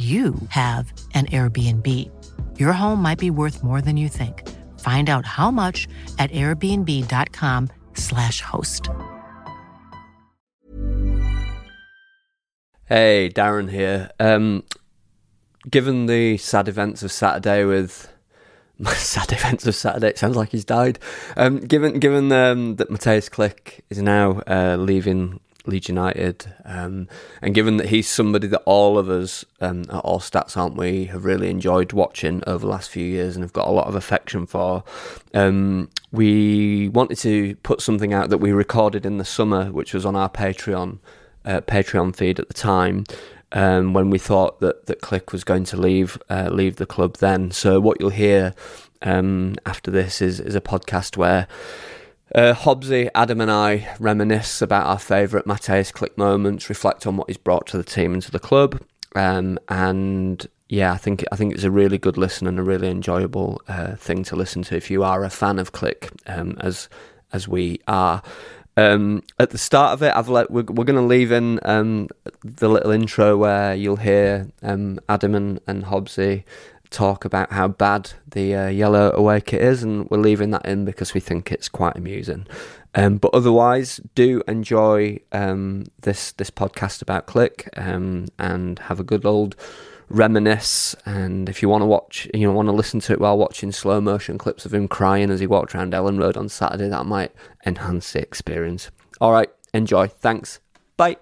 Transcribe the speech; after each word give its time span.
you 0.00 0.34
have 0.48 0.92
an 1.12 1.26
Airbnb. 1.26 1.86
Your 2.58 2.72
home 2.72 3.02
might 3.02 3.18
be 3.18 3.30
worth 3.30 3.62
more 3.62 3.82
than 3.82 3.98
you 3.98 4.08
think. 4.08 4.48
Find 4.80 5.10
out 5.10 5.26
how 5.26 5.50
much 5.50 5.86
at 6.18 6.30
airbnb.com/slash 6.30 8.40
host. 8.40 8.88
Hey, 12.86 13.28
Darren 13.28 13.70
here. 13.70 14.08
Um, 14.18 14.62
given 15.68 16.06
the 16.06 16.38
sad 16.38 16.66
events 16.66 17.02
of 17.02 17.12
Saturday 17.12 17.66
with 17.66 18.10
sad 18.94 19.32
events 19.32 19.66
of 19.66 19.74
Saturday, 19.74 20.08
it 20.08 20.18
sounds 20.18 20.36
like 20.36 20.48
he's 20.48 20.64
died. 20.64 20.98
Um, 21.36 21.58
given 21.58 21.98
given 21.98 22.32
um, 22.32 22.76
that 22.76 22.88
Mateusz 22.88 23.28
Klich 23.28 23.80
is 23.90 24.00
now 24.00 24.40
uh, 24.46 24.76
leaving 24.78 25.40
Leeds 25.66 25.88
United, 25.88 26.52
um, 26.64 27.08
and 27.42 27.54
given 27.54 27.76
that 27.76 27.88
he's 27.88 28.08
somebody 28.08 28.46
that 28.46 28.62
all 28.66 28.98
of 28.98 29.08
us 29.08 29.44
um, 29.60 29.82
at 29.82 30.00
All 30.00 30.20
Stats, 30.20 30.56
aren't 30.56 30.76
we, 30.76 31.06
have 31.06 31.24
really 31.24 31.50
enjoyed 31.50 31.92
watching 31.92 32.42
over 32.46 32.64
the 32.64 32.70
last 32.70 32.90
few 32.90 33.04
years 33.04 33.36
and 33.36 33.42
have 33.42 33.52
got 33.52 33.68
a 33.68 33.72
lot 33.72 33.86
of 33.86 33.94
affection 33.94 34.46
for, 34.46 34.84
um, 35.34 35.88
we 36.12 36.88
wanted 36.88 37.18
to 37.18 37.56
put 37.56 37.80
something 37.80 38.12
out 38.12 38.30
that 38.30 38.38
we 38.38 38.52
recorded 38.52 39.06
in 39.06 39.18
the 39.18 39.24
summer, 39.24 39.70
which 39.70 39.94
was 39.94 40.04
on 40.04 40.16
our 40.16 40.28
Patreon 40.28 40.98
uh, 41.44 41.60
Patreon 41.62 42.14
feed 42.14 42.38
at 42.38 42.48
the 42.48 42.54
time. 42.54 43.04
Um, 43.52 43.94
when 43.94 44.10
we 44.10 44.18
thought 44.18 44.60
that 44.60 44.86
that 44.86 45.00
Klich 45.00 45.32
was 45.32 45.42
going 45.42 45.64
to 45.64 45.76
leave 45.76 46.16
uh, 46.28 46.50
leave 46.52 46.76
the 46.76 46.86
club, 46.86 47.16
then 47.16 47.50
so 47.50 47.80
what 47.80 48.00
you'll 48.00 48.10
hear 48.10 48.54
um, 49.02 49.56
after 49.66 49.90
this 49.90 50.22
is 50.22 50.38
is 50.38 50.54
a 50.54 50.60
podcast 50.60 51.16
where 51.16 51.48
uh, 52.34 52.54
Hobbsy, 52.54 53.10
Adam, 53.14 53.40
and 53.40 53.50
I 53.50 53.88
reminisce 53.98 54.62
about 54.62 54.86
our 54.86 54.98
favourite 54.98 55.46
Mateusz 55.46 55.92
Klich 55.92 56.16
moments, 56.16 56.68
reflect 56.68 57.06
on 57.06 57.16
what 57.16 57.28
he's 57.28 57.36
brought 57.36 57.66
to 57.68 57.76
the 57.76 57.84
team 57.84 58.12
and 58.12 58.22
to 58.22 58.30
the 58.30 58.38
club, 58.38 58.80
um, 59.14 59.58
and 59.68 60.46
yeah, 60.68 60.92
I 60.92 60.96
think 60.96 61.24
I 61.32 61.36
think 61.36 61.54
it's 61.54 61.64
a 61.64 61.70
really 61.70 61.98
good 61.98 62.16
listen 62.16 62.46
and 62.46 62.58
a 62.58 62.62
really 62.62 62.88
enjoyable 62.88 63.60
uh, 63.68 63.96
thing 63.96 64.22
to 64.24 64.36
listen 64.36 64.62
to 64.62 64.76
if 64.76 64.90
you 64.90 65.02
are 65.02 65.24
a 65.24 65.30
fan 65.30 65.58
of 65.58 65.72
Klich, 65.72 66.10
um, 66.26 66.56
as 66.60 66.88
as 67.32 67.48
we 67.48 67.80
are. 67.88 68.22
Um, 68.76 69.24
at 69.38 69.50
the 69.50 69.58
start 69.58 69.94
of 69.94 70.02
it, 70.02 70.14
I've 70.14 70.28
let 70.28 70.50
we're, 70.50 70.62
we're 70.62 70.84
going 70.84 70.94
to 70.94 71.02
leave 71.02 71.32
in 71.32 71.58
um, 71.64 72.08
the 72.44 72.68
little 72.68 72.92
intro 72.92 73.36
where 73.36 73.74
you'll 73.74 73.96
hear 73.96 74.48
um, 74.62 75.00
Adam 75.08 75.34
and, 75.34 75.60
and 75.66 75.84
Hobbsy 75.84 76.44
talk 76.90 77.24
about 77.24 77.52
how 77.52 77.68
bad 77.68 78.12
the 78.28 78.54
uh, 78.54 78.68
yellow 78.68 79.12
away 79.14 79.40
kit 79.40 79.62
is, 79.62 79.82
and 79.82 80.08
we're 80.10 80.18
leaving 80.18 80.50
that 80.50 80.66
in 80.66 80.84
because 80.84 81.14
we 81.14 81.20
think 81.20 81.50
it's 81.52 81.68
quite 81.68 81.96
amusing. 81.96 82.46
Um, 82.94 83.18
but 83.18 83.32
otherwise, 83.32 84.00
do 84.14 84.42
enjoy 84.48 85.20
um, 85.32 85.86
this 86.00 86.32
this 86.32 86.50
podcast 86.50 87.02
about 87.02 87.26
Klich 87.26 87.68
um, 87.76 88.26
and 88.38 88.78
have 88.80 89.00
a 89.00 89.04
good 89.04 89.24
old 89.24 89.56
reminisce. 90.08 90.96
And 91.06 91.48
if 91.48 91.62
you 91.62 91.68
want 91.68 91.82
to 91.82 91.86
watch, 91.86 92.28
you 92.34 92.46
know, 92.46 92.52
want 92.52 92.68
to 92.68 92.72
listen 92.72 93.00
to 93.00 93.12
it 93.12 93.20
while 93.20 93.38
watching 93.38 93.72
slow 93.72 94.00
motion 94.00 94.38
clips 94.38 94.66
of 94.66 94.74
him 94.74 94.88
crying 94.88 95.30
as 95.30 95.40
he 95.40 95.46
walked 95.46 95.74
around 95.74 95.92
Elland 95.92 96.20
Road 96.20 96.36
on 96.36 96.48
Saturday, 96.48 96.88
that 96.88 97.06
might 97.06 97.32
enhance 97.64 98.12
the 98.12 98.20
experience. 98.20 98.90
All 99.20 99.32
right, 99.32 99.50
enjoy. 99.72 100.08
Thanks. 100.08 100.60
Bye. 100.96 101.16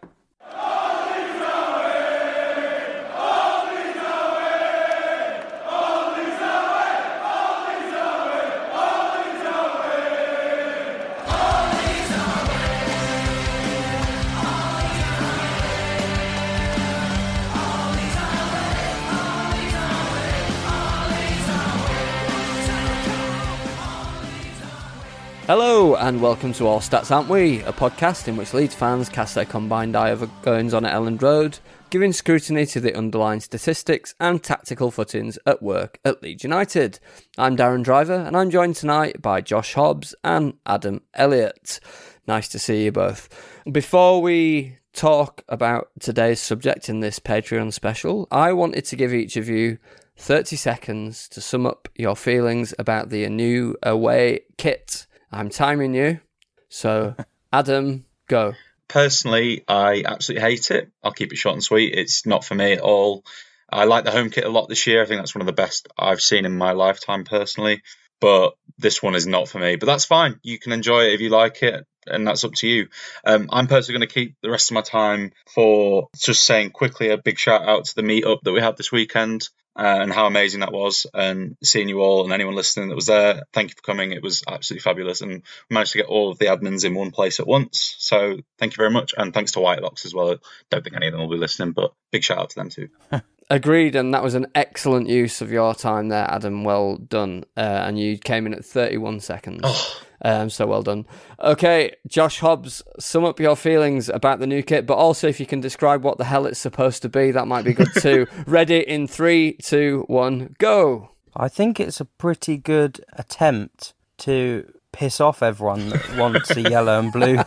Hello 25.48 25.94
and 25.94 26.20
welcome 26.20 26.52
to 26.52 26.66
All 26.66 26.78
Stats 26.78 27.10
Aren't 27.10 27.30
We, 27.30 27.62
a 27.62 27.72
podcast 27.72 28.28
in 28.28 28.36
which 28.36 28.52
Leeds 28.52 28.74
fans 28.74 29.08
cast 29.08 29.34
their 29.34 29.46
combined 29.46 29.96
eye 29.96 30.10
over 30.10 30.28
goings 30.42 30.74
on 30.74 30.84
at 30.84 30.92
Elland 30.92 31.22
Road, 31.22 31.58
giving 31.88 32.12
scrutiny 32.12 32.66
to 32.66 32.80
the 32.80 32.94
underlying 32.94 33.40
statistics 33.40 34.14
and 34.20 34.44
tactical 34.44 34.90
footings 34.90 35.38
at 35.46 35.62
work 35.62 36.00
at 36.04 36.22
Leeds 36.22 36.44
United. 36.44 37.00
I'm 37.38 37.56
Darren 37.56 37.82
Driver 37.82 38.12
and 38.12 38.36
I'm 38.36 38.50
joined 38.50 38.76
tonight 38.76 39.22
by 39.22 39.40
Josh 39.40 39.72
Hobbs 39.72 40.14
and 40.22 40.52
Adam 40.66 41.00
Elliott. 41.14 41.80
Nice 42.26 42.48
to 42.48 42.58
see 42.58 42.84
you 42.84 42.92
both. 42.92 43.30
Before 43.72 44.20
we 44.20 44.76
talk 44.92 45.44
about 45.48 45.88
today's 45.98 46.42
subject 46.42 46.90
in 46.90 47.00
this 47.00 47.18
Patreon 47.18 47.72
special, 47.72 48.28
I 48.30 48.52
wanted 48.52 48.84
to 48.84 48.96
give 48.96 49.14
each 49.14 49.38
of 49.38 49.48
you 49.48 49.78
30 50.18 50.56
seconds 50.56 51.26
to 51.30 51.40
sum 51.40 51.64
up 51.64 51.88
your 51.94 52.16
feelings 52.16 52.74
about 52.78 53.08
the 53.08 53.26
new 53.30 53.76
away 53.82 54.40
kit. 54.58 55.06
I'm 55.30 55.50
timing 55.50 55.94
you. 55.94 56.20
So, 56.68 57.14
Adam, 57.52 58.04
go. 58.28 58.54
Personally, 58.88 59.64
I 59.68 60.02
absolutely 60.06 60.48
hate 60.48 60.70
it. 60.70 60.90
I'll 61.02 61.12
keep 61.12 61.32
it 61.32 61.36
short 61.36 61.54
and 61.54 61.64
sweet. 61.64 61.94
It's 61.94 62.24
not 62.26 62.44
for 62.44 62.54
me 62.54 62.72
at 62.72 62.80
all. 62.80 63.24
I 63.70 63.84
like 63.84 64.04
the 64.04 64.10
home 64.10 64.30
kit 64.30 64.44
a 64.44 64.48
lot 64.48 64.68
this 64.68 64.86
year. 64.86 65.02
I 65.02 65.06
think 65.06 65.20
that's 65.20 65.34
one 65.34 65.42
of 65.42 65.46
the 65.46 65.52
best 65.52 65.88
I've 65.98 66.22
seen 66.22 66.46
in 66.46 66.56
my 66.56 66.72
lifetime 66.72 67.24
personally. 67.24 67.82
But 68.20 68.54
this 68.78 69.02
one 69.02 69.14
is 69.14 69.26
not 69.26 69.48
for 69.48 69.58
me. 69.58 69.76
But 69.76 69.86
that's 69.86 70.06
fine. 70.06 70.40
You 70.42 70.58
can 70.58 70.72
enjoy 70.72 71.04
it 71.04 71.12
if 71.12 71.20
you 71.20 71.28
like 71.28 71.62
it, 71.62 71.86
and 72.06 72.26
that's 72.26 72.44
up 72.44 72.54
to 72.54 72.68
you. 72.68 72.88
Um, 73.24 73.48
I'm 73.52 73.66
personally 73.66 73.98
going 73.98 74.08
to 74.08 74.14
keep 74.14 74.36
the 74.42 74.50
rest 74.50 74.70
of 74.70 74.74
my 74.74 74.80
time 74.80 75.32
for 75.54 76.08
just 76.16 76.44
saying 76.44 76.70
quickly 76.70 77.10
a 77.10 77.18
big 77.18 77.38
shout 77.38 77.68
out 77.68 77.84
to 77.84 77.94
the 77.94 78.02
meetup 78.02 78.40
that 78.42 78.52
we 78.52 78.60
had 78.60 78.76
this 78.76 78.90
weekend 78.90 79.48
uh, 79.78 79.98
and 80.00 80.12
how 80.12 80.26
amazing 80.26 80.60
that 80.60 80.72
was. 80.72 81.06
And 81.14 81.56
seeing 81.62 81.88
you 81.88 82.00
all 82.00 82.24
and 82.24 82.32
anyone 82.32 82.56
listening 82.56 82.88
that 82.88 82.96
was 82.96 83.06
there, 83.06 83.44
thank 83.52 83.70
you 83.70 83.74
for 83.76 83.82
coming. 83.82 84.12
It 84.12 84.22
was 84.22 84.42
absolutely 84.46 84.82
fabulous. 84.82 85.20
And 85.20 85.30
we 85.70 85.74
managed 85.74 85.92
to 85.92 85.98
get 85.98 86.06
all 86.06 86.30
of 86.30 86.38
the 86.38 86.46
admins 86.46 86.84
in 86.84 86.94
one 86.94 87.12
place 87.12 87.38
at 87.38 87.46
once. 87.46 87.94
So 87.98 88.38
thank 88.58 88.72
you 88.72 88.76
very 88.76 88.90
much. 88.90 89.14
And 89.16 89.32
thanks 89.32 89.52
to 89.52 89.60
Whitelocks 89.60 90.04
as 90.04 90.12
well. 90.12 90.32
I 90.32 90.36
don't 90.70 90.82
think 90.82 90.96
any 90.96 91.06
of 91.06 91.12
them 91.12 91.20
will 91.20 91.30
be 91.30 91.36
listening, 91.36 91.72
but 91.72 91.92
big 92.10 92.24
shout 92.24 92.38
out 92.38 92.50
to 92.50 92.56
them 92.56 92.70
too. 92.70 92.88
Agreed, 93.50 93.96
and 93.96 94.12
that 94.12 94.22
was 94.22 94.34
an 94.34 94.48
excellent 94.54 95.08
use 95.08 95.40
of 95.40 95.50
your 95.50 95.74
time 95.74 96.08
there, 96.08 96.26
Adam. 96.28 96.64
Well 96.64 96.96
done. 96.96 97.44
Uh, 97.56 97.60
and 97.60 97.98
you 97.98 98.18
came 98.18 98.46
in 98.46 98.52
at 98.52 98.64
31 98.64 99.20
seconds. 99.20 99.60
Oh. 99.62 100.00
Um, 100.22 100.50
so 100.50 100.66
well 100.66 100.82
done. 100.82 101.06
Okay, 101.40 101.92
Josh 102.06 102.40
Hobbs, 102.40 102.82
sum 102.98 103.24
up 103.24 103.38
your 103.38 103.56
feelings 103.56 104.08
about 104.08 104.40
the 104.40 104.46
new 104.46 104.62
kit, 104.62 104.86
but 104.86 104.94
also 104.94 105.28
if 105.28 105.38
you 105.38 105.46
can 105.46 105.60
describe 105.60 106.02
what 106.02 106.18
the 106.18 106.24
hell 106.24 106.46
it's 106.46 106.58
supposed 106.58 107.02
to 107.02 107.08
be, 107.08 107.30
that 107.30 107.46
might 107.46 107.64
be 107.64 107.72
good 107.72 107.92
too. 108.00 108.26
Ready 108.46 108.78
in 108.78 109.06
three, 109.06 109.54
two, 109.62 110.04
one, 110.08 110.56
go. 110.58 111.10
I 111.36 111.48
think 111.48 111.78
it's 111.78 112.00
a 112.00 112.04
pretty 112.04 112.56
good 112.56 113.04
attempt 113.12 113.94
to 114.18 114.72
piss 114.92 115.20
off 115.20 115.42
everyone 115.42 115.90
that 115.90 116.16
wants 116.16 116.50
a 116.56 116.62
yellow 116.62 116.98
and 116.98 117.12
blue 117.12 117.38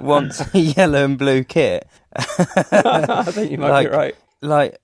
wants 0.00 0.54
a 0.54 0.58
yellow 0.58 1.04
and 1.04 1.18
blue 1.18 1.42
kit. 1.42 1.88
I 2.14 3.24
think 3.24 3.50
you 3.50 3.58
might 3.58 3.70
like, 3.70 3.90
be 3.90 3.96
right. 3.96 4.14
Like 4.40 4.78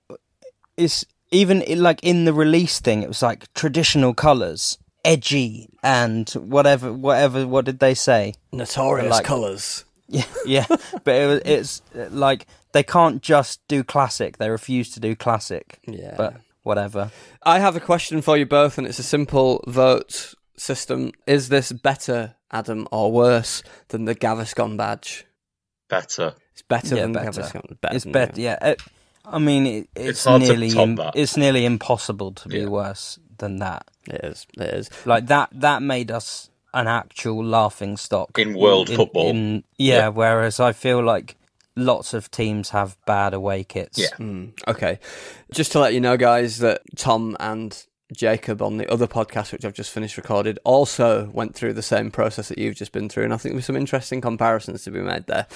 it's 0.75 1.05
even 1.31 1.63
like 1.81 2.03
in 2.03 2.25
the 2.25 2.33
release 2.33 2.79
thing, 2.79 3.03
it 3.03 3.07
was 3.07 3.21
like 3.21 3.51
traditional 3.53 4.13
colours, 4.13 4.77
edgy, 5.05 5.69
and 5.87 6.29
whatever, 6.31 6.91
whatever. 6.93 7.47
What 7.47 7.65
did 7.65 7.79
they 7.79 7.93
say? 7.95 8.33
Notorious 8.51 9.11
Like- 9.11 9.25
colours. 9.25 9.85
Yeah, 10.09 10.23
yeah, 10.45 10.65
but 11.03 11.15
it 11.15 11.27
was, 11.27 11.41
it's 11.43 11.81
like 12.13 12.45
they 12.71 12.83
can't 12.83 13.21
just 13.21 13.59
do 13.67 13.83
classic. 13.83 14.37
They 14.37 14.49
refuse 14.49 14.89
to 14.91 14.99
do 15.01 15.15
classic. 15.15 15.79
Yeah. 15.85 16.13
But 16.17 16.35
whatever. 16.63 17.11
I 17.43 17.59
have 17.59 17.75
a 17.75 17.81
question 17.81 18.21
for 18.21 18.37
you 18.37 18.45
both, 18.45 18.77
and 18.77 18.87
it's 18.87 18.99
a 18.99 19.03
simple 19.03 19.63
vote 19.67 20.33
system. 20.55 21.11
Is 21.25 21.49
this 21.49 21.73
better, 21.73 22.35
Adam, 22.51 22.87
or 22.91 23.11
worse 23.11 23.63
than 23.89 24.05
the 24.05 24.15
Gaviscon 24.15 24.77
badge? 24.77 25.25
Better. 25.89 26.35
It's 26.53 26.61
better 26.61 26.95
Yeah, 26.95 27.01
than 27.03 27.11
better. 27.13 27.31
the 27.31 27.41
Gaviscon. 27.41 27.81
Better 27.81 27.95
It's 27.95 28.05
better. 28.05 28.31
the- 28.31 28.41
Yeah. 28.41 28.65
It, 28.65 28.81
I 29.25 29.39
mean, 29.39 29.65
it, 29.67 29.89
it's, 29.93 30.09
It's 30.09 30.23
hard 30.23 30.41
to 30.43 30.47
nearly 30.47 30.69
top 30.71 30.83
im- 30.83 30.95
that. 30.95 31.15
it's 31.17 31.35
nearly 31.35 31.65
impossible 31.65 32.31
to 32.31 32.47
be 32.47 32.59
Yeah. 32.59 32.67
worse 32.67 33.19
than 33.37 33.57
that. 33.57 33.87
It 34.07 34.21
is. 34.23 34.47
It 34.57 34.73
is. 34.73 34.89
Like 35.05 35.27
that. 35.27 35.49
That 35.51 35.81
made 35.81 36.11
us 36.11 36.49
an 36.73 36.87
actual 36.87 37.43
laughing 37.43 37.97
stock 37.97 38.37
In 38.37 38.53
world 38.53 38.89
football. 38.89 39.29
in- 39.29 39.63
yeah, 39.77 39.97
Yeah. 39.97 40.07
Whereas 40.09 40.59
I 40.59 40.73
feel 40.73 41.01
like 41.03 41.35
lots 41.75 42.13
of 42.13 42.29
teams 42.31 42.69
have 42.71 42.97
bad 43.05 43.33
away 43.33 43.63
kits. 43.63 43.97
Yeah. 43.97 44.15
Mm, 44.19 44.51
okay. 44.67 44.99
Just 45.51 45.71
to 45.73 45.79
let 45.79 45.93
you 45.93 46.01
know, 46.01 46.17
guys, 46.17 46.57
that 46.59 46.81
Tom 46.95 47.35
and 47.39 47.83
Jacob 48.13 48.61
on 48.61 48.77
the 48.77 48.89
other 48.89 49.07
podcast, 49.07 49.51
which 49.51 49.65
I've 49.65 49.73
just 49.73 49.91
finished 49.91 50.17
recorded, 50.17 50.59
also 50.63 51.29
went 51.33 51.55
through 51.55 51.73
the 51.73 51.81
same 51.81 52.09
process 52.09 52.47
that 52.47 52.57
you've 52.57 52.75
just 52.75 52.91
been 52.91 53.09
through. 53.09 53.25
And 53.25 53.33
I 53.33 53.37
think 53.37 53.55
there's 53.55 53.65
some 53.65 53.75
interesting 53.75 54.21
comparisons 54.21 54.83
to 54.83 54.91
be 54.91 55.01
made 55.01 55.27
there. 55.27 55.47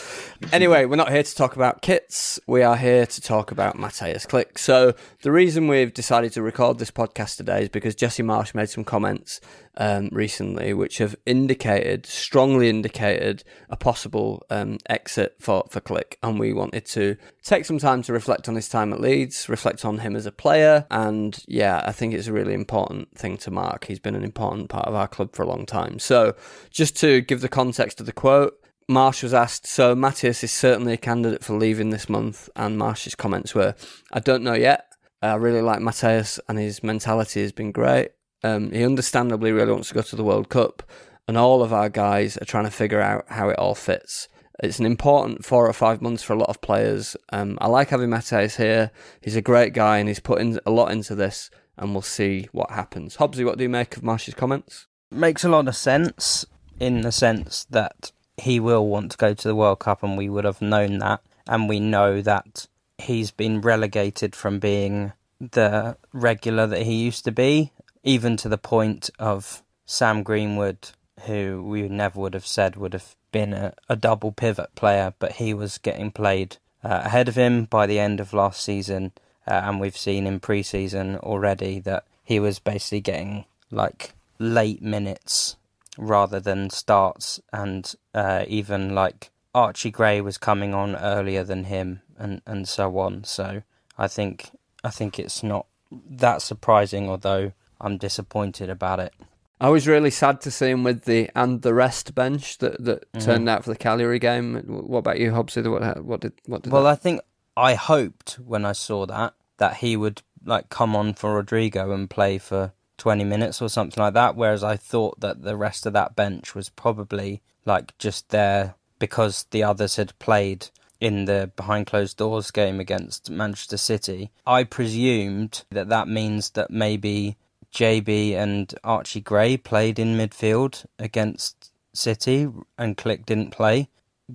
Anyway, 0.52 0.84
we're 0.84 0.98
not 0.98 1.12
here 1.12 1.24
to 1.24 1.36
talk 1.36 1.56
about 1.56 1.82
kits. 1.82 2.40
We 2.46 2.62
are 2.62 2.76
here 2.76 3.06
to 3.06 3.22
talk 3.22 3.52
about 3.52 3.78
Mateusz 3.78 4.28
Klich. 4.28 4.58
So 4.58 4.94
the 5.22 5.32
reason 5.32 5.68
we've 5.68 5.94
decided 5.94 6.34
to 6.34 6.42
record 6.42 6.78
this 6.78 6.92
podcast 6.92 7.38
today 7.38 7.64
is 7.64 7.70
because 7.70 7.96
Jesse 7.96 8.24
Marsch 8.24 8.54
made 8.54 8.70
some 8.70 8.84
comments 8.84 9.40
um, 9.78 10.10
recently 10.12 10.74
which 10.74 10.98
have 10.98 11.16
indicated, 11.26 12.06
strongly 12.06 12.70
indicated, 12.70 13.44
a 13.70 13.78
possible 13.78 14.44
um, 14.50 14.78
exit 14.90 15.36
for, 15.40 15.66
for 15.70 15.80
Klich. 15.80 16.16
And 16.22 16.40
we 16.40 16.54
wanted 16.54 16.86
to 16.88 17.16
take 17.44 17.66
some 17.66 17.78
time 17.78 18.02
to 18.04 18.14
reflect 18.14 18.50
on 18.50 18.56
his 18.56 18.68
time 18.68 18.92
at 18.94 19.00
Leeds, 19.00 19.48
reflect 19.48 19.86
on 19.86 20.00
him 20.00 20.16
as 20.16 20.26
a 20.26 20.32
player. 20.32 20.86
And 20.92 21.42
yeah, 21.48 21.82
I 21.86 21.92
think 21.92 22.14
it's 22.14 22.28
a 22.28 22.34
really 22.34 22.41
important 22.50 23.18
thing 23.18 23.38
to 23.38 23.52
mark. 23.52 23.86
He's 23.86 24.00
been 24.00 24.16
an 24.16 24.24
important 24.24 24.70
part 24.70 24.88
of 24.88 24.96
our 24.96 25.08
club 25.08 25.36
for 25.36 25.44
a 25.44 25.48
long 25.48 25.66
time. 25.66 26.00
So 26.00 26.36
just 26.70 26.96
to 26.98 27.22
give 27.22 27.42
the 27.42 27.50
context 27.50 28.00
of 28.00 28.06
the 28.06 28.12
quote, 28.12 28.58
Marsch 28.90 29.24
was 29.24 29.34
asked, 29.34 29.68
so 29.68 29.96
Matthias 29.96 30.44
is 30.44 30.52
certainly 30.52 30.94
a 30.94 30.98
candidate 30.98 31.44
for 31.44 31.54
leaving 31.54 31.92
this 31.92 32.10
month, 32.10 32.50
and 32.56 32.78
Marsch's 32.78 33.16
comments 33.16 33.56
were, 33.56 33.76
I 34.12 34.20
don't 34.20 34.44
know 34.44 34.54
yet. 34.54 34.86
I 35.22 35.36
really 35.36 35.62
like 35.62 35.80
Matthias, 35.82 36.40
and 36.50 36.58
his 36.58 36.84
mentality 36.84 37.42
has 37.42 37.52
been 37.52 37.72
great. 37.72 38.10
Um, 38.44 38.72
he 38.72 38.84
understandably 38.84 39.52
really 39.52 39.72
wants 39.72 39.90
to 39.90 39.94
go 39.94 40.02
to 40.02 40.16
the 40.16 40.24
World 40.24 40.50
Cup, 40.50 40.84
and 41.28 41.38
all 41.38 41.64
of 41.64 41.72
our 41.72 41.90
guys 41.90 42.38
are 42.38 42.46
trying 42.46 42.66
to 42.66 42.72
figure 42.72 43.00
out 43.00 43.26
how 43.30 43.50
it 43.50 43.60
all 43.60 43.76
fits. 43.76 44.28
It's 44.62 44.80
an 44.80 44.86
important 44.86 45.46
four 45.46 45.68
or 45.68 45.74
five 45.74 46.02
months 46.02 46.24
for 46.24 46.34
a 46.34 46.38
lot 46.38 46.50
of 46.50 46.62
players. 46.62 47.16
Um, 47.32 47.58
I 47.62 47.68
like 47.68 47.90
having 47.90 48.10
Matthias 48.10 48.58
here. 48.58 48.92
He's 49.22 49.36
a 49.36 49.42
great 49.42 49.74
guy, 49.74 50.00
and 50.00 50.08
he's 50.08 50.20
put 50.20 50.42
in 50.42 50.60
a 50.66 50.72
lot 50.72 50.92
into 50.92 51.16
this, 51.16 51.50
and 51.82 51.94
we'll 51.94 52.02
see 52.02 52.48
what 52.54 52.72
happens. 52.72 53.18
Hobbsy, 53.18 53.44
what 53.44 53.58
do 53.58 53.64
you 53.64 53.70
make 53.70 53.98
of 53.98 54.04
Marsch's 54.04 54.36
comments? 54.36 54.88
makes 55.12 55.44
a 55.44 55.50
lot 55.50 55.68
of 55.68 55.76
sense 55.76 56.46
in 56.80 57.02
the 57.02 57.12
sense 57.12 57.66
that 57.70 58.12
he 58.38 58.60
will 58.60 58.88
want 58.88 59.12
to 59.12 59.18
go 59.18 59.34
to 59.34 59.48
the 59.48 59.56
World 59.56 59.80
Cup, 59.80 60.02
and 60.02 60.18
we 60.18 60.30
would 60.30 60.46
have 60.46 60.62
known 60.62 60.98
that, 61.00 61.22
and 61.48 61.70
we 61.70 61.80
know 61.80 62.22
that 62.22 62.68
he's 62.98 63.30
been 63.30 63.62
relegated 63.62 64.36
from 64.36 64.60
being 64.60 65.12
the 65.40 65.98
regular 66.14 66.66
that 66.66 66.84
he 66.84 67.04
used 67.04 67.26
to 67.26 67.32
be, 67.32 67.72
even 68.04 68.38
to 68.38 68.50
the 68.50 68.58
point 68.58 69.10
of 69.20 69.62
Sam 69.86 70.24
Greenwood, 70.24 70.92
who 71.26 71.64
we 71.64 71.88
never 71.88 72.20
would 72.20 72.34
have 72.34 72.48
said 72.48 72.76
would 72.78 72.94
have 72.94 73.16
been 73.32 73.54
a, 73.54 73.74
a 73.90 73.96
double 73.96 74.32
pivot 74.32 74.74
player, 74.76 75.14
but 75.20 75.34
he 75.34 75.54
was 75.54 75.78
getting 75.78 76.12
played 76.12 76.58
uh, 76.84 77.02
ahead 77.04 77.28
of 77.28 77.36
him 77.36 77.66
by 77.66 77.86
the 77.86 78.00
end 78.00 78.20
of 78.20 78.34
last 78.34 78.64
season, 78.64 79.12
uh, 79.48 79.62
and 79.64 79.80
we've 79.80 79.98
seen 79.98 80.28
in 80.28 80.40
pre-season 80.40 81.18
already 81.18 81.80
that 81.80 82.06
he 82.24 82.40
was 82.40 82.60
basically 82.60 83.02
getting 83.02 83.46
like 83.72 84.14
late 84.40 84.82
minutes 84.82 85.56
rather 85.98 86.40
than 86.40 86.70
starts, 86.70 87.40
and 87.52 87.94
uh, 88.14 88.46
even 88.48 88.94
like 88.96 89.30
Archie 89.54 89.92
Gray 89.92 90.22
was 90.22 90.38
coming 90.38 90.74
on 90.74 90.96
earlier 90.96 91.44
than 91.44 91.66
him, 91.66 92.02
and 92.18 92.42
and 92.46 92.68
so 92.68 92.98
on. 93.00 93.24
So 93.24 93.64
I 93.98 94.08
think 94.08 94.52
I 94.84 94.90
think 94.90 95.20
it's 95.20 95.44
not 95.44 95.66
that 96.10 96.42
surprising, 96.42 97.10
although 97.10 97.52
I'm 97.80 97.98
disappointed 97.98 98.70
about 98.70 99.00
it. 99.00 99.14
I 99.60 99.70
was 99.70 99.88
really 99.88 100.10
sad 100.10 100.42
to 100.42 100.52
see 100.52 100.70
him 100.72 100.84
with 100.84 101.04
the 101.04 101.30
and 101.36 101.62
the 101.62 101.74
rest 101.74 102.16
bench 102.16 102.58
that, 102.60 102.84
that 102.84 103.12
Mhm. 103.14 103.24
turned 103.26 103.50
out 103.50 103.64
for 103.64 103.70
the 103.70 103.76
Cagliari 103.78 104.18
game. 104.20 104.56
What 104.66 105.00
about 105.00 105.20
you, 105.20 105.32
Hobbsy? 105.32 105.62
What 105.70 106.04
what 106.04 106.22
did 106.22 106.34
what 106.48 106.62
did 106.64 106.72
Well, 106.74 106.84
that- 106.84 106.90
I 106.92 106.96
think 106.96 107.22
I 107.56 107.76
hoped 107.76 108.40
when 108.44 108.66
I 108.66 108.72
saw 108.72 109.06
that 109.06 109.34
that 109.58 109.78
he 109.78 109.96
would 109.96 110.24
like 110.44 110.70
come 110.70 110.96
on 110.96 111.14
for 111.14 111.36
Rodrigo 111.36 111.92
and 111.92 112.10
play 112.10 112.38
for 112.38 112.74
20 112.98 113.24
minutes 113.24 113.62
or 113.62 113.70
something 113.70 114.02
like 114.02 114.14
that. 114.14 114.36
Whereas 114.36 114.64
I 114.64 114.76
thought 114.76 115.20
that 115.20 115.44
the 115.44 115.56
rest 115.56 115.86
of 115.86 115.94
that 115.94 116.16
bench 116.16 116.56
was 116.56 116.70
probably 116.70 117.42
like 117.66 117.98
just 117.98 118.30
there 118.30 118.76
because 119.00 119.46
the 119.52 119.64
others 119.64 119.96
had 119.98 120.18
played 120.20 120.68
in 121.00 121.26
the 121.26 121.52
behind 121.56 121.88
closed 121.88 122.18
doors 122.18 122.52
game 122.52 122.80
against 122.80 123.30
Manchester 123.30 123.78
City. 123.78 124.32
I 124.46 124.64
presumed 124.64 125.64
that 125.72 125.90
that 125.90 126.08
means 126.08 126.52
that 126.52 126.70
maybe 126.70 127.38
JB 127.74 128.34
and 128.34 128.74
Archie 128.84 129.22
Gray 129.22 129.58
played 129.58 129.98
in 129.98 130.18
midfield 130.18 130.86
against 131.00 131.72
City 131.94 132.48
and 132.78 132.98
Klich 132.98 133.26
didn't 133.26 133.52
play. 133.52 133.90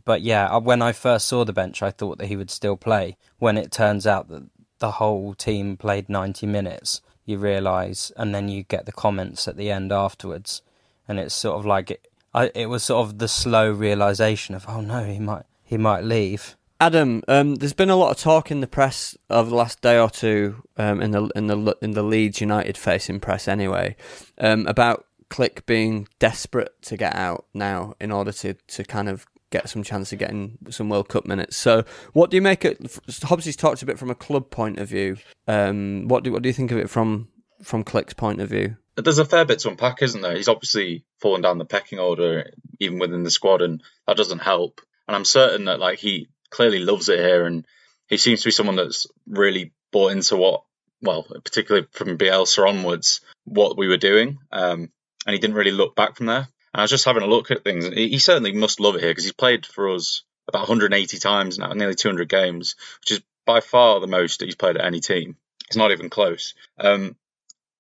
But 0.05 0.23
yeah, 0.23 0.57
when 0.59 0.83
I 0.83 0.93
first 0.93 1.27
saw 1.27 1.45
the 1.45 1.53
bench, 1.53 1.83
I 1.83 1.91
thought 1.91 2.19
that 2.19 2.27
he 2.27 2.37
would 2.37 2.51
still 2.51 2.77
play. 2.77 3.17
When 3.39 3.57
it 3.57 3.71
turns 3.71 4.07
out 4.07 4.29
that 4.29 4.45
the 4.79 4.93
whole 4.93 5.35
team 5.35 5.77
played 5.77 6.09
90 6.09 6.47
minutes, 6.47 7.01
you 7.25 7.39
realise, 7.39 8.13
and 8.17 8.35
then 8.35 8.49
you 8.49 8.63
get 8.63 8.87
the 8.87 8.93
comments 8.93 9.49
at 9.49 9.57
the 9.57 9.71
end 9.71 9.93
afterwards, 9.93 10.63
and 11.09 11.19
it's 11.19 11.35
sort 11.35 11.59
of 11.59 11.67
like 11.67 11.91
it. 11.91 12.09
I, 12.35 12.51
it 12.55 12.67
was 12.67 12.85
sort 12.85 13.07
of 13.07 13.19
the 13.19 13.29
slow 13.29 13.71
realization 13.71 14.55
of, 14.55 14.67
oh 14.69 14.81
no, 14.81 15.05
he 15.05 15.19
might 15.19 15.45
he 15.65 15.77
might 15.77 16.05
leave. 16.05 16.57
Adam, 16.79 17.23
um, 17.27 17.55
there's 17.57 17.73
been 17.73 17.91
a 17.91 17.97
lot 17.97 18.11
of 18.11 18.19
talk 18.19 18.51
in 18.51 18.61
the 18.61 18.67
press 18.67 19.17
over 19.31 19.49
the 19.49 19.57
last 19.57 19.81
day 19.81 19.99
or 19.99 20.11
two, 20.11 20.63
um, 20.77 21.01
in 21.01 21.11
the 21.11 21.31
in 21.35 21.47
the 21.47 21.77
in 21.81 21.93
the 21.93 22.03
Leeds 22.03 22.41
United 22.41 22.77
facing 22.77 23.19
press 23.19 23.49
anyway, 23.49 23.97
um, 24.39 24.67
about 24.67 25.07
Klich 25.31 25.65
being 25.67 26.07
desperate 26.19 26.81
to 26.83 26.97
get 26.97 27.17
out 27.17 27.47
now 27.55 27.95
in 27.99 28.13
order 28.13 28.31
to 28.33 28.55
to 28.55 28.85
kind 28.85 29.09
of 29.09 29.27
get 29.51 29.69
some 29.69 29.83
chance 29.83 30.13
of 30.13 30.19
getting 30.19 30.59
some 30.71 30.89
World 30.89 31.09
Cup 31.09 31.27
minutes. 31.27 31.57
So, 31.57 31.85
what 32.13 32.31
do 32.31 32.37
you 32.37 32.43
make 32.43 32.65
it? 32.65 32.81
Hobbsy's 32.81 33.57
talked 33.57 33.83
a 33.83 33.87
bit 33.87 33.99
from 33.99 34.11
a 34.11 34.15
club 34.15 34.51
point 34.51 34.79
of 34.79 34.89
view. 34.89 35.17
Um, 35.47 36.09
what 36.09 36.25
do 36.25 36.33
what 36.33 36.43
do 36.43 36.49
you 36.49 36.53
think 36.53 36.71
of 36.71 36.79
it 36.79 36.91
from 36.91 37.29
from 37.63 37.85
Klich's 37.85 38.15
point 38.15 38.41
of 38.41 38.49
view? 38.49 38.77
There's 38.97 39.19
a 39.19 39.25
fair 39.25 39.45
bit 39.45 39.59
to 39.61 39.69
unpack, 39.69 40.03
isn't 40.03 40.23
there? 40.23 40.37
He's 40.37 40.49
obviously 40.49 41.05
fallen 41.21 41.43
down 41.43 41.59
the 41.59 41.67
pecking 41.67 41.99
order, 41.99 42.51
even 42.81 42.99
within 42.99 43.25
the 43.25 43.31
squad, 43.31 43.61
and 43.61 43.83
that 44.07 44.17
doesn't 44.17 44.39
help. 44.39 44.81
And 45.07 45.15
I'm 45.15 45.25
certain 45.25 45.67
that 45.67 45.81
like 45.81 45.99
he 45.99 46.29
clearly 46.51 46.79
loves 46.79 47.09
it 47.09 47.19
here, 47.19 47.45
and 47.45 47.67
he 48.09 48.17
seems 48.17 48.41
to 48.41 48.49
be 48.49 48.53
someone 48.53 48.77
that's 48.77 49.07
really 49.27 49.73
bought 49.93 50.13
into 50.13 50.37
what, 50.37 50.65
well, 51.03 51.27
particularly 51.45 51.87
from 51.93 52.19
Bielsa 52.19 52.69
onwards, 52.69 53.21
what 53.45 53.77
we 53.77 53.89
were 53.89 53.97
doing. 53.97 54.39
Um, 54.51 54.91
and 55.27 55.35
he 55.35 55.39
didn't 55.39 55.57
really 55.57 55.73
look 55.73 55.97
back 55.97 56.17
from 56.17 56.27
there. 56.27 56.49
I 56.77 56.83
was 56.83 56.91
just 56.91 57.05
having 57.05 57.23
a 57.23 57.27
look 57.27 57.51
at 57.51 57.65
things, 57.65 57.87
he 57.87 58.09
he 58.09 58.19
certainly 58.19 58.53
must 58.53 58.81
love 58.81 58.97
it 58.97 59.01
here 59.01 59.11
because 59.11 59.25
he's 59.25 59.33
played 59.33 59.67
for 59.67 59.95
us 59.95 60.23
about 60.49 60.61
180 60.61 61.19
times 61.19 61.59
now, 61.59 61.73
nearly 61.73 61.95
200 61.95 62.29
games, 62.29 62.77
which 63.01 63.13
is 63.13 63.23
by 63.45 63.61
far 63.61 64.01
the 64.01 64.07
most 64.07 64.39
that 64.39 64.45
he's 64.47 64.55
played 64.57 64.77
at 64.77 64.85
any 64.85 65.01
team. 65.01 65.37
It's 65.69 65.77
not 65.77 65.91
even 65.91 66.11
close. 66.11 66.55
Um, 66.79 67.17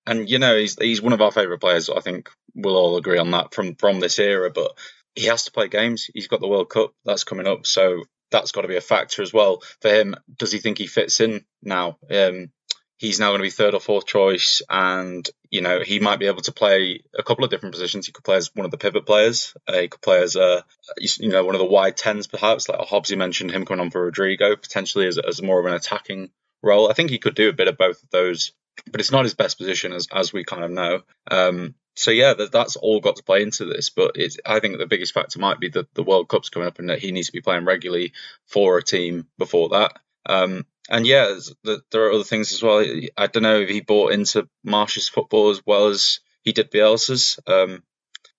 and 0.06 0.30
you 0.30 0.38
know 0.38 0.56
he's 0.56 0.76
he's 0.80 1.02
one 1.02 1.12
of 1.12 1.20
our 1.20 1.32
favourite 1.32 1.60
players. 1.60 1.90
I 1.90 2.00
think 2.00 2.30
we'll 2.54 2.76
all 2.76 2.96
agree 2.96 3.18
on 3.18 3.32
that 3.32 3.52
from 3.52 3.74
from 3.74 4.00
this 4.00 4.18
era. 4.18 4.50
But 4.50 4.72
he 5.14 5.26
has 5.26 5.44
to 5.44 5.52
play 5.52 5.68
games. 5.68 6.08
He's 6.12 6.28
got 6.28 6.40
the 6.40 6.48
World 6.48 6.70
Cup 6.70 6.92
that's 7.04 7.24
coming 7.24 7.46
up, 7.46 7.66
so 7.66 8.04
that's 8.30 8.52
got 8.52 8.62
to 8.62 8.68
be 8.68 8.76
a 8.76 8.80
factor 8.80 9.22
as 9.22 9.32
well 9.32 9.62
for 9.80 9.88
him. 9.88 10.14
Does 10.36 10.52
he 10.52 10.58
think 10.58 10.78
he 10.78 10.86
fits 10.86 11.20
in 11.20 11.44
now? 11.62 11.98
Um, 12.10 12.50
he's 12.98 13.20
now 13.20 13.30
going 13.30 13.40
to 13.40 13.42
be 13.42 13.50
third 13.50 13.74
or 13.74 13.80
fourth 13.80 14.06
choice, 14.06 14.62
and 14.68 15.28
you 15.56 15.62
know 15.62 15.80
he 15.80 15.98
might 15.98 16.18
be 16.18 16.26
able 16.26 16.42
to 16.42 16.52
play 16.52 17.02
a 17.18 17.22
couple 17.22 17.44
of 17.44 17.50
different 17.50 17.74
positions. 17.74 18.06
He 18.06 18.12
could 18.12 18.24
play 18.24 18.36
as 18.36 18.50
one 18.54 18.64
of 18.64 18.70
the 18.70 18.78
pivot 18.78 19.06
players. 19.06 19.56
Uh, 19.66 19.80
he 19.80 19.88
could 19.88 20.00
play 20.00 20.22
as 20.22 20.36
a 20.36 20.64
you 20.98 21.28
know 21.28 21.44
one 21.44 21.54
of 21.54 21.60
the 21.60 21.66
wide 21.76 21.96
tens, 21.96 22.26
perhaps. 22.26 22.68
Like 22.68 22.80
Hobbsy 22.80 23.16
mentioned, 23.16 23.50
him 23.50 23.66
coming 23.66 23.80
on 23.80 23.90
for 23.90 24.04
Rodrigo 24.04 24.54
potentially 24.54 25.06
as 25.06 25.18
as 25.18 25.42
more 25.42 25.58
of 25.58 25.66
an 25.66 25.74
attacking 25.74 26.30
role. 26.62 26.90
I 26.90 26.92
think 26.92 27.10
he 27.10 27.18
could 27.18 27.34
do 27.34 27.48
a 27.48 27.54
bit 27.54 27.68
of 27.68 27.76
both 27.76 28.02
of 28.02 28.10
those 28.10 28.52
but 28.90 29.00
it's 29.00 29.12
not 29.12 29.24
his 29.24 29.34
best 29.34 29.58
position 29.58 29.92
as 29.92 30.08
as 30.12 30.32
we 30.32 30.44
kind 30.44 30.64
of 30.64 30.70
know. 30.70 31.02
Um, 31.30 31.74
so 31.94 32.10
yeah, 32.10 32.34
that, 32.34 32.52
that's 32.52 32.76
all 32.76 33.00
got 33.00 33.16
to 33.16 33.22
play 33.22 33.42
into 33.42 33.64
this. 33.64 33.90
But 33.90 34.16
I 34.44 34.60
think 34.60 34.78
the 34.78 34.86
biggest 34.86 35.14
factor 35.14 35.38
might 35.38 35.58
be 35.58 35.70
that 35.70 35.92
the 35.94 36.02
World 36.02 36.28
Cup's 36.28 36.50
coming 36.50 36.68
up 36.68 36.78
and 36.78 36.90
that 36.90 36.98
he 36.98 37.12
needs 37.12 37.28
to 37.28 37.32
be 37.32 37.40
playing 37.40 37.64
regularly 37.64 38.12
for 38.46 38.76
a 38.76 38.82
team 38.82 39.26
before 39.38 39.70
that. 39.70 39.98
Um, 40.28 40.66
and 40.88 41.06
yeah, 41.06 41.38
the- 41.62 41.82
there 41.90 42.06
are 42.06 42.12
other 42.12 42.24
things 42.24 42.52
as 42.52 42.62
well. 42.62 42.84
I 43.16 43.26
don't 43.26 43.42
know 43.42 43.60
if 43.60 43.68
he 43.68 43.80
bought 43.80 44.12
into 44.12 44.48
Marsch's 44.66 45.08
football 45.08 45.50
as 45.50 45.62
well 45.64 45.86
as 45.86 46.20
he 46.42 46.52
did 46.52 46.70
Bielsa's. 46.70 47.38
Um, 47.46 47.82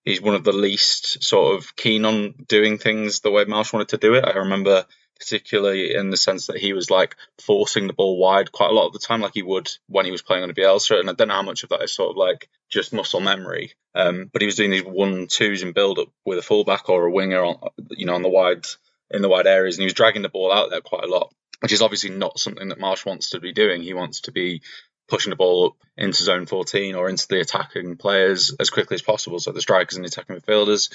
he's 0.03 0.21
one 0.21 0.35
of 0.35 0.43
the 0.43 0.53
least 0.53 1.23
sort 1.23 1.57
of 1.57 1.75
keen 1.75 2.05
on 2.05 2.33
doing 2.47 2.77
things 2.77 3.19
the 3.19 3.31
way 3.31 3.45
Marsch 3.45 3.73
wanted 3.73 3.89
to 3.89 3.97
do 3.97 4.13
it. 4.15 4.25
I 4.25 4.37
remember 4.37 4.85
particularly 5.19 5.95
in 5.95 6.11
the 6.11 6.17
sense 6.17 6.47
that 6.47 6.57
he 6.57 6.73
was 6.73 6.91
like 6.91 7.15
forcing 7.41 7.87
the 7.87 7.93
ball 7.93 8.19
wide 8.19 8.51
quite 8.51 8.69
a 8.69 8.73
lot 8.73 8.85
of 8.87 8.93
the 8.93 8.99
time, 8.99 9.21
like 9.21 9.33
he 9.33 9.41
would 9.41 9.69
when 9.87 10.05
he 10.05 10.11
was 10.11 10.21
playing 10.21 10.43
on 10.43 10.49
under 10.49 10.61
Bielsa. 10.61 10.99
And 10.99 11.09
I 11.09 11.13
don't 11.13 11.27
know 11.29 11.33
how 11.33 11.41
much 11.41 11.63
of 11.63 11.69
that 11.69 11.81
is 11.81 11.91
sort 11.91 12.11
of 12.11 12.17
like 12.17 12.49
just 12.69 12.93
muscle 12.93 13.19
memory. 13.19 13.73
Um, 13.95 14.29
but 14.31 14.41
he 14.41 14.45
was 14.45 14.55
doing 14.55 14.69
these 14.71 14.83
one 14.83 15.27
twos 15.27 15.63
in 15.63 15.71
build 15.71 15.97
up 15.99 16.09
with 16.23 16.37
a 16.37 16.43
fullback 16.43 16.87
or 16.89 17.05
a 17.07 17.11
winger 17.11 17.43
on, 17.43 17.57
you 17.89 18.05
know, 18.05 18.13
on 18.13 18.21
the 18.21 18.29
wide 18.29 18.65
in 19.09 19.21
the 19.21 19.29
wide 19.29 19.47
areas, 19.47 19.75
and 19.75 19.81
he 19.81 19.85
was 19.85 19.93
dragging 19.93 20.21
the 20.21 20.29
ball 20.29 20.51
out 20.51 20.69
there 20.69 20.81
quite 20.81 21.03
a 21.03 21.07
lot, 21.07 21.33
which 21.59 21.73
is 21.73 21.81
obviously 21.81 22.11
not 22.11 22.39
something 22.39 22.69
that 22.69 22.79
Marsch 22.79 23.05
wants 23.05 23.31
to 23.31 23.39
be 23.39 23.53
doing. 23.53 23.81
He 23.81 23.93
wants 23.93 24.21
to 24.21 24.31
be 24.31 24.61
pushing 25.07 25.29
the 25.29 25.35
ball 25.35 25.67
up 25.67 25.73
into 25.97 26.23
zone 26.23 26.45
14 26.45 26.95
or 26.95 27.09
into 27.09 27.27
the 27.27 27.39
attacking 27.39 27.95
players 27.97 28.53
as 28.59 28.69
quickly 28.69 28.95
as 28.95 29.01
possible, 29.01 29.39
so 29.39 29.51
the 29.51 29.61
strikers 29.61 29.95
and 29.95 30.03
the 30.03 30.09
attacking 30.09 30.35
midfielders. 30.35 30.91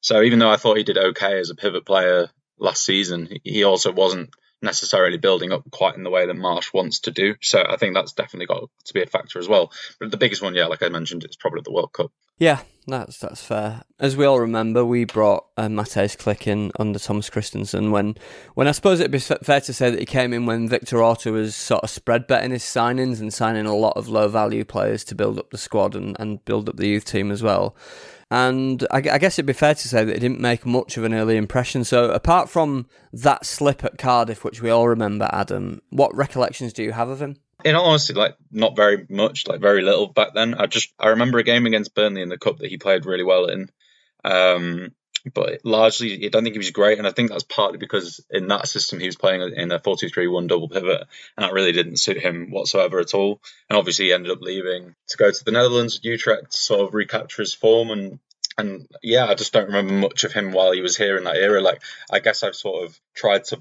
So 0.00 0.22
even 0.22 0.38
though 0.38 0.50
I 0.50 0.56
thought 0.56 0.76
he 0.76 0.84
did 0.84 0.98
okay 0.98 1.38
as 1.38 1.50
a 1.50 1.56
pivot 1.56 1.84
player 1.84 2.30
last 2.58 2.84
season, 2.84 3.28
he 3.42 3.64
also 3.64 3.92
wasn't 3.92 4.30
necessarily 4.62 5.18
building 5.18 5.52
up 5.52 5.70
quite 5.70 5.96
in 5.96 6.02
the 6.02 6.10
way 6.10 6.26
that 6.26 6.36
Marsch 6.36 6.72
wants 6.72 7.00
to 7.00 7.10
do. 7.10 7.36
So 7.40 7.64
I 7.66 7.76
think 7.76 7.94
that's 7.94 8.12
definitely 8.12 8.46
got 8.46 8.68
to 8.84 8.94
be 8.94 9.02
a 9.02 9.06
factor 9.06 9.38
as 9.38 9.48
well. 9.48 9.72
But 10.00 10.10
the 10.10 10.16
biggest 10.16 10.42
one, 10.42 10.54
yeah, 10.54 10.66
like 10.66 10.82
I 10.82 10.88
mentioned, 10.88 11.24
it's 11.24 11.36
probably 11.36 11.62
the 11.64 11.72
World 11.72 11.92
Cup. 11.92 12.10
Yeah, 12.38 12.60
that's 12.86 13.18
that's 13.18 13.42
fair. 13.42 13.82
As 13.98 14.16
we 14.16 14.24
all 14.24 14.38
remember, 14.38 14.84
we 14.84 15.04
brought 15.04 15.46
uh, 15.56 15.66
Mateusz 15.66 16.16
Klich 16.16 16.46
in 16.46 16.70
under 16.78 16.98
Thomas 16.98 17.28
Christiansen 17.28 17.90
when, 17.90 18.16
when 18.54 18.68
I 18.68 18.72
suppose 18.72 19.00
it'd 19.00 19.10
be 19.10 19.18
fair 19.18 19.60
to 19.60 19.72
say 19.72 19.90
that 19.90 19.98
he 19.98 20.06
came 20.06 20.32
in 20.32 20.46
when 20.46 20.68
Victor 20.68 21.02
Orta 21.02 21.32
was 21.32 21.56
sort 21.56 21.82
of 21.82 21.90
spread 21.90 22.28
betting 22.28 22.52
his 22.52 22.62
signings 22.62 23.20
and 23.20 23.34
signing 23.34 23.66
a 23.66 23.74
lot 23.74 23.96
of 23.96 24.08
low 24.08 24.28
value 24.28 24.64
players 24.64 25.02
to 25.04 25.16
build 25.16 25.38
up 25.38 25.50
the 25.50 25.58
squad 25.58 25.96
and, 25.96 26.16
and 26.20 26.44
build 26.44 26.68
up 26.68 26.76
the 26.76 26.86
youth 26.86 27.04
team 27.04 27.32
as 27.32 27.42
well. 27.42 27.74
And 28.30 28.86
I, 28.90 28.98
I 28.98 29.18
guess 29.18 29.38
it'd 29.38 29.46
be 29.46 29.54
fair 29.54 29.74
to 29.74 29.88
say 29.88 30.04
that 30.04 30.12
he 30.12 30.20
didn't 30.20 30.40
make 30.40 30.66
much 30.66 30.96
of 30.96 31.04
an 31.04 31.14
early 31.14 31.36
impression. 31.36 31.84
So 31.84 32.10
apart 32.10 32.50
from 32.50 32.86
that 33.12 33.46
slip 33.46 33.84
at 33.84 33.96
Cardiff, 33.96 34.44
which 34.44 34.60
we 34.60 34.68
all 34.68 34.86
remember, 34.86 35.28
Adam, 35.32 35.80
what 35.90 36.14
recollections 36.14 36.72
do 36.72 36.82
you 36.82 36.92
have 36.92 37.08
of 37.08 37.22
him? 37.22 37.36
in 37.64 37.74
all 37.74 37.86
honesty, 37.86 38.14
like 38.14 38.36
not 38.50 38.76
very 38.76 39.06
much, 39.08 39.46
like 39.48 39.60
very 39.60 39.82
little 39.82 40.06
back 40.06 40.34
then. 40.34 40.54
I 40.54 40.66
just 40.66 40.92
I 40.98 41.08
remember 41.08 41.38
a 41.38 41.44
game 41.44 41.66
against 41.66 41.94
Burnley 41.94 42.22
in 42.22 42.28
the 42.28 42.38
cup 42.38 42.58
that 42.58 42.68
he 42.68 42.78
played 42.78 43.06
really 43.06 43.24
well 43.24 43.46
in. 43.46 43.70
Um, 44.24 44.92
but 45.32 45.60
largely, 45.64 46.24
I 46.24 46.28
don't 46.28 46.42
think 46.42 46.54
he 46.54 46.58
was 46.58 46.70
great, 46.70 46.98
and 46.98 47.06
I 47.06 47.12
think 47.12 47.30
that's 47.30 47.44
partly 47.44 47.78
because 47.78 48.24
in 48.30 48.48
that 48.48 48.68
system 48.68 49.00
he 49.00 49.06
was 49.06 49.16
playing 49.16 49.52
in 49.56 49.72
a 49.72 49.78
4-2-3-1 49.78 50.48
double 50.48 50.68
pivot, 50.68 51.06
and 51.36 51.44
that 51.44 51.52
really 51.52 51.72
didn't 51.72 51.98
suit 51.98 52.18
him 52.18 52.50
whatsoever 52.50 52.98
at 53.00 53.14
all. 53.14 53.40
And 53.68 53.78
obviously, 53.78 54.06
he 54.06 54.12
ended 54.12 54.32
up 54.32 54.40
leaving 54.40 54.94
to 55.08 55.16
go 55.16 55.30
to 55.30 55.44
the 55.44 55.52
Netherlands, 55.52 56.00
Utrecht, 56.02 56.52
to 56.52 56.56
sort 56.56 56.88
of 56.88 56.94
recapture 56.94 57.42
his 57.42 57.54
form. 57.54 57.90
And 57.90 58.18
and 58.58 58.88
yeah, 59.02 59.26
I 59.26 59.34
just 59.34 59.52
don't 59.52 59.66
remember 59.66 59.92
much 59.94 60.24
of 60.24 60.32
him 60.32 60.52
while 60.52 60.72
he 60.72 60.80
was 60.80 60.96
here 60.96 61.16
in 61.16 61.24
that 61.24 61.36
era. 61.36 61.60
Like, 61.60 61.80
I 62.10 62.18
guess 62.18 62.42
I've 62.42 62.56
sort 62.56 62.84
of 62.84 63.00
tried 63.14 63.44
to 63.44 63.60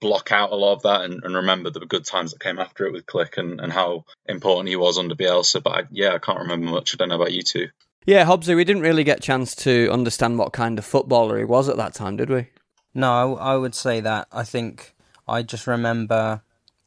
block 0.00 0.32
out 0.32 0.50
a 0.50 0.56
lot 0.56 0.74
of 0.74 0.82
that 0.82 1.02
and, 1.02 1.22
and, 1.22 1.36
remember 1.36 1.70
the 1.70 1.86
good 1.86 2.04
times 2.04 2.32
that 2.32 2.40
came 2.40 2.58
after 2.58 2.86
it 2.86 2.92
with 2.92 3.06
Klich 3.06 3.38
and, 3.38 3.60
and 3.60 3.72
how 3.72 4.04
important 4.26 4.68
he 4.68 4.74
was 4.74 4.98
under 4.98 5.14
Bielsa. 5.14 5.62
But 5.62 5.72
I, 5.72 5.82
yeah, 5.92 6.12
I 6.14 6.18
can't 6.18 6.40
remember 6.40 6.66
much. 6.66 6.92
I 6.92 6.96
don't 6.96 7.08
know 7.08 7.14
about 7.14 7.32
you 7.32 7.42
two. 7.42 7.68
Yeah, 8.04 8.24
Hobbsy, 8.24 8.56
we 8.56 8.64
didn't 8.64 8.82
really 8.82 9.04
get 9.04 9.18
a 9.18 9.22
chance 9.22 9.54
to 9.56 9.88
understand 9.90 10.38
what 10.38 10.52
kind 10.52 10.78
of 10.78 10.84
footballer 10.84 11.38
he 11.38 11.44
was 11.44 11.68
at 11.68 11.76
that 11.76 11.94
time, 11.94 12.16
did 12.16 12.30
we? 12.30 12.48
No, 12.94 13.36
I, 13.36 13.52
I 13.52 13.56
would 13.56 13.74
say 13.74 14.00
that. 14.00 14.26
I 14.32 14.42
think 14.42 14.94
I 15.28 15.42
just 15.42 15.66
remember. 15.66 16.42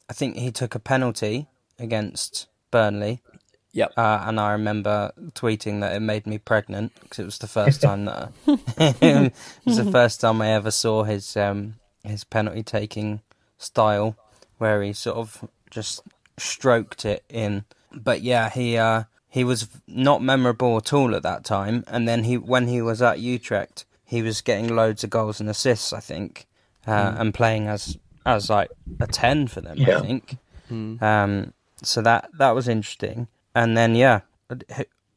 I 0.08 0.12
think 0.12 0.36
he 0.36 0.52
took 0.52 0.74
a 0.74 0.78
penalty 0.78 1.48
against 1.78 2.46
Burnley. 2.70 3.22
Yep. 3.72 3.92
Uh, 3.96 4.24
and 4.26 4.40
I 4.40 4.52
remember 4.52 5.12
tweeting 5.32 5.80
that 5.80 5.94
it 5.94 6.00
made 6.00 6.26
me 6.26 6.38
pregnant 6.38 6.92
because 7.02 7.18
it 7.18 7.24
was 7.24 7.38
the 7.38 7.46
first 7.46 7.82
time 7.82 8.06
that 8.06 8.32
it 8.46 9.32
was 9.64 9.76
the 9.76 9.90
first 9.90 10.20
time 10.20 10.40
I 10.40 10.48
ever 10.50 10.70
saw 10.70 11.04
his 11.04 11.36
um, 11.36 11.74
his 12.04 12.24
penalty 12.24 12.62
taking 12.62 13.20
style, 13.58 14.16
where 14.58 14.82
he 14.82 14.92
sort 14.92 15.16
of 15.16 15.48
just 15.70 16.02
stroked 16.38 17.04
it 17.04 17.24
in. 17.28 17.64
But 17.92 18.22
yeah, 18.22 18.50
he 18.50 18.76
uh, 18.76 19.04
he 19.36 19.44
was 19.44 19.68
not 19.86 20.22
memorable 20.22 20.78
at 20.78 20.94
all 20.94 21.14
at 21.14 21.22
that 21.22 21.44
time. 21.44 21.84
And 21.88 22.08
then 22.08 22.24
he 22.24 22.38
when 22.38 22.68
he 22.68 22.80
was 22.80 23.02
at 23.02 23.18
Utrecht, 23.18 23.84
he 24.02 24.22
was 24.22 24.40
getting 24.40 24.74
loads 24.74 25.04
of 25.04 25.10
goals 25.10 25.40
and 25.40 25.50
assists, 25.50 25.92
I 25.92 26.00
think, 26.00 26.46
uh, 26.86 27.10
mm. 27.10 27.20
and 27.20 27.34
playing 27.34 27.68
as 27.68 27.98
as 28.24 28.48
like 28.48 28.70
a 28.98 29.06
ten 29.06 29.46
for 29.46 29.60
them, 29.60 29.76
yeah. 29.76 29.98
I 29.98 30.00
think. 30.00 30.38
Mm. 30.70 31.02
Um, 31.02 31.52
so 31.82 32.00
that 32.00 32.30
that 32.38 32.54
was 32.54 32.66
interesting. 32.66 33.28
And 33.54 33.76
then 33.76 33.94
yeah, 33.94 34.20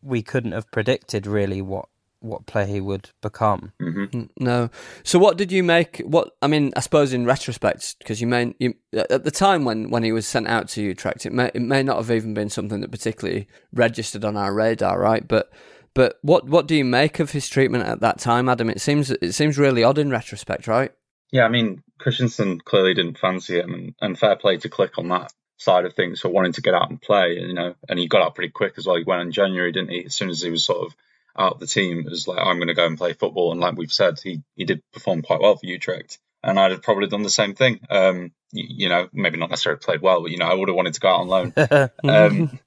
we 0.04 0.22
couldn't 0.22 0.52
have 0.52 0.70
predicted 0.70 1.26
really 1.26 1.62
what 1.62 1.88
what 2.22 2.46
player 2.46 2.66
he 2.66 2.82
would 2.82 3.10
become. 3.22 3.72
Mm-hmm. 3.82 4.24
No. 4.40 4.70
So 5.04 5.20
what 5.20 5.38
did 5.38 5.52
you 5.52 5.64
make? 5.64 6.00
What 6.00 6.36
I 6.42 6.48
mean, 6.48 6.74
I 6.76 6.82
suppose 6.82 7.14
in 7.14 7.26
retrospect, 7.26 7.98
because 8.00 8.22
you 8.22 8.28
may 8.28 8.54
you, 8.60 8.74
at 8.94 9.24
the 9.24 9.32
time 9.32 9.66
when, 9.66 9.90
when 9.90 10.04
he 10.04 10.12
was 10.12 10.28
sent 10.28 10.48
out 10.48 10.68
to 10.70 10.82
Utrecht, 10.82 11.26
it 11.26 11.34
may 11.34 11.52
it 11.54 11.62
may 11.62 11.84
not 11.84 11.98
have 11.98 12.12
even 12.12 12.34
been 12.34 12.50
something 12.50 12.82
that 12.82 12.92
particularly 12.92 13.48
registered 13.74 14.26
on 14.26 14.38
our 14.38 14.54
radar, 14.54 15.00
right? 15.00 15.28
But 15.28 15.52
but 15.94 16.20
what 16.22 16.48
what 16.48 16.68
do 16.68 16.76
you 16.76 16.86
make 16.86 17.20
of 17.20 17.32
his 17.32 17.50
treatment 17.50 17.86
at 17.86 18.02
that 18.02 18.20
time, 18.20 18.50
Adam? 18.50 18.70
It 18.70 18.82
seems 18.82 19.12
it 19.12 19.34
seems 19.34 19.58
really 19.58 19.84
odd 19.84 19.98
in 19.98 20.10
retrospect, 20.10 20.68
right? 20.68 20.92
Yeah, 21.32 21.46
I 21.46 21.50
mean, 21.50 21.84
Christiansen 22.00 22.60
clearly 22.60 22.96
didn't 22.96 23.20
fancy 23.20 23.60
him, 23.60 23.74
and, 23.74 23.96
and 24.02 24.18
fair 24.18 24.36
play 24.36 24.58
to 24.58 24.70
Klich 24.70 24.98
on 24.98 25.10
that 25.10 25.32
side 25.58 25.86
of 25.86 25.94
things 25.94 26.22
for 26.22 26.30
wanting 26.30 26.54
to 26.54 26.62
get 26.62 26.74
out 26.74 26.90
and 26.90 27.02
play, 27.02 27.38
you 27.40 27.54
know. 27.54 27.76
And 27.88 28.00
he 28.00 28.08
got 28.08 28.22
out 28.22 28.36
pretty 28.36 28.52
quick 28.52 28.74
as 28.78 28.88
well. 28.88 28.96
He 28.96 29.04
went 29.04 29.22
in 29.22 29.32
January, 29.32 29.72
didn't 29.72 29.92
he? 29.92 30.06
As 30.06 30.16
soon 30.16 30.30
as 30.30 30.42
he 30.42 30.50
was 30.50 30.66
sort 30.66 30.86
of 30.86 30.96
out 31.40 31.54
of 31.54 31.60
the 31.60 31.68
team 31.68 32.08
as 32.12 32.28
like 32.28 32.40
I'm 32.40 32.58
going 32.58 32.68
to 32.68 32.74
go 32.74 32.86
and 32.86 32.98
play 32.98 33.14
football. 33.14 33.52
And 33.52 33.62
like 33.62 33.78
we've 33.78 33.92
said, 33.92 34.20
he 34.22 34.44
he 34.56 34.66
did 34.66 34.84
perform 34.92 35.22
quite 35.22 35.42
well 35.42 35.56
for 35.56 35.66
Utrecht, 35.66 36.20
and 36.44 36.60
I'd 36.60 36.72
have 36.72 36.84
probably 36.84 37.08
done 37.08 37.24
the 37.24 37.30
same 37.30 37.56
thing. 37.56 37.80
Um, 37.90 38.32
you, 38.52 38.66
you 38.70 38.90
know, 38.90 39.08
maybe 39.14 39.38
not 39.38 39.50
necessarily 39.50 39.80
played 39.80 40.02
well, 40.02 40.22
but 40.22 40.32
you 40.32 40.38
know, 40.38 40.48
I 40.48 40.54
would 40.54 40.68
have 40.68 40.76
wanted 40.76 40.94
to 40.96 41.00
go 41.00 41.10
out 41.10 41.22
on 41.22 41.28
loan. 41.28 41.54
um, 42.04 42.60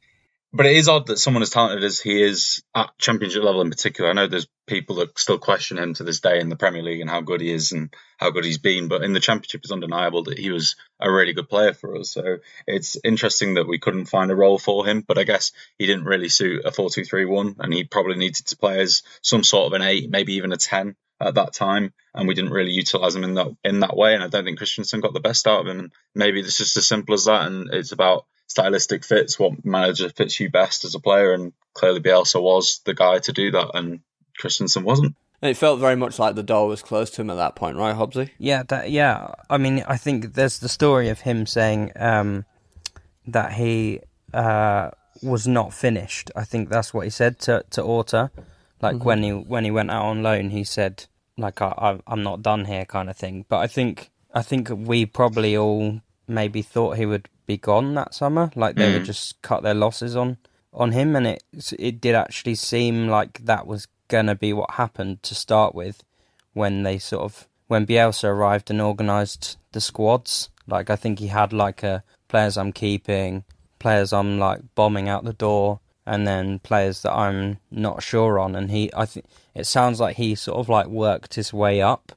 but 0.53 0.67
it 0.67 0.77
is 0.77 0.89
odd 0.89 1.07
that 1.07 1.19
someone 1.19 1.43
as 1.43 1.51
talented 1.51 1.83
as 1.83 2.01
he 2.01 2.23
is 2.23 2.63
at 2.75 2.91
championship 2.99 3.43
level 3.43 3.63
in 3.63 3.71
particular. 3.71 4.11
I 4.11 4.13
know 4.13 4.27
there's 4.27 4.49
people 4.67 4.97
that 4.97 5.19
still 5.19 5.39
question 5.39 5.79
him 5.79 5.95
to 5.95 6.05
this 6.05 6.21
day 6.21 6.41
in 6.41 6.49
the 6.49 6.57
Premier 6.57 6.83
League 6.83 7.01
and 7.01 7.09
how 7.09 7.21
good 7.21 7.41
he 7.41 7.51
is 7.51 7.73
and 7.73 7.93
how 8.19 8.31
good 8.31 8.45
he's 8.45 8.59
been, 8.59 8.89
but 8.89 9.03
in 9.03 9.13
the 9.13 9.21
championship, 9.21 9.63
it's 9.65 9.73
undeniable 9.73 10.25
that 10.25 10.39
he 10.39 10.51
was 10.51 10.77
a 11.01 11.11
really 11.11 11.33
good 11.33 11.49
player 11.49 11.73
for 11.73 11.97
us. 11.97 12.11
So 12.11 12.39
it's 12.67 12.97
interesting 13.03 13.55
that 13.55 13.67
we 13.67 13.79
couldn't 13.79 14.07
find 14.07 14.31
a 14.31 14.37
role 14.37 14.59
for 14.59 14.87
him, 14.87 15.05
but 15.07 15.19
I 15.19 15.25
guess 15.25 15.53
he 15.79 15.87
didn't 15.87 16.05
really 16.05 16.29
suit 16.29 16.65
a 16.65 16.71
4-2-3-1 16.71 17.57
and 17.59 17.73
he 17.73 17.85
probably 17.85 18.17
needed 18.17 18.47
to 18.47 18.57
play 18.57 18.81
as 18.81 19.03
some 19.23 19.45
sort 19.45 19.67
of 19.67 19.81
an 19.81 19.87
8, 19.87 20.11
maybe 20.11 20.35
even 20.35 20.53
a 20.53 20.57
10 20.57 20.97
at 21.23 21.35
that 21.35 21.53
time, 21.53 21.93
and 22.15 22.27
we 22.27 22.35
didn't 22.35 22.51
really 22.51 22.73
utilize 22.73 23.15
him 23.15 23.25
in 23.25 23.35
that 23.35 23.57
in 23.65 23.81
that 23.81 23.97
way. 23.97 24.15
And 24.15 24.25
I 24.25 24.29
don't 24.29 24.45
think 24.45 24.59
Christiansen 24.59 25.01
got 25.01 25.15
the 25.15 25.21
best 25.21 25.47
out 25.47 25.61
of 25.61 25.67
him. 25.69 25.79
And 25.79 25.93
maybe 26.15 26.41
it's 26.41 26.59
just 26.59 26.77
as 26.77 26.87
simple 26.87 27.15
as 27.15 27.27
that. 27.27 27.47
And 27.47 27.73
it's 27.73 27.93
about 27.93 28.27
stylistic 28.53 29.03
fits, 29.03 29.39
what 29.39 29.65
manager 29.65 30.11
fits 30.11 30.39
you 30.39 30.51
best 30.51 30.85
as 30.85 30.95
a 30.95 31.01
player, 31.01 31.33
and 31.33 31.55
clearly 31.73 32.01
Bielsa 32.01 32.41
was 32.41 32.81
the 32.85 32.95
guy 32.95 33.19
to 33.21 33.33
do 33.33 33.51
that, 33.53 33.71
and 33.75 34.01
Christiansen 34.39 34.85
wasn't. 34.85 35.17
It 35.41 35.57
felt 35.57 35.81
very 35.81 35.97
much 35.97 36.19
like 36.19 36.35
the 36.35 36.43
door 36.43 36.69
was 36.69 36.83
closed 36.83 37.15
to 37.15 37.23
him 37.23 37.31
at 37.31 37.37
that 37.37 37.57
point, 37.57 37.77
right, 37.77 37.97
Hobbsy? 37.97 38.31
Yeah, 38.39 38.63
that, 38.69 38.91
yeah. 38.91 39.33
I 39.51 39.59
mean, 39.59 39.83
I 39.89 39.97
think 39.97 40.35
there's 40.35 40.59
the 40.59 40.69
story 40.69 41.09
of 41.09 41.21
him 41.21 41.47
saying 41.47 41.93
um, 41.97 42.45
that 43.27 43.55
he 43.55 44.01
uh, 44.35 44.91
was 45.23 45.49
not 45.49 45.73
finished. 45.73 46.31
I 46.37 46.45
think 46.45 46.69
that's 46.69 46.93
what 46.93 47.05
he 47.05 47.11
said 47.11 47.39
to 47.41 47.65
to 47.71 47.83
Orta. 47.83 48.31
Like 48.81 48.97
mm-hmm. 48.97 49.05
when 49.05 49.23
he 49.23 49.31
when 49.31 49.65
he 49.65 49.71
went 49.71 49.91
out 49.91 50.05
on 50.05 50.23
loan, 50.23 50.51
he 50.51 50.63
said 50.63 51.07
like 51.39 51.63
I, 51.63 51.73
I 51.77 51.99
I'm 52.07 52.23
not 52.23 52.43
done 52.43 52.67
here, 52.67 52.85
kind 52.85 53.09
of 53.09 53.17
thing. 53.17 53.47
But 53.49 53.59
I 53.61 53.67
think 53.67 54.11
I 54.35 54.43
think 54.43 54.71
we 54.71 55.07
probably 55.07 55.57
all 55.57 56.01
maybe 56.29 56.63
thought 56.63 56.99
he 56.99 57.07
would 57.07 57.29
be 57.53 57.59
gone 57.59 57.95
that 57.95 58.15
summer. 58.15 58.51
Like 58.55 58.77
they 58.77 58.91
mm. 58.91 58.95
would 58.95 59.05
just 59.05 59.41
cut 59.43 59.63
their 59.63 59.75
losses 59.75 60.17
on 60.17 60.39
on 60.73 60.93
him, 60.93 61.15
and 61.17 61.27
it 61.27 61.43
it 61.79 62.01
did 62.01 62.15
actually 62.15 62.55
seem 62.55 63.09
like 63.09 63.45
that 63.45 63.67
was 63.67 63.89
gonna 64.09 64.35
be 64.35 64.53
what 64.53 64.73
happened 64.73 65.23
to 65.23 65.35
start 65.35 65.75
with 65.75 66.03
when 66.53 66.83
they 66.83 66.99
sort 66.99 67.25
of 67.25 67.49
when 67.69 67.87
Bielsa 67.87 68.29
arrived 68.29 68.71
and 68.71 68.81
organised 68.81 69.59
the 69.73 69.81
squads. 69.81 70.51
Like 70.67 70.91
I 70.91 70.97
think 70.97 71.19
he 71.19 71.29
had 71.29 71.53
like 71.53 71.83
a 71.83 72.03
players 72.29 72.57
I'm 72.57 72.73
keeping, 72.73 73.45
players 73.79 74.13
I'm 74.13 74.39
like 74.39 74.61
bombing 74.75 75.09
out 75.09 75.25
the 75.25 75.33
door, 75.33 75.81
and 76.07 76.27
then 76.27 76.59
players 76.59 77.03
that 77.03 77.13
I'm 77.13 77.59
not 77.71 78.03
sure 78.03 78.39
on. 78.39 78.55
And 78.57 78.71
he, 78.71 78.91
I 78.95 79.07
think 79.07 79.27
it 79.55 79.67
sounds 79.67 80.01
like 80.01 80.17
he 80.17 80.35
sort 80.35 80.59
of 80.59 80.69
like 80.69 80.87
worked 80.87 81.35
his 81.35 81.53
way 81.53 81.83
up, 81.83 82.13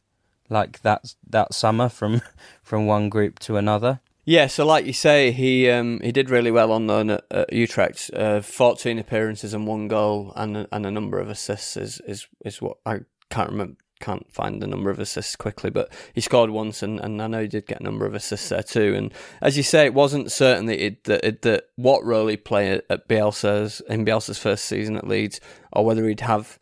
like 0.50 0.82
that 0.82 1.16
that 1.30 1.54
summer 1.54 1.90
from 1.90 2.22
from 2.64 2.86
one 2.86 3.10
group 3.10 3.40
to 3.40 3.58
another. 3.58 4.00
Yeah, 4.26 4.48
so 4.48 4.66
like 4.66 4.86
you 4.88 4.94
say, 4.94 5.32
he 5.32 5.70
um, 5.70 6.00
he 6.02 6.12
did 6.12 6.32
really 6.32 6.52
well 6.52 6.72
on 6.72 6.88
loan 6.88 7.12
at, 7.12 7.26
at 7.30 7.54
Utrecht. 7.54 8.10
Uh, 8.12 8.42
Fourteen 8.42 8.98
appearances 8.98 9.54
and 9.54 9.68
one 9.68 9.88
goal, 9.88 10.34
and 10.36 10.68
and 10.72 10.86
a 10.86 10.92
number 10.92 11.20
of 11.20 11.30
assists 11.30 11.78
is 11.78 12.02
is 12.08 12.28
is 12.44 12.62
what 12.62 12.78
I 12.86 13.02
can't 13.30 13.52
remember. 13.52 13.76
Can't 14.02 14.30
find 14.30 14.62
the 14.62 14.68
number 14.68 14.90
of 14.90 15.00
assists 15.00 15.38
quickly, 15.38 15.70
but 15.70 15.92
he 16.14 16.20
scored 16.20 16.50
once, 16.50 16.84
and, 16.84 17.00
and 17.00 17.22
I 17.22 17.28
know 17.28 17.42
he 17.42 17.48
did 17.48 17.66
get 17.66 17.80
a 17.80 17.84
number 17.84 18.06
of 18.06 18.14
assists 18.14 18.50
there 18.50 18.62
too. 18.62 18.94
And 18.94 19.14
as 19.42 19.56
you 19.56 19.64
say, 19.64 19.86
it 19.86 19.94
wasn't 19.94 20.34
certain 20.34 20.66
that 20.66 20.86
it, 20.86 21.06
that, 21.06 21.24
it, 21.24 21.42
that 21.44 21.70
what 21.78 22.04
role 22.04 22.28
he'd 22.28 22.44
play 22.44 22.82
at 22.90 23.08
Bielsa's 23.08 23.82
in 23.88 24.04
Bielsa's 24.04 24.38
first 24.38 24.66
season 24.66 24.98
at 24.98 25.08
Leeds, 25.08 25.40
or 25.72 25.86
whether 25.86 26.06
he'd 26.08 26.20
have 26.20 26.60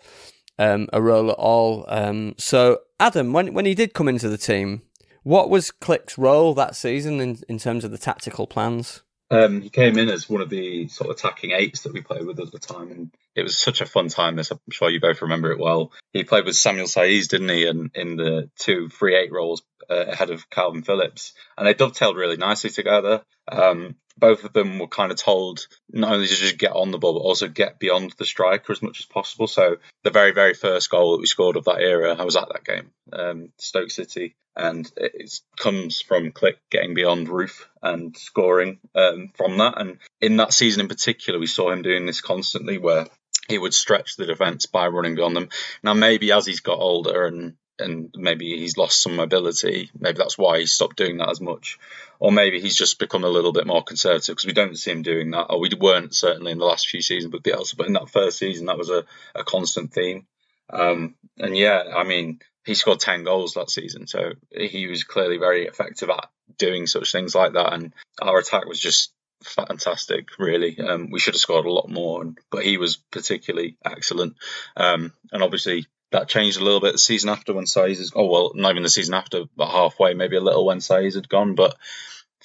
um, 0.60 0.88
a 0.93 1.01
role 1.01 1.32
at 1.32 1.38
all. 1.38 1.86
Um, 1.88 2.36
so, 2.38 2.82
Adam, 3.00 3.34
when 3.34 3.55
when 3.55 3.65
he 3.65 3.74
did 3.74 3.96
come 3.96 4.08
into 4.08 4.29
the 4.29 4.38
team, 4.38 4.84
what 5.24 5.50
was 5.50 5.72
Klich's 5.72 6.18
role 6.18 6.53
that 6.53 6.75
season 6.75 7.20
in, 7.20 7.39
in 7.50 7.58
terms 7.58 7.84
of 7.84 7.92
the 7.92 7.98
tactical 7.98 8.48
plans? 8.48 9.01
Um, 9.32 9.62
he 9.62 9.70
came 9.70 9.98
in 9.98 10.10
as 10.10 10.30
one 10.30 10.42
of 10.42 10.50
the 10.50 10.88
sort 10.89 11.10
of 11.10 11.15
attacking 11.15 11.51
eights 11.51 11.82
that 11.82 11.94
we 11.94 12.01
played 12.01 12.25
with 12.25 12.39
at 12.39 12.51
the 12.51 12.60
time, 12.60 12.92
and 12.92 13.12
it 13.36 13.42
was 13.42 13.58
such 13.58 13.82
a 13.82 13.86
fun 13.86 14.10
time. 14.10 14.38
As 14.38 14.51
I'm 14.51 14.60
sure 14.70 14.92
you 14.92 15.00
both 15.00 15.24
remember 15.24 15.51
it 15.51 15.60
well. 15.60 15.92
He 16.12 16.24
played 16.24 16.46
with 16.46 16.56
Samuel 16.56 16.86
Saiz, 16.86 17.30
didn't 17.30 17.50
he? 17.50 17.65
And 17.65 17.89
in 17.96 18.15
the 18.15 18.51
two 18.60 18.89
free 18.89 19.15
eight 19.15 19.32
roles 19.32 19.63
uh, 19.89 20.06
ahead 20.08 20.30
of 20.30 20.50
Kalvin 20.51 20.86
Phillips, 20.86 21.34
and 21.58 21.65
they 21.65 21.74
dovetailed 21.74 22.15
really 22.15 22.38
nicely 22.38 22.70
together. 22.70 23.24
Um, 23.48 23.96
both 24.17 24.43
of 24.43 24.53
them 24.53 24.79
were 24.79 24.88
kind 24.88 25.12
of 25.12 25.17
told 25.17 25.67
not 25.91 26.13
only 26.13 26.27
to 26.27 26.36
just 26.36 26.58
get 26.58 26.72
on 26.72 26.91
the 26.91 26.98
ball, 26.98 27.13
but 27.13 27.20
also 27.20 27.48
get 27.48 27.79
beyond 27.79 28.13
the 28.17 28.25
striker 28.25 28.72
as 28.72 28.82
much 28.82 29.00
as 29.00 29.05
possible. 29.05 29.48
So 29.48 29.77
the 30.03 30.12
very, 30.12 30.32
very 30.32 30.53
first 30.53 30.89
goal 30.89 31.13
that 31.13 31.22
we 31.22 31.25
scored 31.25 31.58
of 31.58 31.65
that 31.65 31.82
era, 31.82 32.15
I 32.15 32.24
was 32.24 32.36
at 32.36 32.50
that 32.50 32.63
game, 32.63 32.91
um, 33.12 33.50
Stoke 33.58 33.91
City, 33.91 34.36
and 34.55 34.89
it 34.98 35.39
comes 35.58 36.01
from 36.01 36.32
Klich 36.32 36.58
getting 36.70 36.93
beyond 36.93 37.27
Roofe 37.27 37.65
and 37.82 38.15
scoring 38.15 38.79
um, 38.96 39.32
from 39.36 39.58
that. 39.58 39.79
And 39.79 39.98
in 40.22 40.38
that 40.38 40.53
season 40.53 40.82
in 40.82 40.88
particular, 40.88 41.39
we 41.39 41.48
saw 41.48 41.72
him 41.72 41.82
doing 41.82 42.05
this 42.05 42.22
constantly, 42.22 42.77
where 42.77 43.08
he 43.48 43.58
would 43.58 43.74
stretch 43.74 44.15
the 44.15 44.25
defence 44.25 44.67
by 44.67 44.88
running 44.88 45.15
beyond 45.15 45.36
them. 45.36 45.50
Now, 45.82 45.93
maybe 45.93 46.32
as 46.32 46.46
he's 46.46 46.62
got 46.62 46.79
older 46.79 47.25
and 47.25 47.55
and 47.80 48.13
maybe 48.15 48.58
he's 48.58 48.77
lost 48.77 49.01
some 49.01 49.15
mobility. 49.15 49.89
Maybe 49.98 50.18
that's 50.18 50.38
why 50.38 50.60
he 50.60 50.65
stopped 50.65 50.98
doing 50.98 51.18
that 51.18 51.30
as 51.30 51.42
much, 51.42 51.80
or 52.20 52.32
maybe 52.32 52.60
he's 52.60 52.75
just 52.75 53.00
become 53.00 53.24
a 53.24 53.30
little 53.30 53.51
bit 53.51 53.68
more 53.68 53.84
conservative 53.84 54.36
because 54.36 54.46
we 54.46 54.53
don't 54.53 54.77
see 54.77 54.92
him 54.92 55.01
doing 55.01 55.32
that, 55.32 55.48
or 55.50 55.60
we 55.60 55.70
weren't 55.80 56.15
certainly 56.15 56.51
in 56.51 56.60
the 56.60 56.65
last 56.65 56.88
few 56.88 57.01
seasons 57.01 57.34
with 57.34 57.44
Bielsa. 57.44 57.75
But 57.77 57.88
in 57.88 57.94
that 57.94 58.10
first 58.10 58.38
season, 58.38 58.68
that 58.68 58.77
was 58.77 58.89
a, 58.89 59.06
a 59.36 59.44
constant 59.44 59.94
theme. 59.94 60.25
Um, 60.70 61.15
and 61.38 61.58
yeah, 61.58 61.84
I 61.96 62.03
mean, 62.03 62.39
he 62.65 62.75
scored 62.75 63.00
ten 63.00 63.24
goals 63.24 63.53
that 63.53 63.70
season, 63.70 64.08
so 64.08 64.34
he 64.51 64.88
was 64.88 65.03
clearly 65.03 65.38
very 65.38 65.65
effective 65.65 66.10
at 66.10 66.30
doing 66.58 66.88
such 66.88 67.12
things 67.12 67.36
like 67.36 67.53
that. 67.53 67.74
And 67.74 67.94
our 68.22 68.38
attack 68.39 68.65
was 68.65 68.80
just 68.80 69.12
fantastic, 69.44 70.27
really. 70.39 70.80
Um, 70.80 71.10
we 71.12 71.20
should 71.20 71.34
have 71.34 71.42
scored 71.42 71.65
a 71.65 71.72
lot 71.72 71.89
more, 71.89 72.24
but 72.50 72.63
he 72.63 72.77
was 72.77 72.98
particularly 73.12 73.77
excellent. 73.84 74.36
Um, 74.77 75.13
and 75.32 75.44
obviously, 75.44 75.86
that 76.13 76.29
changed 76.29 76.60
a 76.60 76.63
little 76.63 76.79
bit 76.79 76.93
the 76.93 76.98
season 76.98 77.29
after 77.29 77.53
when 77.53 77.65
Saiz 77.65 78.00
is 78.00 78.13
oh 78.15 78.27
well 78.27 78.51
not 78.55 78.72
even 78.72 78.84
the 78.84 78.89
season 78.89 79.13
after 79.13 79.43
but 79.55 79.70
halfway 79.70 80.13
maybe 80.13 80.38
a 80.38 80.41
little 80.41 80.65
when 80.65 80.79
Saiz 80.79 81.15
had 81.15 81.27
gone 81.29 81.55
but 81.55 81.75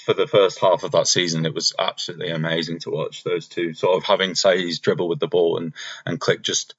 for 0.04 0.14
the 0.14 0.26
first 0.26 0.60
half 0.60 0.82
of 0.82 0.92
that 0.92 1.08
season 1.08 1.46
it 1.46 1.54
was 1.54 1.75
absolutely 1.78 2.30
amazing 2.30 2.80
to 2.80 2.90
watch 2.90 3.25
those 3.25 3.48
two 3.48 3.75
sort 3.75 3.96
of 3.96 4.04
having 4.04 4.32
Saiz 4.32 4.80
dribble 4.80 5.08
with 5.08 5.20
the 5.20 5.28
ball 5.28 5.58
and 5.58 5.72
and 6.04 6.20
Klich 6.20 6.42
just 6.42 6.75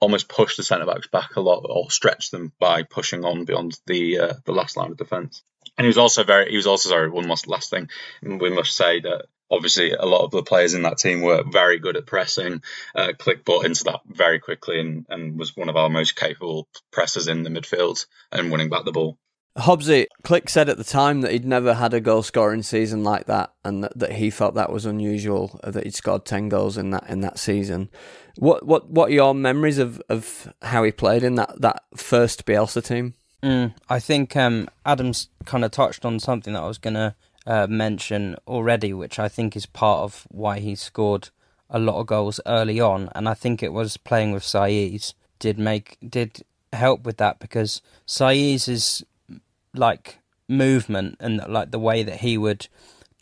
almost 0.00 0.28
push 0.28 0.56
the 0.56 0.62
centre 0.62 0.86
backs 0.86 1.06
back 1.06 1.36
a 1.36 1.40
lot 1.40 1.64
or 1.68 1.90
stretch 1.90 2.30
them 2.30 2.52
by 2.58 2.82
pushing 2.82 3.24
on 3.24 3.44
beyond 3.44 3.78
the 3.86 4.18
uh, 4.18 4.32
the 4.44 4.52
last 4.52 4.76
line 4.76 4.90
of 4.90 4.98
defence. 4.98 5.42
And 5.78 5.84
he 5.84 5.88
was 5.88 5.98
also 5.98 6.24
very 6.24 6.50
he 6.50 6.56
was 6.56 6.66
also 6.66 6.90
sorry 6.90 7.08
one 7.08 7.28
last 7.28 7.70
thing. 7.70 7.88
We 8.22 8.50
must 8.50 8.76
say 8.76 9.00
that 9.00 9.26
obviously 9.54 9.92
a 9.92 10.04
lot 10.04 10.24
of 10.24 10.30
the 10.30 10.42
players 10.42 10.74
in 10.74 10.82
that 10.82 10.98
team 10.98 11.22
were 11.22 11.42
very 11.50 11.78
good 11.78 11.96
at 11.96 12.06
pressing. 12.06 12.62
Uh, 12.94 13.12
Klich 13.18 13.44
bought 13.44 13.64
into 13.64 13.84
that 13.84 14.00
very 14.06 14.38
quickly 14.38 14.80
and, 14.80 15.06
and 15.08 15.38
was 15.38 15.56
one 15.56 15.68
of 15.68 15.76
our 15.76 15.88
most 15.88 16.16
capable 16.16 16.68
pressers 16.90 17.28
in 17.28 17.42
the 17.42 17.50
midfield 17.50 18.06
and 18.32 18.50
winning 18.50 18.68
back 18.68 18.84
the 18.84 18.92
ball. 18.92 19.18
Hobbsy, 19.56 20.06
Klich 20.24 20.48
said 20.48 20.68
at 20.68 20.78
the 20.78 20.84
time 20.84 21.20
that 21.20 21.30
he'd 21.30 21.44
never 21.44 21.74
had 21.74 21.94
a 21.94 22.00
goal 22.00 22.24
scoring 22.24 22.64
season 22.64 23.04
like 23.04 23.26
that, 23.26 23.52
and 23.64 23.84
that, 23.84 23.96
that 23.96 24.12
he 24.12 24.28
felt 24.28 24.54
that 24.56 24.72
was 24.72 24.84
unusual 24.84 25.60
uh, 25.62 25.70
that 25.70 25.84
he'd 25.84 25.94
scored 25.94 26.24
ten 26.24 26.48
goals 26.48 26.76
in 26.76 26.90
that 26.90 27.08
in 27.08 27.20
that 27.20 27.38
season. 27.38 27.88
What 28.36 28.66
what 28.66 28.90
what 28.90 29.10
are 29.10 29.14
your 29.14 29.32
memories 29.32 29.78
of, 29.78 30.02
of 30.08 30.52
how 30.62 30.82
he 30.82 30.90
played 30.90 31.22
in 31.22 31.36
that, 31.36 31.60
that 31.60 31.84
first 31.96 32.44
Bielsa 32.46 32.84
team? 32.84 33.14
Mm, 33.44 33.74
I 33.88 34.00
think 34.00 34.34
um, 34.34 34.68
Adams 34.84 35.28
kind 35.44 35.64
of 35.64 35.70
touched 35.70 36.04
on 36.04 36.18
something 36.18 36.54
that 36.54 36.62
I 36.62 36.66
was 36.66 36.78
going 36.78 36.94
to 36.94 37.14
uh, 37.46 37.66
mention 37.68 38.36
already, 38.46 38.92
which 38.92 39.18
I 39.18 39.28
think 39.28 39.56
is 39.56 39.66
part 39.66 40.00
of 40.00 40.26
why 40.30 40.60
he 40.60 40.74
scored 40.74 41.30
a 41.70 41.78
lot 41.78 42.00
of 42.00 42.06
goals 42.06 42.40
early 42.46 42.80
on, 42.80 43.10
and 43.14 43.28
I 43.28 43.34
think 43.34 43.62
it 43.62 43.72
was 43.72 43.96
playing 43.96 44.32
with 44.32 44.42
Saiz 44.42 45.14
did 45.38 45.58
make 45.58 45.98
did 46.06 46.42
help 46.72 47.04
with 47.04 47.16
that 47.18 47.38
because 47.38 47.82
Saiz's 48.06 49.04
like 49.74 50.18
movement 50.48 51.16
and 51.20 51.42
like 51.48 51.70
the 51.70 51.78
way 51.78 52.02
that 52.02 52.20
he 52.20 52.38
would 52.38 52.68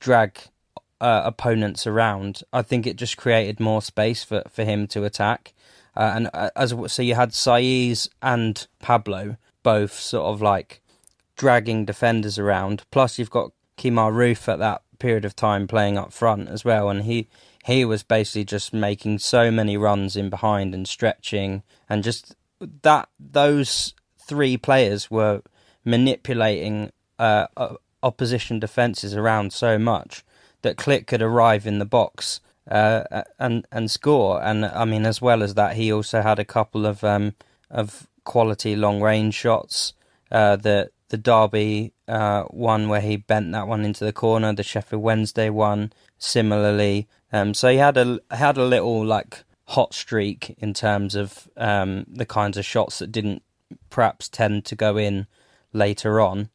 drag 0.01 0.39
uh, 1.01 1.23
opponents 1.25 1.87
around, 1.87 2.43
I 2.53 2.63
think 2.63 2.87
it 2.87 2.97
just 2.97 3.17
created 3.17 3.59
more 3.59 3.83
space 3.83 4.23
for, 4.23 4.43
for 4.49 4.65
him 4.65 4.87
to 4.89 5.05
attack. 5.05 5.53
Uh, 5.97 6.13
and 6.15 6.31
uh, 6.33 6.51
as 6.55 6.75
so, 6.87 7.03
you 7.03 7.15
had 7.15 7.31
Saiz 7.31 8.09
and 8.23 8.67
Pablo 8.79 9.37
both 9.63 9.93
sort 9.93 10.27
of 10.27 10.41
like 10.41 10.81
dragging 11.37 11.85
defenders 11.85 12.39
around. 12.39 12.85
Plus, 12.91 13.19
you've 13.19 13.31
got 13.31 13.53
Kemar 13.83 14.13
Roofe 14.13 14.53
at 14.53 14.61
that 14.61 14.83
period 15.01 15.25
of 15.25 15.35
time 15.35 15.67
playing 15.67 15.99
up 15.99 16.13
front 16.13 16.49
as 16.49 16.65
well, 16.65 16.89
and 16.89 17.03
he 17.03 17.29
he 17.65 17.85
was 17.85 18.03
basically 18.05 18.45
just 18.45 18.73
making 18.73 19.19
so 19.19 19.51
many 19.51 19.77
runs 19.77 20.17
in 20.17 20.31
behind 20.31 20.75
and 20.75 20.87
stretching, 20.87 21.63
and 21.89 22.05
just 22.05 22.37
that 22.83 23.09
those 23.19 23.95
three 24.19 24.57
players 24.57 25.11
were 25.11 25.43
manipulating 25.85 26.93
uh, 27.19 27.47
opposition 28.03 28.61
defenses 28.61 29.17
around 29.17 29.53
so 29.53 29.79
much 29.79 30.25
that 30.63 30.77
Klich 30.77 31.07
could 31.09 31.23
arrive 31.23 31.67
in 31.67 31.81
the 31.81 31.85
box 31.85 32.41
uh, 32.71 33.25
and 33.41 33.67
and 33.73 33.91
score. 33.91 34.41
And 34.43 34.65
I 34.65 34.85
mean, 34.85 35.07
as 35.07 35.21
well 35.21 35.43
as 35.43 35.55
that, 35.55 35.75
he 35.75 35.93
also 35.93 36.23
had 36.23 36.39
a 36.39 36.45
couple 36.45 36.87
of 36.87 37.03
um, 37.03 37.35
of 37.69 38.07
quality 38.23 38.77
long 38.77 39.01
range 39.01 39.35
shots 39.35 39.95
uh, 40.31 40.55
that 40.57 40.93
the 41.13 41.19
Derby 41.19 41.93
uh, 42.09 42.45
one 42.45 42.89
where 42.89 43.03
he 43.03 43.19
bent 43.19 43.53
that 43.53 43.69
one 43.69 43.85
into 43.85 44.03
the 44.03 44.15
corner, 44.15 44.55
the 44.55 44.63
Sheffield 44.63 45.03
Wednesday 45.03 45.51
one 45.51 45.93
similarly. 46.19 47.07
Um, 47.31 47.53
so 47.53 47.69
he 47.69 47.77
had 47.77 47.99
a 47.99 48.19
had 48.31 48.57
a 48.57 48.65
little 48.65 49.05
like 49.05 49.45
hot 49.67 49.93
streak 49.93 50.57
in 50.57 50.73
terms 50.73 51.15
of 51.15 51.49
um, 51.59 52.07
the 52.09 52.25
kinds 52.25 52.57
of 52.57 52.65
shots 52.65 52.99
that 52.99 53.13
didn't 53.13 53.43
perhaps 53.91 54.27
tend 54.27 54.65
to 54.65 54.75
go 54.75 54.97
in 54.97 55.27
later 55.75 56.19
on. 56.19 56.49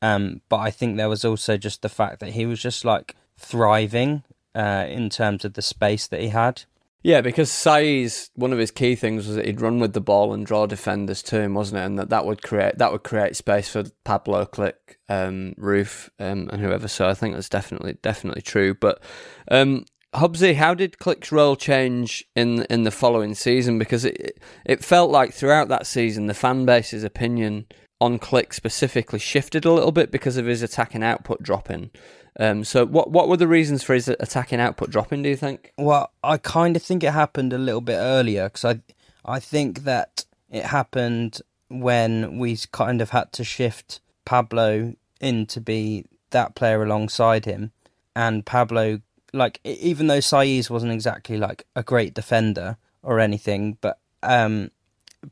Um, 0.00 0.40
but 0.48 0.60
I 0.60 0.70
think 0.70 0.96
there 0.96 1.10
was 1.10 1.24
also 1.24 1.58
just 1.58 1.82
the 1.82 1.90
fact 1.90 2.20
that 2.20 2.30
he 2.30 2.46
was 2.46 2.62
just 2.62 2.86
like 2.86 3.14
thriving 3.36 4.22
uh, 4.54 4.86
in 4.88 5.10
terms 5.10 5.44
of 5.44 5.52
the 5.52 5.62
space 5.62 6.06
that 6.06 6.20
he 6.20 6.28
had. 6.28 6.62
Yeah, 7.02 7.20
because 7.20 7.48
Saiz, 7.48 8.30
one 8.34 8.52
of 8.52 8.58
his 8.58 8.72
key 8.72 8.96
things 8.96 9.28
was 9.28 9.36
that 9.36 9.46
he'd 9.46 9.60
run 9.60 9.78
with 9.78 9.92
the 9.92 10.00
ball 10.00 10.32
and 10.32 10.44
draw 10.44 10.66
defenders 10.66 11.22
to 11.24 11.40
him, 11.40 11.54
wasn't 11.54 11.80
it? 11.80 11.84
And 11.84 11.98
that, 11.98 12.08
that 12.08 12.26
would 12.26 12.42
create 12.42 12.78
that 12.78 12.90
would 12.90 13.04
create 13.04 13.36
space 13.36 13.68
for 13.68 13.84
Pablo 14.04 14.44
Klich, 14.46 14.74
um, 15.08 15.54
Roofe, 15.56 16.08
um, 16.18 16.48
and 16.50 16.60
whoever. 16.60 16.88
So 16.88 17.08
I 17.08 17.14
think 17.14 17.34
that's 17.34 17.48
definitely 17.48 17.98
definitely 18.02 18.42
true. 18.42 18.74
But 18.74 19.00
um, 19.48 19.84
Hobbsy, 20.14 20.56
how 20.56 20.74
did 20.74 20.96
Klich's 20.98 21.30
role 21.30 21.54
change 21.54 22.24
in 22.34 22.64
in 22.64 22.82
the 22.82 22.90
following 22.90 23.34
season? 23.34 23.78
Because 23.78 24.04
it 24.04 24.42
it 24.66 24.84
felt 24.84 25.12
like 25.12 25.32
throughout 25.32 25.68
that 25.68 25.86
season 25.86 26.26
the 26.26 26.34
fan 26.34 26.66
base's 26.66 27.04
opinion 27.04 27.66
on 28.00 28.18
Klich 28.18 28.52
specifically 28.52 29.18
shifted 29.18 29.64
a 29.64 29.72
little 29.72 29.92
bit 29.92 30.10
because 30.10 30.36
of 30.36 30.46
his 30.46 30.62
attacking 30.62 31.02
output 31.04 31.42
dropping. 31.42 31.90
Um, 32.38 32.62
so, 32.64 32.86
what 32.86 33.10
what 33.10 33.28
were 33.28 33.36
the 33.36 33.48
reasons 33.48 33.82
for 33.82 33.94
his 33.94 34.08
attacking 34.08 34.60
output 34.60 34.90
dropping? 34.90 35.22
Do 35.22 35.28
you 35.28 35.36
think? 35.36 35.72
Well, 35.76 36.12
I 36.22 36.38
kind 36.38 36.76
of 36.76 36.82
think 36.82 37.02
it 37.02 37.12
happened 37.12 37.52
a 37.52 37.58
little 37.58 37.80
bit 37.80 37.96
earlier 37.96 38.44
because 38.44 38.64
I 38.64 38.80
I 39.24 39.40
think 39.40 39.84
that 39.84 40.24
it 40.50 40.66
happened 40.66 41.42
when 41.68 42.38
we 42.38 42.56
kind 42.70 43.00
of 43.00 43.10
had 43.10 43.32
to 43.32 43.44
shift 43.44 44.00
Pablo 44.24 44.94
in 45.20 45.46
to 45.46 45.60
be 45.60 46.04
that 46.30 46.54
player 46.54 46.82
alongside 46.82 47.44
him, 47.44 47.72
and 48.14 48.46
Pablo 48.46 49.00
like 49.32 49.60
even 49.64 50.06
though 50.06 50.18
Saiz 50.18 50.70
wasn't 50.70 50.92
exactly 50.92 51.36
like 51.36 51.66
a 51.74 51.82
great 51.82 52.14
defender 52.14 52.76
or 53.02 53.18
anything, 53.18 53.78
but 53.80 53.98
um, 54.22 54.70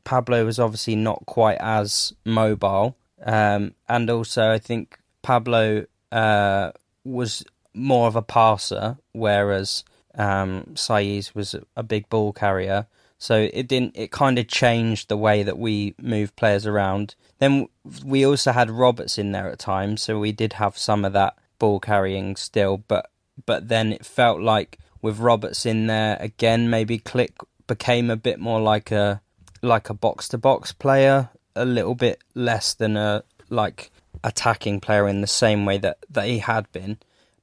Pablo 0.03 0.45
was 0.45 0.59
obviously 0.59 0.95
not 0.95 1.25
quite 1.25 1.57
as 1.59 2.13
mobile, 2.25 2.97
um, 3.23 3.73
and 3.87 4.09
also 4.09 4.51
I 4.51 4.59
think 4.59 4.99
Pablo 5.21 5.85
uh, 6.11 6.71
was 7.07 7.43
more 7.73 8.07
of 8.07 8.15
a 8.15 8.21
passer, 8.21 8.97
whereas 9.13 9.83
um, 10.15 10.75
was 11.33 11.55
a 11.75 11.83
big 11.83 12.09
ball 12.09 12.33
carrier. 12.33 12.87
So 13.19 13.49
it 13.51 13.67
didn't. 13.67 13.97
It 13.97 14.11
kind 14.11 14.37
of 14.37 14.47
changed 14.47 15.09
the 15.09 15.17
way 15.17 15.41
that 15.43 15.57
we 15.57 15.95
move 15.99 16.35
players 16.35 16.67
around. 16.67 17.15
Then 17.39 17.67
we 18.05 18.25
also 18.25 18.51
had 18.51 18.69
Roberts 18.69 19.17
in 19.17 19.31
there 19.31 19.49
at 19.49 19.59
times, 19.59 20.03
so 20.03 20.19
we 20.19 20.31
did 20.31 20.53
have 20.53 20.77
some 20.77 21.03
of 21.03 21.13
that 21.13 21.35
ball 21.57 21.79
carrying 21.79 22.35
still. 22.35 22.77
But 22.77 23.09
but 23.45 23.69
then 23.69 23.91
it 23.91 24.05
felt 24.05 24.41
like 24.41 24.77
with 25.01 25.19
Roberts 25.19 25.65
in 25.65 25.87
there 25.87 26.17
again, 26.19 26.69
maybe 26.69 26.99
Klich 26.99 27.33
became 27.65 28.09
a 28.11 28.15
bit 28.15 28.39
more 28.39 28.61
like 28.61 28.91
a 28.91 29.21
like 29.63 29.89
a 29.89 29.95
box 29.95 30.27
to 30.29 30.37
box 30.37 30.71
player, 30.71 31.29
a 31.55 31.65
little 31.65 31.95
bit 31.95 32.21
less 32.35 32.75
than 32.75 32.95
a 32.97 33.23
like 33.49 33.89
attacking 34.27 34.79
player 34.81 35.07
in 35.07 35.21
the 35.21 35.27
same 35.43 35.65
way 35.65 35.77
that, 35.79 35.97
that 36.09 36.27
he 36.27 36.39
had 36.39 36.71
been. 36.71 36.97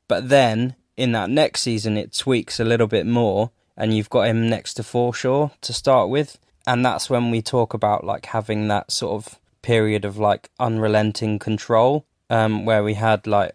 But 0.06 0.28
then 0.28 0.76
in 0.96 1.12
that 1.12 1.30
next 1.30 1.62
season, 1.62 1.96
it 1.96 2.12
tweaks 2.12 2.60
a 2.60 2.64
little 2.64 2.86
bit 2.86 3.06
more, 3.06 3.50
and 3.76 3.94
you've 3.94 4.10
got 4.10 4.28
him 4.28 4.48
next 4.48 4.74
to 4.74 4.82
Forshaw 4.82 5.50
to 5.60 5.72
start 5.72 6.08
with. 6.08 6.38
and 6.66 6.84
that's 6.84 7.10
when 7.10 7.30
we 7.30 7.42
talk 7.42 7.74
about 7.74 8.04
like 8.04 8.26
having 8.26 8.68
that 8.68 8.90
sort 8.90 9.12
of 9.12 9.38
period 9.62 10.04
of 10.04 10.18
like 10.18 10.50
unrelenting 10.58 11.38
control, 11.38 12.06
um, 12.30 12.64
where 12.64 12.82
we 12.82 12.94
had 12.94 13.26
like 13.26 13.54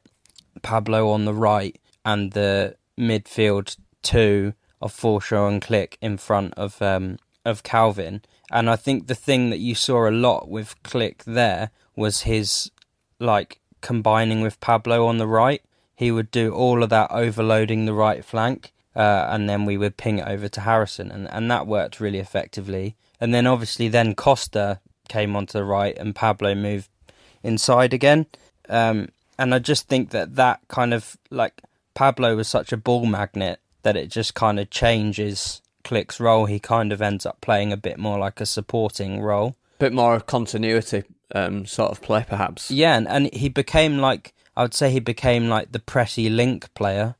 Pablo 0.62 1.10
on 1.10 1.26
the 1.26 1.34
right 1.34 1.80
and 2.06 2.34
the 2.34 2.76
midfield 3.00 3.78
two 4.02 4.54
of 4.82 4.94
Forshaw 4.94 5.48
and 5.48 5.62
Klich 5.62 5.96
in 6.02 6.18
front 6.18 6.54
of 6.56 6.82
um, 6.82 7.18
of 7.46 7.64
Kalvin. 7.64 8.22
And 8.52 8.70
I 8.70 8.76
think 8.76 9.08
the 9.08 9.16
thing 9.16 9.50
that 9.50 9.60
you 9.60 9.76
saw 9.76 10.08
a 10.08 10.12
lot 10.12 10.50
with 10.50 10.76
Klich 10.84 11.24
there 11.26 11.72
was 11.96 12.22
his 12.22 12.72
like 13.20 13.60
combining 13.82 14.42
with 14.42 14.60
Pablo 14.60 15.06
on 15.06 15.18
the 15.18 15.28
right. 15.28 15.62
He 15.96 16.12
would 16.12 16.32
do 16.32 16.54
all 16.54 16.82
of 16.82 16.90
that 16.90 17.12
overloading 17.12 17.86
the 17.86 17.94
right 17.94 18.24
flank, 18.24 18.72
uh, 18.96 19.28
and 19.30 19.50
then 19.50 19.66
we 19.66 19.78
would 19.78 19.98
ping 19.98 20.20
it 20.20 20.28
over 20.28 20.48
to 20.48 20.62
Harrison, 20.62 21.12
and, 21.12 21.30
and 21.30 21.52
that 21.52 21.68
worked 21.68 22.00
really 22.00 22.20
effectively. 22.20 22.96
And 23.20 23.34
then 23.34 23.46
obviously 23.46 23.90
then 23.90 24.16
Costa 24.16 24.80
came 25.10 25.36
onto 25.36 25.54
the 25.54 25.66
right, 25.66 25.98
and 25.98 26.16
Pablo 26.16 26.56
moved 26.56 26.90
inside 27.44 27.94
again. 27.94 28.28
Um, 28.70 29.10
and 29.38 29.54
I 29.54 29.60
just 29.60 29.88
think 29.88 30.12
that 30.12 30.36
that 30.36 30.62
kind 30.68 30.94
of 30.94 31.18
like 31.30 31.62
Pablo 31.94 32.36
was 32.36 32.48
such 32.48 32.72
a 32.72 32.78
ball 32.78 33.06
magnet 33.06 33.60
that 33.84 33.98
it 33.98 34.10
just 34.10 34.36
kind 34.36 34.60
of 34.60 34.70
changes 34.70 35.62
Klich's 35.84 36.20
role. 36.20 36.46
He 36.46 36.60
kind 36.60 36.92
of 36.92 37.02
ends 37.02 37.26
up 37.26 37.42
playing 37.42 37.74
a 37.74 37.78
bit 37.78 37.98
more 37.98 38.20
like 38.20 38.40
a 38.40 38.46
supporting 38.46 39.22
role, 39.22 39.56
bit 39.80 39.94
more 39.94 40.16
of 40.16 40.26
continuity 40.26 41.04
um, 41.36 41.66
sort 41.66 41.92
of 41.92 42.02
play, 42.02 42.26
perhaps. 42.28 42.72
Yeah, 42.72 42.96
and, 42.96 43.08
and 43.08 43.34
he 43.34 43.50
became 43.50 43.98
like 43.98 44.34
I 44.56 44.64
would 44.64 44.74
say 44.74 44.92
he 44.92 45.00
became 45.00 45.48
like 45.48 45.72
the 45.72 45.80
pressy 45.80 46.34
link 46.34 46.74
player, 46.74 47.16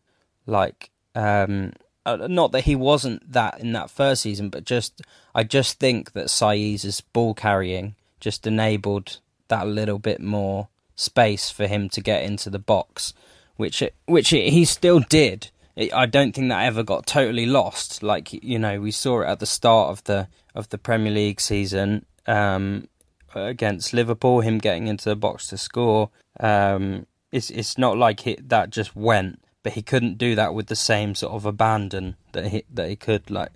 like 0.46 0.90
um, 1.16 1.74
uh, 2.06 2.28
not 2.28 2.52
that 2.52 2.66
he 2.66 2.76
wasn't 2.76 3.32
that 3.32 3.60
in 3.60 3.74
that 3.74 3.90
first 3.90 4.24
season, 4.24 4.50
but 4.50 4.66
just 4.66 5.02
I 5.36 5.44
just 5.44 5.80
think 5.80 6.14
that 6.14 6.30
Saiz's 6.30 7.02
ball 7.02 7.34
carrying 7.34 7.96
just 8.20 8.46
enabled 8.46 9.20
that 9.48 9.68
little 9.68 10.00
bit 10.00 10.20
more 10.20 10.68
space 10.96 11.50
for 11.50 11.68
him 11.68 11.88
to 11.90 12.02
get 12.02 12.24
into 12.24 12.50
the 12.50 12.60
box, 12.60 13.14
which 13.56 13.82
it, 13.82 13.96
which 14.06 14.34
it, 14.34 14.52
he 14.52 14.66
still 14.66 15.00
did. 15.00 15.50
It, 15.76 15.94
I 15.94 16.06
don't 16.06 16.34
think 16.34 16.50
that 16.50 16.66
ever 16.66 16.84
got 16.84 17.06
totally 17.06 17.46
lost. 17.46 18.04
Like 18.04 18.34
you 18.34 18.60
know, 18.60 18.82
we 18.82 18.92
saw 18.92 19.22
it 19.22 19.28
at 19.28 19.40
the 19.40 19.46
start 19.46 19.92
of 19.92 20.04
the 20.06 20.28
of 20.56 20.70
the 20.70 20.78
Premier 20.78 21.14
League 21.14 21.40
season 21.40 22.06
um, 22.28 22.88
against 23.36 23.94
Liverpool, 23.94 24.42
him 24.42 24.58
getting 24.58 24.88
into 24.88 25.10
the 25.10 25.16
box 25.16 25.48
to 25.48 25.58
score. 25.58 26.10
Um, 26.40 27.06
it's 27.32 27.50
it's 27.50 27.78
not 27.78 27.98
like 27.98 28.22
he, 28.22 28.38
that 28.42 28.70
just 28.70 28.96
went, 28.96 29.42
but 29.64 29.74
he 29.74 29.82
couldn't 29.82 30.18
do 30.18 30.36
that 30.36 30.54
with 30.54 30.68
the 30.68 30.76
same 30.76 31.16
sort 31.16 31.34
of 31.34 31.46
abandon 31.46 32.16
that 32.32 32.48
he 32.48 32.64
that 32.74 32.90
he 32.90 32.96
could 32.96 33.30
like 33.30 33.52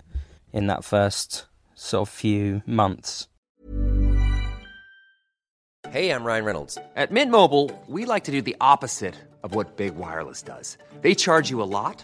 in 0.51 0.67
that 0.67 0.83
first 0.83 1.45
sort 1.75 2.07
of 2.07 2.13
few 2.13 2.61
months. 2.65 3.27
Hey, 5.89 6.09
I'm 6.09 6.23
Ryan 6.23 6.45
Reynolds. 6.45 6.77
At 6.95 7.11
Mint 7.11 7.29
Mobile, 7.29 7.69
we 7.87 8.05
like 8.05 8.23
to 8.23 8.31
do 8.31 8.41
the 8.41 8.55
opposite 8.61 9.15
of 9.43 9.53
what 9.53 9.75
Big 9.75 9.95
Wireless 9.95 10.41
does. 10.41 10.77
They 11.01 11.13
charge 11.13 11.49
you 11.49 11.61
a 11.61 11.69
lot, 11.69 12.03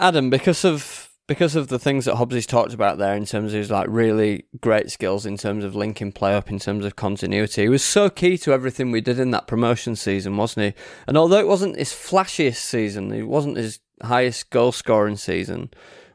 Adam, 0.00 0.30
because 0.30 0.64
of 0.64 1.10
because 1.30 1.54
of 1.54 1.68
the 1.68 1.78
things 1.78 2.06
that 2.06 2.16
Hobbsy's 2.16 2.44
talked 2.46 2.74
about 2.74 2.98
there 2.98 3.14
in 3.14 3.24
terms 3.24 3.52
of 3.52 3.58
his 3.58 3.70
like 3.70 3.86
really 3.88 4.46
great 4.60 4.90
skills 4.90 5.24
in 5.24 5.36
terms 5.36 5.62
of 5.62 5.76
linking 5.76 6.10
play 6.10 6.34
up 6.34 6.50
in 6.50 6.58
terms 6.58 6.84
of 6.84 6.96
continuity, 6.96 7.62
he 7.62 7.68
was 7.68 7.84
so 7.84 8.10
key 8.10 8.36
to 8.38 8.52
everything 8.52 8.90
we 8.90 9.00
did 9.00 9.20
in 9.20 9.30
that 9.30 9.46
promotion 9.46 9.94
season, 9.94 10.36
wasn't 10.36 10.74
he? 10.74 10.82
And 11.06 11.16
although 11.16 11.38
it 11.38 11.46
wasn't 11.46 11.76
his 11.76 11.90
flashiest 11.90 12.56
season, 12.56 13.12
it 13.12 13.28
wasn't 13.28 13.58
his 13.58 13.78
highest 14.02 14.50
goal 14.50 14.72
scoring 14.72 15.16
season. 15.16 15.70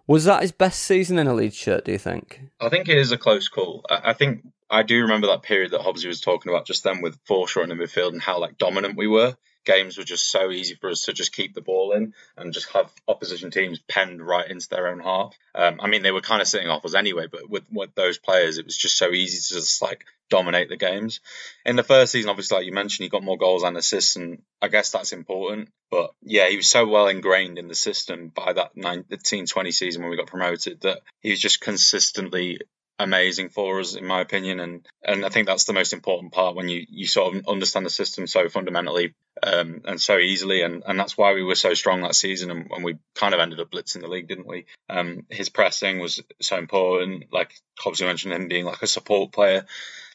Was 0.05 0.25
that 0.25 0.41
his 0.41 0.51
best 0.51 0.83
season 0.83 1.17
in 1.17 1.27
a 1.27 1.33
Leeds 1.33 1.55
shirt? 1.55 1.85
Do 1.85 1.93
you 1.93 1.97
think? 1.97 2.41
I 2.59 2.67
think 2.67 2.89
it 2.89 2.97
is 2.97 3.13
a 3.13 3.17
close 3.17 3.47
call. 3.47 3.85
I 3.89 4.11
think 4.11 4.41
I 4.69 4.83
do 4.83 5.01
remember 5.01 5.27
that 5.27 5.43
period 5.43 5.71
that 5.71 5.81
Hobbsy 5.81 6.07
was 6.07 6.19
talking 6.19 6.51
about 6.51 6.67
just 6.67 6.83
then 6.83 7.01
with 7.01 7.23
Forshaw 7.23 7.63
in 7.63 7.69
the 7.69 7.75
midfield 7.75 8.11
and 8.11 8.21
how 8.21 8.39
like 8.39 8.57
dominant 8.57 8.97
we 8.97 9.07
were 9.07 9.37
games 9.65 9.97
were 9.97 10.03
just 10.03 10.29
so 10.29 10.51
easy 10.51 10.75
for 10.75 10.89
us 10.89 11.01
to 11.03 11.13
just 11.13 11.33
keep 11.33 11.53
the 11.53 11.61
ball 11.61 11.91
in 11.91 12.13
and 12.37 12.53
just 12.53 12.69
have 12.71 12.91
opposition 13.07 13.51
teams 13.51 13.79
penned 13.79 14.25
right 14.25 14.49
into 14.49 14.69
their 14.69 14.87
own 14.87 14.99
half. 14.99 15.35
Um, 15.53 15.79
I 15.81 15.87
mean, 15.87 16.03
they 16.03 16.11
were 16.11 16.21
kind 16.21 16.41
of 16.41 16.47
sitting 16.47 16.69
off 16.69 16.85
us 16.85 16.95
anyway, 16.95 17.27
but 17.31 17.49
with, 17.49 17.63
with 17.71 17.93
those 17.95 18.17
players, 18.17 18.57
it 18.57 18.65
was 18.65 18.77
just 18.77 18.97
so 18.97 19.11
easy 19.11 19.37
to 19.37 19.59
just 19.61 19.81
like 19.81 20.05
dominate 20.29 20.69
the 20.69 20.77
games. 20.77 21.19
In 21.65 21.75
the 21.75 21.83
first 21.83 22.11
season, 22.11 22.29
obviously, 22.29 22.57
like 22.57 22.65
you 22.65 22.73
mentioned, 22.73 23.03
he 23.03 23.09
got 23.09 23.23
more 23.23 23.37
goals 23.37 23.63
and 23.63 23.77
assists, 23.77 24.15
and 24.15 24.41
I 24.61 24.67
guess 24.67 24.91
that's 24.91 25.13
important. 25.13 25.69
But 25.91 26.11
yeah, 26.23 26.47
he 26.47 26.57
was 26.57 26.67
so 26.67 26.87
well 26.87 27.07
ingrained 27.07 27.57
in 27.57 27.67
the 27.67 27.75
system 27.75 28.31
by 28.33 28.53
that 28.53 28.75
19 28.75 29.45
20 29.45 29.71
season 29.71 30.01
when 30.01 30.11
we 30.11 30.17
got 30.17 30.27
promoted 30.27 30.81
that 30.81 31.01
he 31.21 31.29
was 31.29 31.39
just 31.39 31.61
consistently 31.61 32.59
amazing 32.99 33.49
for 33.49 33.79
us, 33.79 33.95
in 33.95 34.05
my 34.05 34.21
opinion. 34.21 34.59
And 34.59 34.87
and 35.03 35.25
I 35.25 35.29
think 35.29 35.47
that's 35.47 35.65
the 35.65 35.73
most 35.73 35.93
important 35.93 36.33
part 36.33 36.55
when 36.55 36.69
you 36.69 36.85
you 36.89 37.07
sort 37.07 37.35
of 37.35 37.47
understand 37.47 37.85
the 37.85 37.89
system 37.89 38.27
so 38.27 38.49
fundamentally 38.49 39.13
um, 39.43 39.81
and 39.85 40.01
so 40.01 40.17
easily. 40.17 40.61
And 40.61 40.83
and 40.85 40.99
that's 40.99 41.17
why 41.17 41.33
we 41.33 41.43
were 41.43 41.55
so 41.55 41.73
strong 41.73 42.01
that 42.01 42.15
season. 42.15 42.51
And, 42.51 42.71
and 42.71 42.83
we 42.83 42.97
kind 43.15 43.33
of 43.33 43.39
ended 43.39 43.59
up 43.59 43.71
blitzing 43.71 44.01
the 44.01 44.07
league, 44.07 44.27
didn't 44.27 44.47
we? 44.47 44.65
Um, 44.89 45.25
his 45.29 45.49
pressing 45.49 45.99
was 45.99 46.21
so 46.41 46.57
important. 46.57 47.25
Like 47.31 47.53
Hobbsy 47.79 48.05
mentioned, 48.05 48.33
him 48.33 48.47
being 48.47 48.65
like 48.65 48.81
a 48.81 48.87
support 48.87 49.31
player 49.31 49.65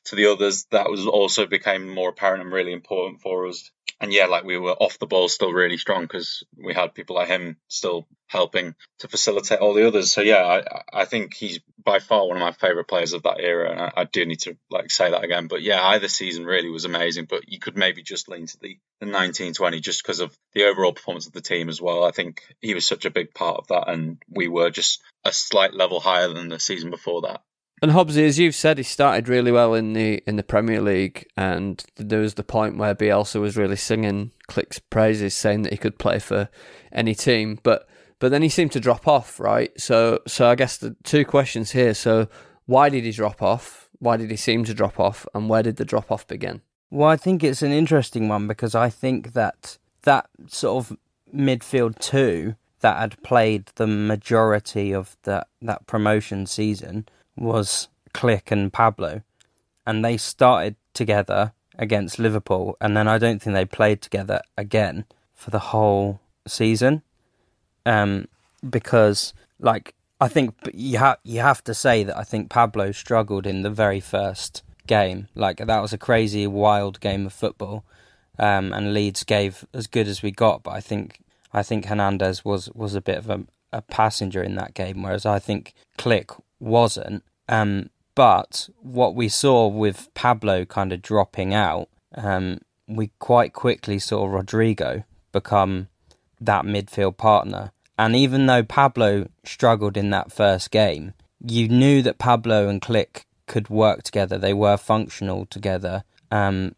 to 0.05 0.17
the 0.17 0.27
others, 0.27 0.67
that 0.71 0.91
was 0.91 1.07
also 1.07 1.47
became 1.47 1.89
more 1.89 2.09
apparent 2.09 2.43
and 2.43 2.53
really 2.53 2.73
important 2.73 3.21
for 3.21 3.47
us. 3.47 3.71
And 4.01 4.13
yeah, 4.13 4.27
like 4.27 4.45
we 4.45 4.57
were 4.57 4.73
off 4.73 4.99
the 4.99 5.07
ball 5.07 5.29
still 5.29 5.53
really 5.53 5.77
strong 5.77 6.03
because 6.03 6.43
we 6.57 6.73
had 6.73 6.95
people 6.95 7.17
like 7.17 7.29
him 7.29 7.59
still 7.69 8.07
helping 8.29 8.75
to 9.01 9.09
facilitate 9.09 9.59
all 9.59 9.75
the 9.75 9.87
others. 9.87 10.11
So 10.11 10.23
yeah, 10.23 10.43
I, 10.43 11.01
I 11.01 11.05
think 11.05 11.35
he's 11.35 11.61
by 11.85 11.99
far 11.99 12.27
one 12.27 12.37
of 12.37 12.41
my 12.41 12.53
favourite 12.53 12.89
players 12.89 13.13
of 13.13 13.25
that 13.25 13.41
era, 13.41 13.71
and 13.71 13.81
I, 13.81 13.93
I, 13.97 14.05
do 14.05 14.25
need 14.25 14.41
to 14.41 14.57
like 14.71 14.91
say 14.91 15.11
that 15.11 15.25
again. 15.25 15.49
But 15.49 15.63
yeah, 15.63 15.83
either 15.83 16.09
season 16.09 16.47
really 16.47 16.71
was 16.71 16.85
amazing, 16.87 17.27
but 17.29 17.51
you 17.51 17.59
could 17.59 17.77
maybe 17.77 18.03
just 18.03 18.29
lean 18.29 18.47
to 18.47 18.59
the 18.59 18.79
the 19.01 19.07
1920 19.07 19.81
just 19.81 20.03
because 20.03 20.21
of 20.21 20.37
the 20.53 20.65
overall 20.65 20.93
performance 20.93 21.27
of 21.27 21.33
the 21.33 21.41
team 21.41 21.69
as 21.69 21.81
well. 21.81 22.05
I 22.05 22.11
think 22.11 22.43
he 22.61 22.75
was 22.75 22.87
such 22.87 23.05
a 23.05 23.11
big 23.11 23.35
part 23.35 23.57
of 23.59 23.67
that, 23.69 23.89
and 23.89 24.23
we 24.31 24.49
were 24.49 24.71
just 24.71 25.03
a 25.25 25.33
slight 25.33 25.75
level 25.75 26.01
higher 26.01 26.29
than 26.29 26.49
the 26.49 26.61
season 26.61 26.91
before 26.91 27.23
that. 27.23 27.43
And 27.83 27.93
Hobbsy, 27.93 28.27
as 28.27 28.39
you've 28.39 28.55
said, 28.55 28.77
he 28.77 28.85
started 28.85 29.29
really 29.29 29.51
well 29.51 29.73
in 29.73 29.95
the 29.95 30.23
in 30.27 30.37
the 30.37 30.43
Premier 30.43 30.83
League, 30.83 31.27
and 31.37 31.83
there 31.97 32.21
was 32.21 32.35
the 32.35 32.43
point 32.45 32.77
where 32.77 32.95
Bielsa 32.95 33.41
was 33.41 33.57
really 33.57 33.77
singing 33.77 34.33
Klich's 34.49 34.79
praises, 34.79 35.35
saying 35.35 35.63
that 35.63 35.73
he 35.73 35.79
could 35.79 35.99
play 35.99 36.19
for 36.19 36.51
any 36.93 37.15
team. 37.15 37.59
But 37.63 37.89
but 38.19 38.31
then 38.31 38.43
he 38.43 38.51
seemed 38.51 38.73
to 38.73 38.81
drop 38.81 39.09
off, 39.09 39.41
right? 39.41 39.73
So 39.81 40.21
so 40.27 40.49
I 40.49 40.57
guess 40.57 40.77
the 40.77 40.95
two 41.05 41.25
questions 41.25 41.71
here. 41.71 41.95
So 41.95 42.29
why 42.67 42.91
did 42.91 43.05
he 43.05 43.13
drop 43.13 43.41
off? 43.41 43.89
Why 43.99 44.19
did 44.19 44.31
he 44.31 44.37
seem 44.37 44.65
to 44.65 44.75
drop 44.75 45.01
off? 45.01 45.27
And 45.35 45.49
where 45.49 45.63
did 45.63 45.77
the 45.77 45.85
drop 45.87 46.13
off 46.13 46.27
begin? 46.27 46.61
Well, 46.91 47.09
I 47.09 47.17
think 47.17 47.43
it's 47.43 47.63
an 47.63 47.73
interesting 47.73 48.29
one 48.29 48.47
because 48.47 48.75
I 48.75 48.91
think 48.91 49.33
that 49.33 49.79
that 50.03 50.29
sort 50.49 50.85
of 50.85 50.99
midfield 51.35 51.99
two 51.99 52.57
that 52.81 52.99
had 52.99 53.23
played 53.23 53.67
the 53.77 53.87
majority 53.87 54.93
of 54.93 55.17
that 55.23 55.49
that 55.63 55.87
promotion 55.87 56.45
season 56.45 57.07
was 57.41 57.89
Klich 58.15 58.53
and 58.53 58.73
Pablo, 58.73 59.23
and 59.87 60.05
they 60.05 60.17
started 60.17 60.77
together 60.95 61.53
against 61.79 62.19
Liverpool, 62.19 62.77
and 62.81 62.97
then 62.97 63.09
I 63.09 63.19
don't 63.19 63.41
think 63.41 63.55
they 63.55 63.65
played 63.65 64.03
together 64.03 64.43
again 64.57 65.07
for 65.35 65.51
the 65.51 65.59
whole 65.59 66.21
season, 66.47 67.03
um, 67.87 68.29
because 68.69 69.33
like 69.59 69.95
I 70.21 70.29
think 70.29 70.55
you 70.75 70.99
have 70.99 71.19
you 71.25 71.41
have 71.41 71.65
to 71.65 71.75
say 71.75 72.05
that 72.05 72.17
I 72.17 72.25
think 72.25 72.51
Pablo 72.51 72.93
struggled 72.93 73.47
in 73.47 73.63
the 73.63 73.71
very 73.71 74.01
first 74.01 74.63
game. 74.87 75.29
Like 75.35 75.59
that 75.59 75.81
was 75.81 75.93
a 75.93 75.99
crazy, 75.99 76.47
wild 76.47 77.01
game 77.01 77.25
of 77.25 77.33
football, 77.33 77.85
um, 78.39 78.73
and 78.73 78.93
Leeds 78.93 79.25
gave 79.25 79.65
as 79.73 79.87
good 79.87 80.09
as 80.09 80.23
we 80.23 80.31
got. 80.31 80.63
But 80.63 80.73
I 80.73 80.81
think 80.81 81.21
I 81.53 81.63
think 81.63 81.87
Hernandez 81.87 82.45
was 82.45 82.69
was 82.75 82.95
a 82.95 83.01
bit 83.01 83.19
of 83.19 83.31
a, 83.31 83.41
a 83.73 83.81
passenger 83.81 84.43
in 84.43 84.57
that 84.57 84.75
game, 84.75 85.03
whereas 85.03 85.25
I 85.25 85.39
think 85.39 85.73
Klich 85.97 86.39
wasn't. 86.59 87.23
Um, 87.51 87.91
but 88.15 88.71
what 88.81 89.15
we 89.15 89.29
saw 89.29 89.67
with 89.67 90.09
Pablo 90.15 90.65
kind 90.65 90.93
of 90.93 91.03
dropping 91.03 91.53
out, 91.53 91.89
um, 92.15 92.61
we 92.87 93.11
quite 93.19 93.53
quickly 93.53 93.99
saw 93.99 94.27
Rodrigo 94.27 95.05
become 95.33 95.89
that 96.41 96.65
midfield 96.65 97.17
partner. 97.17 97.73
And 97.99 98.17
even 98.17 98.47
though 98.47 98.63
Pablo 98.63 99.29
struggled 99.45 99.97
in 99.97 100.11
that 100.11 100.33
first 100.33 100.71
game, 100.71 101.13
you 101.45 101.69
knew 101.69 102.03
that 102.03 102.19
Pablo 102.19 102.69
and 102.69 102.81
Klich 102.81 103.25
could 103.47 103.69
work 103.69 104.05
together. 104.05 104.39
They 104.39 104.55
were 104.55 104.77
functional 104.77 105.47
together. 105.47 106.05
Um, 106.31 106.77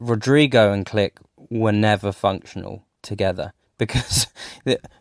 Rodrigo 0.00 0.72
and 0.72 0.86
Klich 0.86 1.18
were 1.50 1.72
never 1.72 2.12
functional 2.12 2.86
together 3.02 3.52
because 3.78 4.26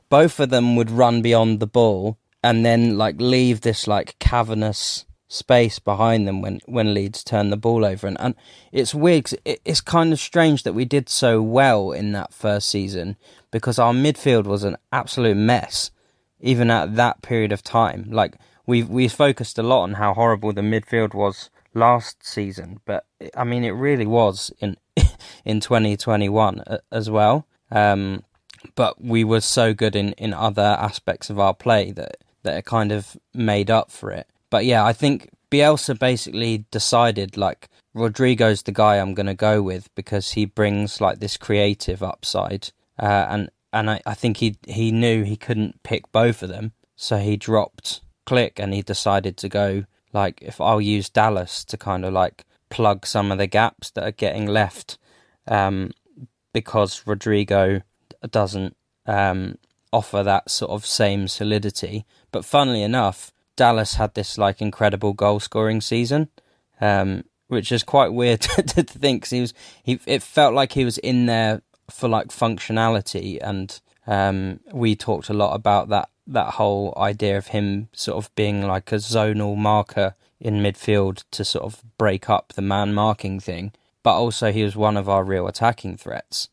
both 0.10 0.40
of 0.40 0.50
them 0.50 0.76
would 0.76 0.92
run 0.92 1.22
beyond 1.22 1.60
the 1.60 1.68
ball 1.68 2.18
and 2.44 2.66
then 2.66 2.98
like 2.98 3.16
leave 3.20 3.62
this 3.62 3.88
like 3.88 4.20
cavernous 4.20 5.06
space 5.28 5.80
behind 5.80 6.28
them 6.28 6.42
when 6.42 6.60
when 6.66 6.94
Leeds 6.94 7.24
turn 7.24 7.50
the 7.50 7.58
ball 7.58 7.86
over. 7.86 8.08
And, 8.08 8.18
and 8.20 8.36
it's 8.72 8.94
weird 8.94 9.32
it, 9.46 9.62
it's 9.66 9.82
kind 9.82 10.14
of 10.14 10.20
strange 10.20 10.64
that 10.64 10.74
we 10.74 10.86
did 10.86 11.10
so 11.10 11.42
well 11.42 11.92
in 11.92 12.12
that 12.12 12.34
first 12.34 12.70
season 12.70 13.18
because 13.52 13.80
our 13.80 13.94
midfield 13.94 14.46
was 14.46 14.64
an 14.64 14.78
absolute 14.92 15.38
mess 15.38 15.92
even 16.40 16.70
at 16.70 16.96
that 16.96 17.22
period 17.22 17.52
of 17.52 17.64
time. 17.64 18.08
Like 18.10 18.36
we 18.66 18.84
we 18.84 19.08
focused 19.08 19.58
a 19.58 19.64
lot 19.64 19.84
on 19.84 19.94
how 19.94 20.14
horrible 20.14 20.54
the 20.54 20.62
midfield 20.62 21.14
was 21.14 21.50
last 21.76 22.24
season 22.24 22.80
but 22.86 23.06
I 23.36 23.44
mean 23.44 23.64
it 23.64 23.72
really 23.72 24.06
was 24.06 24.52
in 24.60 24.78
in 25.46 25.60
2021 25.60 26.64
as 26.92 27.10
well. 27.10 27.48
Um, 27.72 28.24
but 28.76 29.04
we 29.04 29.24
were 29.24 29.42
so 29.42 29.74
good 29.74 29.96
in 29.96 30.14
in 30.14 30.34
other 30.34 30.78
aspects 30.80 31.30
of 31.30 31.40
our 31.40 31.54
play 31.54 31.92
that 31.92 32.18
that 32.44 32.58
it 32.58 32.66
kind 32.66 32.92
of 32.92 33.18
made 33.34 33.72
up 33.72 33.90
for 33.90 34.12
it 34.12 34.28
but 34.54 34.66
yeah, 34.66 34.86
I 34.86 34.94
think 34.94 35.32
Bielsa 35.50 35.98
basically 35.98 36.66
decided 36.70 37.38
like 37.38 37.70
Rodrigo's 37.96 38.62
the 38.62 38.72
guy 38.72 38.98
I'm 38.98 39.16
going 39.16 39.26
to 39.26 39.34
go 39.34 39.64
with 39.64 39.90
because 39.96 40.34
he 40.34 40.46
brings 40.46 41.02
like 41.02 41.18
this 41.18 41.38
creative 41.38 42.04
upside, 42.04 42.70
uh, 43.00 43.26
and 43.32 43.50
and 43.74 43.90
I, 43.90 44.02
I 44.06 44.14
think 44.14 44.38
he 44.38 44.58
he 44.68 44.92
knew 44.92 45.24
he 45.24 45.38
couldn't 45.38 45.82
pick 45.82 46.12
both 46.12 46.44
of 46.44 46.50
them, 46.50 46.74
so 46.96 47.18
he 47.18 47.36
dropped 47.36 48.02
Klich 48.28 48.60
and 48.60 48.76
he 48.76 48.84
decided 48.84 49.38
to 49.38 49.50
go 49.50 49.86
like 50.14 50.38
if 50.44 50.62
I'll 50.62 50.80
use 50.80 51.10
Dallas 51.10 51.66
to 51.66 51.76
kind 51.76 52.06
of 52.06 52.14
like 52.14 52.46
plug 52.70 53.08
some 53.08 53.32
of 53.32 53.40
the 53.40 53.48
gaps 53.48 53.90
that 53.90 54.04
are 54.04 54.12
getting 54.12 54.46
left, 54.46 55.00
um, 55.48 55.94
because 56.54 57.08
Rodrigo 57.08 57.82
doesn't 58.30 58.78
um, 59.08 59.58
offer 59.92 60.22
that 60.22 60.52
sort 60.52 60.70
of 60.70 60.86
same 60.86 61.28
solidity. 61.28 62.06
But 62.32 62.46
funnily 62.46 62.84
enough, 62.84 63.33
Dallas 63.56 63.96
had 63.96 64.14
this 64.14 64.38
like 64.38 64.62
incredible 64.62 65.14
goal 65.14 65.40
scoring 65.40 65.82
season, 65.82 66.30
um, 66.82 67.24
which 67.48 67.72
is 67.72 67.84
quite 67.84 68.14
weird 68.14 68.42
to, 68.42 68.84
think. 68.84 69.24
Cause 69.24 69.30
he 69.32 69.42
was 69.42 69.54
he 69.84 70.00
it 70.06 70.24
felt 70.24 70.54
like 70.54 70.74
he 70.74 70.86
was 70.86 70.98
in 71.00 71.26
there 71.26 71.62
for 71.90 72.08
like 72.08 72.28
functionality, 72.30 73.40
and 73.42 73.80
um, 74.08 74.60
we 74.72 74.96
talked 74.96 75.30
a 75.30 75.34
lot 75.34 75.54
about 75.54 75.90
that 75.90 76.10
that 76.26 76.54
whole 76.54 76.94
idea 76.98 77.38
of 77.38 77.48
him 77.48 77.90
sort 77.94 78.24
of 78.24 78.34
being 78.36 78.66
like 78.66 78.92
a 78.92 78.96
zonal 78.96 79.58
marker 79.58 80.16
in 80.40 80.56
midfield 80.56 81.24
to 81.32 81.44
sort 81.44 81.66
of 81.66 81.84
break 81.98 82.30
up 82.30 82.54
the 82.54 82.62
man 82.62 82.94
marking 82.94 83.40
thing, 83.40 83.72
but 84.04 84.16
also 84.16 84.52
he 84.52 84.64
was 84.64 84.76
one 84.76 84.98
of 84.98 85.10
our 85.10 85.24
real 85.24 85.48
attacking 85.48 85.98
threats. 85.98 86.50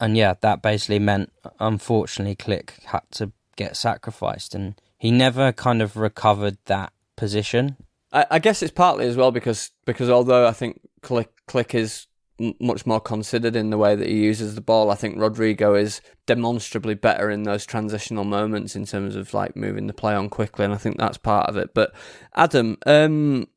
And 0.00 0.16
yeah, 0.16 0.34
that 0.40 0.62
basically 0.62 0.98
meant 0.98 1.32
unfortunately 1.60 2.34
Klich 2.34 2.82
had 2.86 3.02
to 3.12 3.30
get 3.56 3.76
sacrificed 3.76 4.54
and 4.54 4.74
he 5.02 5.10
never 5.10 5.50
kind 5.50 5.82
of 5.82 5.96
recovered 5.96 6.58
that 6.66 6.92
position. 7.16 7.76
I, 8.12 8.24
I 8.30 8.38
guess 8.38 8.62
it's 8.62 8.70
partly 8.70 9.04
as 9.06 9.16
well 9.16 9.32
because 9.32 9.72
because 9.84 10.08
although 10.08 10.46
I 10.46 10.52
think 10.52 10.80
Click 11.00 11.28
Klich 11.48 11.74
is 11.74 12.06
m- 12.38 12.54
much 12.60 12.86
more 12.86 13.00
considered 13.00 13.56
in 13.56 13.70
the 13.70 13.78
way 13.78 13.96
that 13.96 14.06
he 14.06 14.22
uses 14.22 14.54
the 14.54 14.60
ball, 14.60 14.92
I 14.92 14.94
think 14.94 15.18
Rodrigo 15.18 15.74
is 15.74 16.00
demonstrably 16.24 16.94
better 16.94 17.30
in 17.30 17.42
those 17.42 17.66
transitional 17.66 18.22
moments 18.22 18.76
in 18.76 18.86
terms 18.86 19.16
of 19.16 19.34
like 19.34 19.56
moving 19.56 19.88
the 19.88 19.92
play 19.92 20.14
on 20.14 20.28
quickly, 20.28 20.64
and 20.64 20.72
I 20.72 20.76
think 20.76 20.98
that's 20.98 21.18
part 21.18 21.48
of 21.48 21.56
it. 21.56 21.74
But 21.74 21.92
Adam, 22.36 22.78
um, 22.86 23.48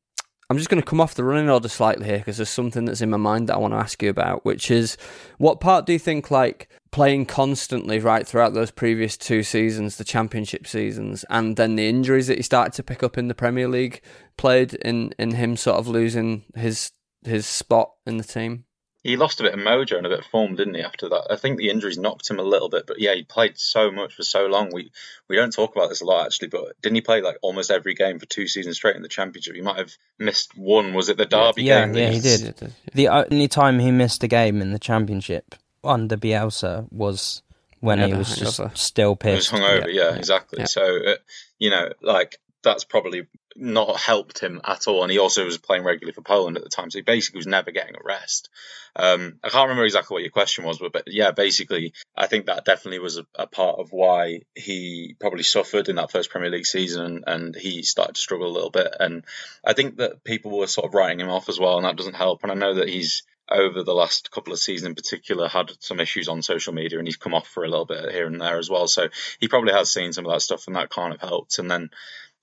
I'm 0.50 0.58
just 0.58 0.70
going 0.70 0.82
to 0.82 0.88
come 0.88 1.02
off 1.02 1.16
the 1.16 1.24
running 1.24 1.50
order 1.50 1.68
slightly 1.68 2.06
here 2.06 2.20
because 2.20 2.38
there's 2.38 2.50
something 2.50 2.86
that's 2.86 3.02
in 3.02 3.10
my 3.10 3.18
mind 3.18 3.50
that 3.50 3.56
I 3.56 3.60
want 3.60 3.74
to 3.74 3.80
ask 3.80 4.02
you 4.04 4.10
about, 4.10 4.46
which 4.46 4.70
is 4.70 4.96
what 5.40 5.60
part 5.60 5.88
do 5.88 5.94
you 5.94 6.00
think 6.00 6.30
like 6.30 6.70
playing 6.92 7.26
constantly 7.26 7.98
right 7.98 8.28
throughout 8.28 8.54
those 8.54 8.70
previous 8.70 9.18
two 9.18 9.42
seasons, 9.42 9.98
the 9.98 10.04
championship 10.04 10.68
seasons, 10.68 11.26
and 11.32 11.58
then 11.58 11.76
the 11.76 11.90
injuries 11.90 12.28
that 12.28 12.38
he 12.38 12.44
started 12.44 12.74
to 12.74 12.84
pick 12.84 13.02
up 13.02 13.18
in 13.18 13.28
the 13.28 13.34
Premier 13.34 13.68
League 13.68 14.02
played 14.38 14.76
in 14.76 15.14
in 15.18 15.32
him 15.32 15.58
sort 15.58 15.78
of 15.78 15.88
losing 15.88 16.44
his 16.56 16.92
his 17.24 17.48
spot 17.48 17.94
in 18.06 18.18
the 18.18 18.24
team? 18.24 18.66
He 19.06 19.18
lost 19.18 19.40
a 19.40 19.44
bit 19.44 19.54
of 19.54 19.60
mojo 19.60 19.98
and 19.98 20.06
a 20.08 20.10
bit 20.10 20.20
of 20.20 20.26
form, 20.26 20.56
didn't 20.56 20.74
he? 20.74 20.82
After 20.82 21.08
that, 21.10 21.28
I 21.30 21.36
think 21.36 21.60
the 21.60 21.70
injuries 21.70 22.00
knocked 22.00 22.28
him 22.28 22.40
a 22.40 22.44
little 22.44 22.70
bit. 22.70 22.88
But 22.88 23.00
yeah, 23.00 23.14
he 23.14 23.22
played 23.22 23.56
so 23.56 23.92
much 23.92 24.16
for 24.16 24.24
so 24.24 24.48
long. 24.48 24.72
We 24.74 24.92
we 25.30 25.36
don't 25.36 25.54
talk 25.54 25.76
about 25.76 25.90
this 25.90 26.02
a 26.02 26.06
lot 26.06 26.26
actually, 26.26 26.48
but 26.48 26.82
didn't 26.82 26.96
he 26.96 27.02
play 27.02 27.22
like 27.22 27.38
almost 27.44 27.70
every 27.70 27.94
game 27.94 28.18
for 28.18 28.26
two 28.26 28.48
seasons 28.48 28.78
straight 28.78 28.96
in 28.96 29.04
the 29.04 29.08
championship? 29.08 29.54
He 29.54 29.62
might 29.62 29.78
have 29.78 29.92
missed 30.18 30.58
one. 30.58 30.96
Was 30.96 31.10
it 31.10 31.18
the 31.18 31.28
Derby 31.28 31.66
yeah, 31.66 31.86
game? 31.86 31.96
Yeah, 31.96 32.10
he 32.10 32.20
did. 32.20 32.74
The 32.96 33.10
only 33.10 33.48
time 33.48 33.78
he 33.78 33.92
missed 33.92 34.24
a 34.24 34.28
game 34.28 34.60
in 34.60 34.72
the 34.72 34.80
championship 34.80 35.54
under 35.84 36.18
Bielsa 36.18 36.92
was 36.92 37.44
when 37.82 38.00
he 38.00 38.12
was 38.12 38.36
just 38.36 38.60
still 38.76 39.16
pissed. 39.16 39.52
He 39.52 39.56
was 39.56 39.62
hungover. 39.62 39.94
Yeah, 39.94 40.10
yeah 40.10 40.16
exactly. 40.16 40.62
Yeah. 40.62 40.66
So 40.66 40.82
uh, 40.82 41.16
you 41.60 41.70
know, 41.70 41.92
like 42.02 42.40
that's 42.64 42.84
probably 42.84 43.28
not 43.56 43.98
helped 44.00 44.40
him 44.40 44.62
at 44.66 44.88
all. 44.88 45.04
And 45.04 45.12
he 45.12 45.18
also 45.18 45.46
was 45.46 45.58
playing 45.58 45.84
regularly 45.84 46.14
for 46.14 46.22
Poland 46.22 46.58
at 46.58 46.64
the 46.64 46.70
time, 46.70 46.92
so 46.92 47.00
he 47.00 47.04
basically 47.04 47.40
was 47.40 47.48
never 47.48 47.72
getting 47.72 47.96
a 47.96 48.04
rest. 48.04 48.50
Um, 48.96 49.40
I 49.44 49.50
can't 49.50 49.70
remember 49.70 49.86
exactly 49.86 50.14
what 50.14 50.24
your 50.24 50.32
question 50.32 50.66
was, 50.66 50.80
but, 50.80 50.94
but 50.94 51.04
yeah, 51.08 51.32
basically, 51.32 51.94
I 52.16 52.28
think 52.28 52.46
that 52.46 52.66
definitely 52.66 53.00
was 53.00 53.18
a, 53.18 53.26
a, 53.36 53.48
part 53.48 53.80
of 53.80 53.92
why 53.92 54.42
he 54.56 55.16
probably 55.20 55.44
suffered 55.44 55.90
in 55.90 55.98
that 55.98 56.12
first 56.12 56.30
Premier 56.30 56.50
League 56.50 56.66
season, 56.66 57.24
and 57.28 57.56
he 57.56 57.84
started 57.84 58.16
to 58.16 58.22
struggle 58.22 58.48
a 58.48 58.54
little 58.54 58.72
bit. 58.72 58.94
And 59.00 59.26
I 59.66 59.74
think 59.74 59.98
that 59.98 60.24
people 60.24 60.58
were 60.58 60.68
sort 60.68 60.88
of 60.88 60.94
writing 60.94 61.20
him 61.20 61.30
off 61.30 61.50
as 61.50 61.60
well, 61.60 61.78
and 61.78 61.86
that 61.86 61.98
doesn't 61.98 62.16
help. 62.16 62.44
And 62.44 62.52
I 62.52 62.56
know 62.56 62.76
that 62.76 62.90
he's 62.90 63.24
over 63.50 63.84
the 63.84 63.94
last 63.94 64.32
couple 64.32 64.54
of 64.54 64.60
seasons 64.60 64.88
in 64.88 64.96
particular 64.96 65.48
had 65.48 65.72
some 65.80 66.00
issues 66.00 66.28
on 66.28 66.42
social 66.42 66.74
media 66.74 66.98
and 66.98 67.08
he's 67.08 67.16
come 67.16 67.36
off 67.36 67.48
for 67.48 67.64
a 67.64 67.70
little 67.70 67.86
bit 67.86 68.12
here 68.12 68.26
and 68.26 68.42
there 68.42 68.58
as 68.58 68.72
well 68.72 68.88
so 68.88 69.08
he 69.40 69.48
probably 69.48 69.72
has 69.72 69.92
seen 69.92 70.12
some 70.12 70.26
of 70.26 70.32
that 70.32 70.42
stuff 70.42 70.66
and 70.66 70.76
that 70.76 70.90
kind 70.90 71.14
of 71.14 71.22
helped 71.22 71.60
and 71.60 71.70
then 71.70 71.92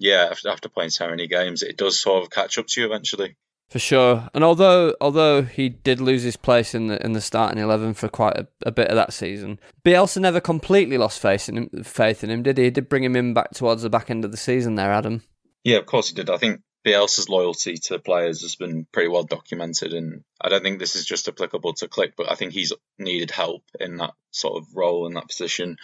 yeah, 0.03 0.29
after, 0.31 0.49
after 0.49 0.69
playing 0.69 0.91
so 0.91 1.09
many 1.09 1.29
games, 1.29 1.63
it 1.63 1.77
does 1.77 1.99
sort 1.99 2.23
of 2.23 2.31
catch 2.31 2.59
up 2.59 2.67
to 2.67 2.81
you 2.81 2.87
eventually. 2.87 3.37
For 3.71 3.79
sure, 3.79 4.29
and 4.35 4.45
although 4.45 4.95
although 5.01 5.41
he 5.41 5.71
did 5.71 5.99
lose 5.99 6.25
his 6.25 6.37
place 6.37 6.75
in 6.75 6.89
the 6.89 7.03
in 7.03 7.13
the 7.13 7.23
starting 7.23 7.63
eleven 7.63 7.95
for 7.95 8.09
quite 8.09 8.37
a, 8.37 8.47
a 8.67 8.71
bit 8.71 8.89
of 8.89 8.97
that 8.97 9.15
season, 9.15 9.59
Bielsa 9.83 10.21
never 10.21 10.41
completely 10.41 10.99
lost 10.99 11.21
faith 11.21 11.49
in 11.49 11.57
him. 11.57 11.83
Faith 11.83 12.23
in 12.23 12.29
him, 12.29 12.43
did 12.43 12.59
he? 12.59 12.65
He 12.65 12.71
did 12.71 12.91
bring 12.91 13.03
him 13.03 13.17
in 13.17 13.33
back 13.33 13.53
towards 13.53 13.81
the 13.81 13.89
back 13.89 14.11
end 14.11 14.27
of 14.27 14.31
the 14.31 14.37
season 14.37 14.75
there, 14.75 14.93
Adam. 14.93 15.23
Yeah, 15.65 15.79
of 15.79 15.87
course 15.87 16.09
he 16.09 16.15
did. 16.15 16.29
I 16.29 16.37
think 16.37 16.61
Bielsa's 16.85 17.29
loyalty 17.29 17.77
to 17.77 17.95
the 17.95 17.99
players 17.99 18.43
has 18.43 18.57
been 18.57 18.87
pretty 18.93 19.09
well 19.09 19.23
documented, 19.23 19.93
and 19.93 20.25
I 20.41 20.49
don't 20.49 20.63
think 20.63 20.79
this 20.79 20.97
is 20.97 21.07
just 21.07 21.29
applicable 21.29 21.75
to 21.75 21.89
Klich, 21.89 22.15
but 22.17 22.31
I 22.31 22.35
think 22.35 22.53
he's 22.53 22.73
needed 22.99 23.31
help 23.31 23.63
in 23.79 23.99
that 23.99 24.15
sort 24.33 24.61
of 24.61 24.75
role 24.75 25.07
in 25.07 25.15
that 25.15 25.29
position 25.29 25.77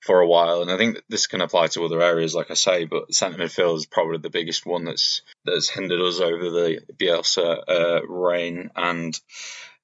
for 0.00 0.20
a 0.20 0.26
while, 0.26 0.62
and 0.62 0.70
I 0.70 0.76
think 0.76 1.02
this 1.08 1.26
can 1.26 1.40
apply 1.40 1.68
to 1.68 1.84
other 1.84 2.02
areas, 2.02 2.34
like 2.34 2.50
I 2.50 2.54
say. 2.54 2.84
But 2.84 3.12
centre 3.14 3.38
midfield 3.38 3.76
is 3.78 3.86
probably 3.86 4.18
the 4.18 4.30
biggest 4.30 4.66
one 4.66 4.84
that's 4.84 5.22
that's 5.44 5.70
hindered 5.70 6.00
us 6.00 6.20
over 6.20 6.50
the 6.50 6.82
Bielsa 6.92 7.62
uh, 7.66 8.06
reign, 8.06 8.70
and 8.76 9.18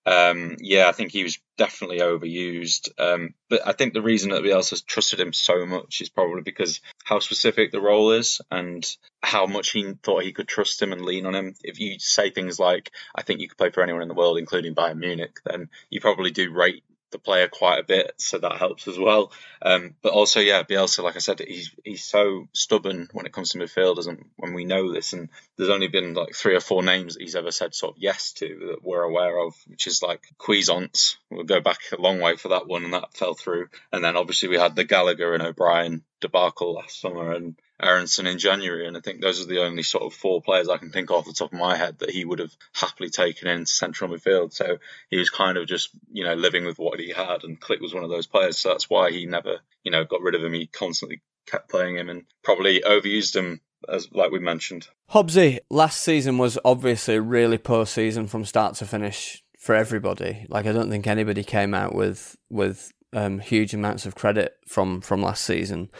um, 0.06 0.56
yeah, 0.60 0.88
I 0.88 0.92
think 0.92 1.12
he 1.12 1.22
was 1.22 1.38
definitely 1.58 1.98
overused. 1.98 2.88
Um, 2.98 3.34
but 3.48 3.66
I 3.66 3.72
think 3.72 3.92
the 3.92 4.02
reason 4.02 4.30
that 4.30 4.42
Bielsa 4.42 4.70
has 4.70 4.82
trusted 4.82 5.20
him 5.20 5.32
so 5.32 5.66
much 5.66 6.00
is 6.00 6.08
probably 6.08 6.42
because 6.42 6.80
how 7.04 7.18
specific 7.18 7.70
the 7.70 7.80
role 7.80 8.12
is 8.12 8.40
and 8.50 8.84
how 9.22 9.46
much 9.46 9.70
he 9.72 9.94
thought 10.02 10.22
he 10.22 10.32
could 10.32 10.48
trust 10.48 10.80
him 10.80 10.92
and 10.92 11.02
lean 11.02 11.26
on 11.26 11.34
him. 11.34 11.54
If 11.62 11.78
you 11.80 11.98
say 11.98 12.30
things 12.30 12.58
like, 12.58 12.90
I 13.14 13.22
think 13.22 13.40
you 13.40 13.48
could 13.48 13.58
play 13.58 13.70
for 13.70 13.82
anyone 13.82 14.02
in 14.02 14.08
the 14.08 14.14
world, 14.14 14.38
including 14.38 14.74
Bayern 14.74 14.98
Munich, 14.98 15.38
then 15.44 15.68
you 15.90 16.00
probably 16.00 16.30
do 16.30 16.52
rate 16.52 16.82
the 17.10 17.18
player 17.18 17.48
quite 17.48 17.78
a 17.78 17.84
bit, 17.84 18.12
so 18.18 18.38
that 18.38 18.56
helps 18.56 18.88
as 18.88 18.98
well. 18.98 19.32
Um, 19.62 19.94
but 20.02 20.12
also, 20.12 20.40
yeah, 20.40 20.62
Bielsa, 20.62 21.02
like 21.02 21.16
I 21.16 21.20
said, 21.20 21.40
he's 21.40 21.70
he's 21.84 22.04
so 22.04 22.48
stubborn 22.52 23.08
when 23.12 23.26
it 23.26 23.32
comes 23.32 23.50
to 23.50 23.58
midfielders, 23.58 24.08
and 24.08 24.24
when 24.36 24.54
we 24.54 24.64
know 24.64 24.92
this, 24.92 25.12
and 25.12 25.28
there's 25.56 25.70
only 25.70 25.88
been 25.88 26.14
like 26.14 26.34
three 26.34 26.54
or 26.54 26.60
four 26.60 26.82
names 26.82 27.14
that 27.14 27.22
he's 27.22 27.36
ever 27.36 27.50
said 27.50 27.74
sort 27.74 27.96
of 27.96 28.02
yes 28.02 28.32
to 28.34 28.48
that 28.70 28.84
we're 28.84 29.02
aware 29.02 29.38
of, 29.38 29.54
which 29.66 29.86
is 29.86 30.02
like 30.02 30.22
Cuisance. 30.38 31.16
We'll 31.30 31.44
go 31.44 31.60
back 31.60 31.78
a 31.92 32.00
long 32.00 32.20
way 32.20 32.36
for 32.36 32.48
that 32.48 32.66
one, 32.66 32.84
and 32.84 32.94
that 32.94 33.16
fell 33.16 33.34
through. 33.34 33.68
And 33.92 34.04
then 34.04 34.16
obviously 34.16 34.48
we 34.48 34.58
had 34.58 34.76
the 34.76 34.84
Gallagher 34.84 35.34
and 35.34 35.42
O'Brien 35.42 36.02
debacle 36.20 36.74
last 36.74 37.00
summer 37.00 37.32
and 37.32 37.56
Aaronson 37.82 38.26
in 38.26 38.38
January. 38.38 38.86
And 38.86 38.96
I 38.96 39.00
think 39.00 39.20
those 39.20 39.40
are 39.40 39.46
the 39.46 39.62
only 39.62 39.82
sort 39.82 40.04
of 40.04 40.14
four 40.14 40.40
players 40.42 40.68
I 40.68 40.78
can 40.78 40.90
think 40.90 41.10
off 41.10 41.26
the 41.26 41.32
top 41.32 41.52
of 41.52 41.58
my 41.58 41.76
head 41.76 41.98
that 41.98 42.10
he 42.10 42.24
would 42.24 42.38
have 42.38 42.54
happily 42.74 43.10
taken 43.10 43.48
into 43.48 43.70
central 43.70 44.10
midfield. 44.10 44.52
So 44.52 44.78
he 45.08 45.18
was 45.18 45.30
kind 45.30 45.56
of 45.58 45.66
just, 45.66 45.90
you 46.12 46.24
know, 46.24 46.34
living 46.34 46.64
with 46.64 46.78
what 46.78 47.00
he 47.00 47.10
had. 47.10 47.44
And 47.44 47.60
Klich 47.60 47.80
was 47.80 47.94
one 47.94 48.04
of 48.04 48.10
those 48.10 48.26
players. 48.26 48.58
So 48.58 48.70
that's 48.70 48.90
why 48.90 49.10
he 49.10 49.26
never, 49.26 49.60
you 49.82 49.90
know, 49.90 50.04
got 50.04 50.22
rid 50.22 50.34
of 50.34 50.44
him. 50.44 50.52
He 50.52 50.66
constantly 50.66 51.22
kept 51.46 51.70
playing 51.70 51.96
him 51.96 52.08
and 52.08 52.24
probably 52.42 52.80
overused 52.80 53.34
him 53.34 53.60
as 53.88 54.08
like 54.12 54.30
we 54.30 54.38
mentioned. 54.38 54.88
Hobbsy, 55.10 55.58
last 55.70 56.02
season 56.02 56.38
was 56.38 56.58
obviously 56.64 57.16
a 57.16 57.22
really 57.22 57.58
poor 57.58 57.86
season 57.86 58.26
from 58.26 58.44
start 58.44 58.74
to 58.76 58.86
finish 58.86 59.42
for 59.58 59.74
everybody. 59.74 60.46
Like 60.48 60.66
I 60.66 60.72
don't 60.72 60.90
think 60.90 61.06
anybody 61.06 61.44
came 61.44 61.74
out 61.74 61.94
with 61.94 62.36
with 62.48 62.92
um, 63.12 63.40
huge 63.40 63.74
amounts 63.74 64.06
of 64.06 64.14
credit 64.14 64.56
from 64.66 65.00
from 65.00 65.22
last 65.22 65.44
season. 65.44 65.90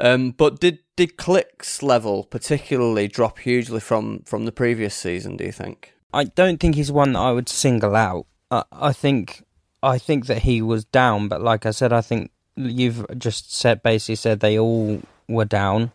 Um, 0.00 0.32
but 0.32 0.60
did 0.60 0.78
did 0.96 1.16
Klich's 1.16 1.82
level 1.82 2.24
particularly 2.24 3.08
drop 3.08 3.38
hugely 3.38 3.80
from 3.80 4.22
from 4.24 4.44
the 4.44 4.52
previous 4.52 4.94
season? 4.94 5.36
Do 5.36 5.44
you 5.44 5.52
think? 5.52 5.94
I 6.12 6.24
don't 6.24 6.58
think 6.58 6.74
he's 6.74 6.92
one 6.92 7.12
that 7.12 7.20
I 7.20 7.32
would 7.32 7.48
single 7.48 7.94
out. 7.94 8.26
I, 8.50 8.64
I 8.72 8.92
think 8.92 9.44
I 9.82 9.98
think 9.98 10.26
that 10.26 10.42
he 10.42 10.62
was 10.62 10.84
down, 10.84 11.28
but 11.28 11.42
like 11.42 11.66
I 11.66 11.70
said, 11.70 11.92
I 11.92 12.00
think 12.00 12.30
you've 12.56 13.06
just 13.18 13.54
said 13.54 13.82
basically 13.82 14.16
said 14.16 14.40
they 14.40 14.58
all 14.58 15.00
were 15.28 15.44
down 15.44 15.92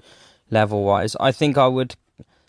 level 0.50 0.84
wise. 0.84 1.16
I 1.20 1.32
think 1.32 1.58
I 1.58 1.68
would 1.68 1.96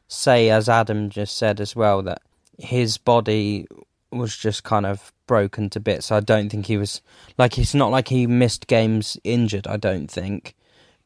say, 0.09 0.51
as 0.51 0.69
Adam 0.69 1.11
just 1.11 1.37
said 1.37 1.61
as 1.61 1.75
well, 1.75 2.03
that 2.03 2.23
his 2.59 2.99
body 2.99 3.67
was 4.11 4.37
just 4.37 4.65
kind 4.65 4.87
of 4.87 5.13
broken 5.27 5.69
to 5.71 5.81
bits. 5.81 6.13
I 6.13 6.21
don't 6.21 6.49
think 6.49 6.67
he 6.67 6.77
was 6.77 7.03
like 7.39 7.59
it's 7.59 7.75
not 7.75 7.91
like 7.91 8.09
he 8.09 8.27
missed 8.27 8.67
games 8.67 9.17
injured. 9.25 9.67
I 9.67 9.77
don't 9.77 10.09
think, 10.09 10.55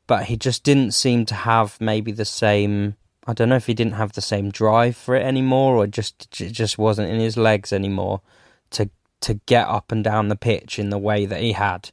but 0.07 0.25
he 0.25 0.37
just 0.37 0.65
didn't 0.65 0.93
seem 0.93 1.25
to 1.27 1.35
have 1.35 1.81
maybe 1.81 2.13
the 2.13 2.25
same. 2.25 2.97
I 3.27 3.33
don't 3.33 3.49
know 3.49 3.57
if 3.57 3.67
he 3.67 3.75
didn't 3.75 3.95
have 3.95 4.13
the 4.13 4.21
same 4.21 4.51
drive 4.51 4.97
for 4.97 5.15
it 5.15 5.23
anymore, 5.23 5.77
or 5.77 5.87
just 5.87 6.41
it 6.41 6.53
just 6.53 6.79
wasn't 6.79 7.11
in 7.11 7.21
his 7.21 7.37
legs 7.37 7.73
anymore 7.73 8.21
to 8.71 8.91
to 9.21 9.35
get 9.47 9.67
up 9.69 9.93
and 9.93 10.03
down 10.03 10.29
the 10.29 10.37
pitch 10.37 10.79
in 10.79 10.91
the 10.91 10.99
way 10.99 11.27
that 11.27 11.41
he 11.41 11.53
had. 11.53 11.91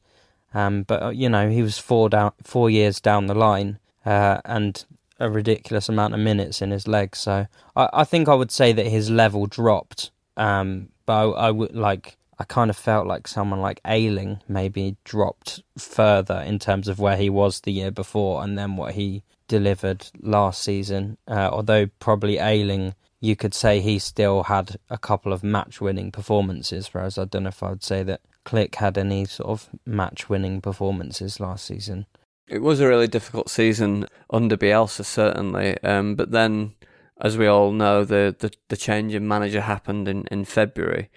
Um, 0.53 0.83
but 0.83 1.03
uh, 1.03 1.09
you 1.09 1.29
know 1.29 1.49
he 1.49 1.61
was 1.61 1.77
four 1.77 2.09
down 2.09 2.31
four 2.43 2.69
years 2.69 2.99
down 2.99 3.27
the 3.27 3.35
line, 3.35 3.79
uh, 4.05 4.41
and 4.45 4.83
a 5.19 5.29
ridiculous 5.29 5.89
amount 5.89 6.13
of 6.13 6.19
minutes 6.19 6.61
in 6.61 6.71
his 6.71 6.87
legs. 6.87 7.19
So 7.19 7.47
I, 7.75 7.89
I 7.93 8.03
think 8.03 8.27
I 8.27 8.35
would 8.35 8.51
say 8.51 8.71
that 8.73 8.87
his 8.87 9.09
level 9.09 9.45
dropped. 9.45 10.11
Um, 10.35 10.89
but 11.07 11.31
I, 11.31 11.47
I 11.47 11.51
would 11.51 11.75
like 11.75 12.17
I 12.39 12.43
kind 12.43 12.69
of 12.69 12.77
felt 12.77 13.07
like 13.07 13.27
someone 13.27 13.61
like 13.61 13.81
Ayling 13.85 14.41
maybe 14.47 14.95
dropped 15.03 15.63
further 15.77 16.43
in 16.45 16.59
terms 16.59 16.87
of 16.87 16.99
where 16.99 17.17
he 17.17 17.29
was 17.29 17.61
the 17.61 17.71
year 17.71 17.89
before 17.89 18.43
and 18.43 18.57
then 18.57 18.75
what 18.75 18.93
he 18.93 19.23
delivered 19.47 20.07
last 20.19 20.61
season. 20.61 21.17
Uh, 21.27 21.49
although 21.51 21.87
probably 21.99 22.37
Ayling, 22.37 22.93
you 23.19 23.35
could 23.35 23.55
say 23.55 23.79
he 23.79 23.97
still 23.97 24.43
had 24.43 24.77
a 24.89 24.99
couple 24.99 25.33
of 25.33 25.43
match-winning 25.43 26.11
performances, 26.11 26.89
whereas 26.93 27.17
I 27.17 27.25
don't 27.25 27.43
know 27.43 27.49
if 27.49 27.63
I 27.63 27.69
would 27.69 27.83
say 27.83 28.03
that 28.03 28.21
Klich 28.45 28.75
had 28.75 28.99
any 28.99 29.25
sort 29.25 29.49
of 29.49 29.69
match-winning 29.85 30.61
performances 30.61 31.39
last 31.39 31.65
season. 31.65 32.05
It 32.47 32.61
was 32.61 32.79
a 32.79 32.87
really 32.87 33.07
difficult 33.07 33.49
season 33.49 34.05
under 34.29 34.55
Bielsa, 34.55 35.03
certainly. 35.03 35.81
Um, 35.83 36.15
but 36.15 36.31
then, 36.31 36.75
as 37.21 37.37
we 37.37 37.47
all 37.47 37.71
know, 37.71 38.03
the, 38.03 38.35
the, 38.37 38.51
the 38.69 38.77
change 38.77 39.13
in 39.13 39.27
manager 39.27 39.61
happened 39.61 40.07
in, 40.07 40.25
in 40.31 40.45
February. 40.45 41.09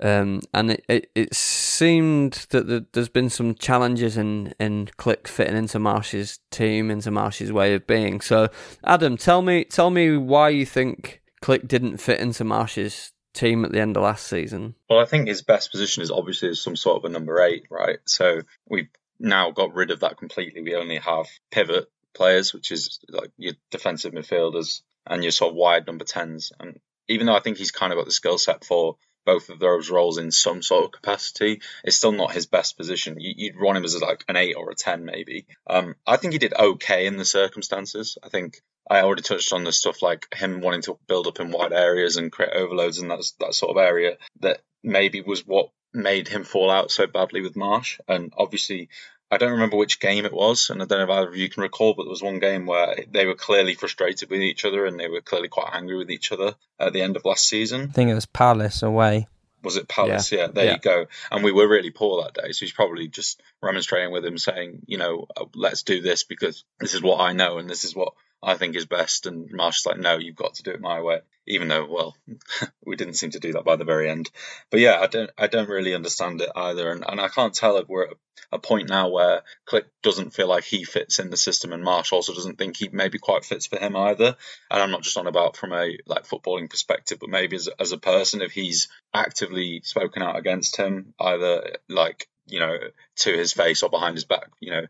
Um, 0.00 0.42
and 0.52 0.72
it, 0.72 0.84
it, 0.88 1.10
it, 1.14 1.34
seemed 1.34 2.46
that 2.50 2.66
the, 2.66 2.84
there's 2.92 3.08
been 3.08 3.30
some 3.30 3.54
challenges 3.54 4.18
in, 4.18 4.52
in 4.60 4.90
Klich 4.98 5.26
fitting 5.26 5.56
into 5.56 5.78
Marsch's 5.78 6.38
team, 6.50 6.90
into 6.90 7.10
Marsch's 7.10 7.50
way 7.50 7.74
of 7.74 7.86
being. 7.86 8.20
So, 8.20 8.48
Adam, 8.84 9.16
tell 9.16 9.40
me 9.40 9.64
tell 9.64 9.88
me 9.88 10.18
why 10.18 10.50
you 10.50 10.66
think 10.66 11.22
Klich 11.42 11.66
didn't 11.66 11.96
fit 11.96 12.20
into 12.20 12.44
Marsch's 12.44 13.12
team 13.32 13.64
at 13.64 13.72
the 13.72 13.80
end 13.80 13.96
of 13.96 14.02
last 14.02 14.26
season. 14.26 14.74
Well, 14.90 14.98
I 14.98 15.06
think 15.06 15.28
his 15.28 15.42
best 15.42 15.70
position 15.70 16.02
is 16.02 16.10
obviously 16.10 16.54
some 16.54 16.76
sort 16.76 16.98
of 16.98 17.10
a 17.10 17.12
number 17.12 17.40
eight, 17.40 17.64
right? 17.70 17.98
So 18.04 18.42
we've 18.68 18.90
now 19.18 19.50
got 19.50 19.74
rid 19.74 19.90
of 19.90 20.00
that 20.00 20.18
completely. 20.18 20.60
We 20.60 20.74
only 20.74 20.98
have 20.98 21.26
pivot 21.50 21.90
players, 22.14 22.52
which 22.52 22.70
is 22.70 22.98
like 23.08 23.30
your 23.38 23.54
defensive 23.70 24.12
midfielders 24.12 24.82
and 25.06 25.22
your 25.22 25.32
sort 25.32 25.50
of 25.50 25.56
wide 25.56 25.86
number 25.86 26.04
tens. 26.04 26.52
And 26.58 26.80
even 27.08 27.26
though 27.26 27.36
I 27.36 27.40
think 27.40 27.58
he's 27.58 27.70
kind 27.70 27.92
of 27.92 27.98
got 27.98 28.06
the 28.06 28.12
skill 28.12 28.38
set 28.38 28.64
for 28.64 28.96
both 29.24 29.48
of 29.50 29.58
those 29.58 29.90
roles 29.90 30.18
in 30.18 30.30
some 30.30 30.62
sort 30.62 30.84
of 30.84 30.92
capacity, 30.92 31.60
it's 31.84 31.96
still 31.96 32.12
not 32.12 32.32
his 32.32 32.46
best 32.46 32.76
position. 32.76 33.16
You'd 33.18 33.60
run 33.60 33.76
him 33.76 33.84
as 33.84 34.00
like 34.00 34.24
an 34.28 34.36
eight 34.36 34.54
or 34.54 34.70
a 34.70 34.74
ten, 34.74 35.04
maybe. 35.04 35.46
Um, 35.66 35.96
I 36.06 36.16
think 36.16 36.32
he 36.32 36.38
did 36.38 36.54
okay 36.54 37.06
in 37.06 37.16
the 37.16 37.24
circumstances. 37.24 38.16
I 38.22 38.28
think 38.28 38.60
I 38.88 39.00
already 39.00 39.22
touched 39.22 39.52
on 39.52 39.64
the 39.64 39.72
stuff 39.72 40.00
like 40.00 40.26
him 40.34 40.60
wanting 40.60 40.82
to 40.82 40.98
build 41.08 41.26
up 41.26 41.40
in 41.40 41.50
wide 41.50 41.72
areas 41.72 42.16
and 42.16 42.30
create 42.30 42.52
overloads 42.54 42.98
and 42.98 43.10
that 43.10 43.20
that 43.40 43.54
sort 43.54 43.76
of 43.76 43.82
area 43.82 44.16
that 44.40 44.60
maybe 44.82 45.20
was 45.20 45.44
what 45.44 45.70
made 45.92 46.28
him 46.28 46.44
fall 46.44 46.70
out 46.70 46.90
so 46.90 47.06
badly 47.06 47.40
with 47.40 47.54
Marsch. 47.54 47.98
And 48.06 48.32
obviously, 48.36 48.88
I 49.30 49.38
don't 49.38 49.52
remember 49.52 49.76
which 49.76 49.98
game 49.98 50.24
it 50.24 50.32
was, 50.32 50.70
and 50.70 50.80
I 50.80 50.84
don't 50.84 50.98
know 50.98 51.04
if 51.04 51.10
either 51.10 51.28
of 51.28 51.36
you 51.36 51.48
can 51.48 51.62
recall, 51.62 51.94
but 51.94 52.04
there 52.04 52.10
was 52.10 52.22
one 52.22 52.38
game 52.38 52.66
where 52.66 52.96
they 53.10 53.26
were 53.26 53.34
clearly 53.34 53.74
frustrated 53.74 54.30
with 54.30 54.40
each 54.40 54.64
other 54.64 54.86
and 54.86 54.98
they 54.98 55.08
were 55.08 55.20
clearly 55.20 55.48
quite 55.48 55.70
angry 55.72 55.96
with 55.96 56.10
each 56.10 56.30
other 56.30 56.54
at 56.78 56.92
the 56.92 57.02
end 57.02 57.16
of 57.16 57.24
last 57.24 57.48
season. 57.48 57.82
I 57.82 57.92
think 57.92 58.10
it 58.10 58.14
was 58.14 58.26
Palace 58.26 58.82
away. 58.82 59.26
Was 59.62 59.76
it 59.76 59.88
Palace? 59.88 60.30
Yeah, 60.30 60.42
yeah 60.42 60.46
there 60.46 60.64
yeah. 60.66 60.72
you 60.74 60.78
go. 60.78 61.06
And 61.32 61.42
we 61.42 61.50
were 61.50 61.66
really 61.66 61.90
poor 61.90 62.22
that 62.22 62.40
day, 62.40 62.52
so 62.52 62.64
he's 62.64 62.72
probably 62.72 63.08
just 63.08 63.42
remonstrating 63.60 64.12
with 64.12 64.24
him, 64.24 64.38
saying, 64.38 64.82
you 64.86 64.98
know, 64.98 65.26
let's 65.54 65.82
do 65.82 66.00
this 66.00 66.22
because 66.22 66.64
this 66.78 66.94
is 66.94 67.02
what 67.02 67.20
I 67.20 67.32
know 67.32 67.58
and 67.58 67.68
this 67.68 67.84
is 67.84 67.96
what 67.96 68.12
I 68.42 68.54
think 68.54 68.76
is 68.76 68.86
best. 68.86 69.26
And 69.26 69.50
Marsch's 69.50 69.86
like, 69.86 69.98
no, 69.98 70.18
you've 70.18 70.36
got 70.36 70.54
to 70.54 70.62
do 70.62 70.72
it 70.72 70.80
my 70.80 71.00
way. 71.00 71.20
Even 71.46 71.68
though, 71.68 71.86
well, 71.86 72.16
we 72.84 72.96
didn't 72.96 73.14
seem 73.14 73.30
to 73.30 73.40
do 73.40 73.52
that 73.52 73.64
by 73.64 73.76
the 73.76 73.84
very 73.84 74.10
end. 74.10 74.30
But 74.70 74.80
yeah, 74.80 74.98
I 75.00 75.06
don't, 75.06 75.30
I 75.38 75.46
don't 75.46 75.68
really 75.68 75.94
understand 75.94 76.40
it 76.40 76.50
either, 76.54 76.90
and, 76.90 77.04
and 77.06 77.20
I 77.20 77.28
can't 77.28 77.54
tell 77.54 77.76
if 77.76 77.88
we're 77.88 78.08
at 78.08 78.16
a 78.52 78.58
point 78.58 78.88
now 78.88 79.08
where 79.08 79.42
Klich 79.68 79.84
doesn't 80.02 80.34
feel 80.34 80.48
like 80.48 80.64
he 80.64 80.84
fits 80.84 81.18
in 81.18 81.30
the 81.30 81.36
system, 81.36 81.72
and 81.72 81.84
Marsch 81.84 82.12
also 82.12 82.34
doesn't 82.34 82.58
think 82.58 82.76
he 82.76 82.88
maybe 82.88 83.18
quite 83.18 83.44
fits 83.44 83.66
for 83.66 83.78
him 83.78 83.94
either. 83.96 84.36
And 84.70 84.82
I'm 84.82 84.90
not 84.90 85.02
just 85.02 85.16
on 85.16 85.26
about 85.26 85.56
from 85.56 85.72
a 85.72 85.96
like 86.06 86.26
footballing 86.26 86.68
perspective, 86.68 87.18
but 87.20 87.30
maybe 87.30 87.56
as 87.56 87.68
as 87.78 87.92
a 87.92 87.98
person, 87.98 88.42
if 88.42 88.52
he's 88.52 88.88
actively 89.14 89.82
spoken 89.84 90.22
out 90.22 90.36
against 90.36 90.76
him, 90.76 91.14
either 91.20 91.76
like 91.88 92.28
you 92.46 92.60
know 92.60 92.76
to 93.16 93.32
his 93.32 93.52
face 93.52 93.82
or 93.82 93.90
behind 93.90 94.16
his 94.16 94.24
back, 94.24 94.48
you 94.60 94.72
know 94.72 94.86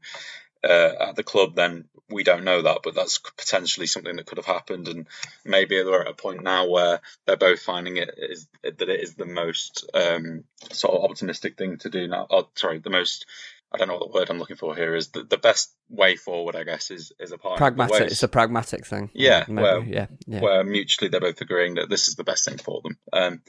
uh, 0.64 0.92
at 1.00 1.16
the 1.16 1.22
club, 1.22 1.54
then 1.54 1.84
we 2.08 2.24
don't 2.24 2.44
know 2.44 2.62
that. 2.62 2.80
But 2.82 2.94
that's 2.94 3.18
potentially 3.18 3.86
something 3.86 4.16
that 4.16 4.26
could 4.26 4.38
have 4.38 4.46
happened, 4.46 4.88
and 4.88 5.06
maybe 5.44 5.82
they're 5.82 6.02
at 6.02 6.08
a 6.08 6.14
point 6.14 6.42
now 6.42 6.68
where 6.68 7.00
they're 7.26 7.36
both 7.36 7.60
finding 7.60 7.96
it 7.96 8.14
is 8.16 8.46
that 8.62 8.88
it 8.88 9.00
is 9.00 9.14
the 9.14 9.26
most 9.26 9.88
um, 9.94 10.44
sort 10.72 10.94
of 10.94 11.10
optimistic 11.10 11.56
thing 11.56 11.78
to 11.78 11.90
do 11.90 12.08
now. 12.08 12.26
Oh, 12.30 12.48
sorry, 12.54 12.78
the 12.78 12.90
most. 12.90 13.26
I 13.72 13.78
don't 13.78 13.88
know 13.88 13.96
what 13.96 14.12
the 14.12 14.18
word 14.18 14.30
I'm 14.30 14.38
looking 14.38 14.56
for 14.56 14.76
here 14.76 14.94
is. 14.94 15.08
The, 15.08 15.24
the 15.24 15.36
best 15.36 15.74
way 15.90 16.14
forward, 16.14 16.54
I 16.54 16.62
guess, 16.62 16.90
is 16.90 17.12
is 17.18 17.32
a 17.32 17.38
part 17.38 17.58
pragmatic. 17.58 18.12
It's 18.12 18.22
a 18.22 18.28
pragmatic 18.28 18.86
thing. 18.86 19.10
Yeah, 19.12 19.44
where 19.46 19.80
yeah, 19.80 20.06
yeah, 20.26 20.40
where 20.40 20.64
mutually 20.64 21.08
they're 21.08 21.20
both 21.20 21.40
agreeing 21.40 21.74
that 21.74 21.90
this 21.90 22.08
is 22.08 22.14
the 22.14 22.24
best 22.24 22.44
thing 22.44 22.58
for 22.58 22.80
them. 22.82 22.96
Um, 23.12 23.42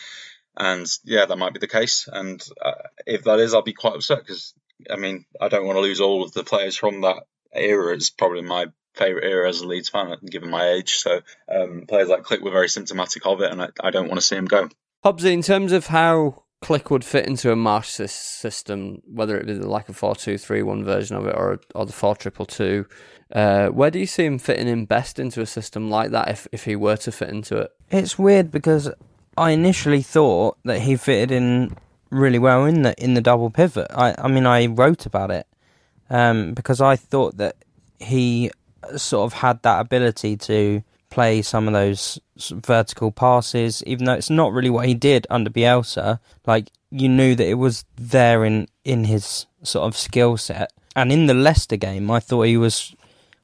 and 0.58 0.88
yeah, 1.04 1.26
that 1.26 1.38
might 1.38 1.54
be 1.54 1.60
the 1.60 1.68
case. 1.68 2.10
And 2.12 2.44
uh, 2.60 2.72
if 3.06 3.24
that 3.26 3.40
is, 3.40 3.54
I'll 3.54 3.62
be 3.62 3.74
quite 3.74 3.94
upset 3.94 4.20
because 4.20 4.54
I 4.90 4.96
mean, 4.96 5.26
I 5.40 5.48
don't 5.48 5.66
want 5.66 5.78
to 5.78 5.82
lose 5.82 6.02
all 6.02 6.24
of 6.24 6.34
the 6.34 6.44
players 6.44 6.78
from 6.78 7.02
that 7.02 7.24
era. 7.54 7.94
It's 7.94 8.10
probably 8.10 8.42
my 8.42 8.68
favourite 8.96 9.28
era 9.28 9.48
as 9.48 9.62
a 9.62 9.68
Leeds 9.68 9.90
fan, 9.90 10.16
given 10.30 10.50
my 10.50 10.70
age. 10.70 10.98
So 10.98 11.22
um, 11.50 11.86
players 11.88 12.10
like 12.10 12.24
Klich 12.24 12.42
were 12.42 12.52
very 12.52 12.70
symptomatic 12.70 13.26
of 13.26 13.42
it, 13.42 13.52
and 13.52 13.62
I, 13.62 13.70
I 13.82 13.92
don't 13.92 14.08
want 14.08 14.20
to 14.20 14.26
see 14.26 14.36
him 14.36 14.46
go. 14.46 14.70
Hobbsy, 15.06 15.32
in 15.32 15.42
terms 15.42 15.72
of 15.72 15.88
how 15.88 16.44
Klich 16.64 16.90
would 16.90 17.06
fit 17.06 17.28
into 17.28 17.52
a 17.52 17.56
Marsch 17.56 18.10
system, 18.10 19.02
whether 19.06 19.38
it 19.38 19.46
be 19.46 19.54
like 19.54 19.90
a 19.90 19.94
4 19.94 20.16
2 20.16 20.38
3 20.38 20.64
1 20.64 20.84
version 20.84 21.16
of 21.16 21.28
it 21.28 21.36
or, 21.36 21.60
or 21.76 21.86
the 21.86 21.94
4 21.94 22.16
2 22.16 22.32
2, 22.32 22.86
uh, 23.34 23.68
where 23.68 23.92
do 23.92 24.00
you 24.00 24.08
see 24.08 24.26
him 24.26 24.40
fitting 24.40 24.68
in 24.68 24.86
best 24.86 25.20
into 25.20 25.42
a 25.42 25.46
system 25.46 25.90
like 25.90 26.12
that 26.12 26.30
if, 26.30 26.48
if 26.52 26.66
he 26.66 26.76
were 26.76 26.98
to 26.98 27.12
fit 27.12 27.30
into 27.30 27.58
it? 27.58 27.72
It's 27.92 28.18
weird 28.18 28.52
because 28.52 28.92
I 29.38 29.52
initially 29.52 30.02
thought 30.02 30.58
that 30.66 30.82
he 30.82 30.96
fitted 30.96 31.32
in 31.32 31.78
really 32.10 32.40
well 32.40 32.66
in 32.66 32.82
the 32.84 32.94
in 33.04 33.14
the 33.14 33.22
double 33.22 33.50
pivot. 33.50 33.88
I 33.92 34.16
I 34.18 34.28
mean 34.28 34.46
I 34.46 34.68
wrote 34.68 35.06
about 35.06 35.32
it 35.32 35.48
um, 36.10 36.54
because 36.54 36.82
I 36.82 36.96
thought 36.96 37.38
that 37.38 37.56
he 38.00 38.52
sort 38.96 39.26
of 39.26 39.40
had 39.40 39.62
that 39.64 39.82
ability 39.82 40.38
to 40.38 40.84
play 41.10 41.42
some 41.42 41.68
of 41.68 41.74
those 41.74 42.20
vertical 42.38 43.12
passes, 43.12 43.84
even 43.86 44.06
though 44.06 44.14
it's 44.14 44.30
not 44.30 44.54
really 44.54 44.70
what 44.70 44.88
he 44.88 44.94
did 44.94 45.26
under 45.30 45.50
Bielsa. 45.50 46.20
Like 46.46 46.70
you 46.92 47.10
knew 47.10 47.36
that 47.36 47.48
it 47.48 47.56
was 47.56 47.86
there 47.96 48.46
in 48.46 48.68
in 48.84 49.06
his 49.06 49.46
sort 49.64 49.86
of 49.86 49.98
skill 49.98 50.38
set. 50.38 50.72
And 50.96 51.12
in 51.12 51.28
the 51.28 51.34
Leicester 51.34 51.78
game, 51.78 52.10
I 52.10 52.20
thought 52.20 52.44
he 52.44 52.58
was 52.58 52.96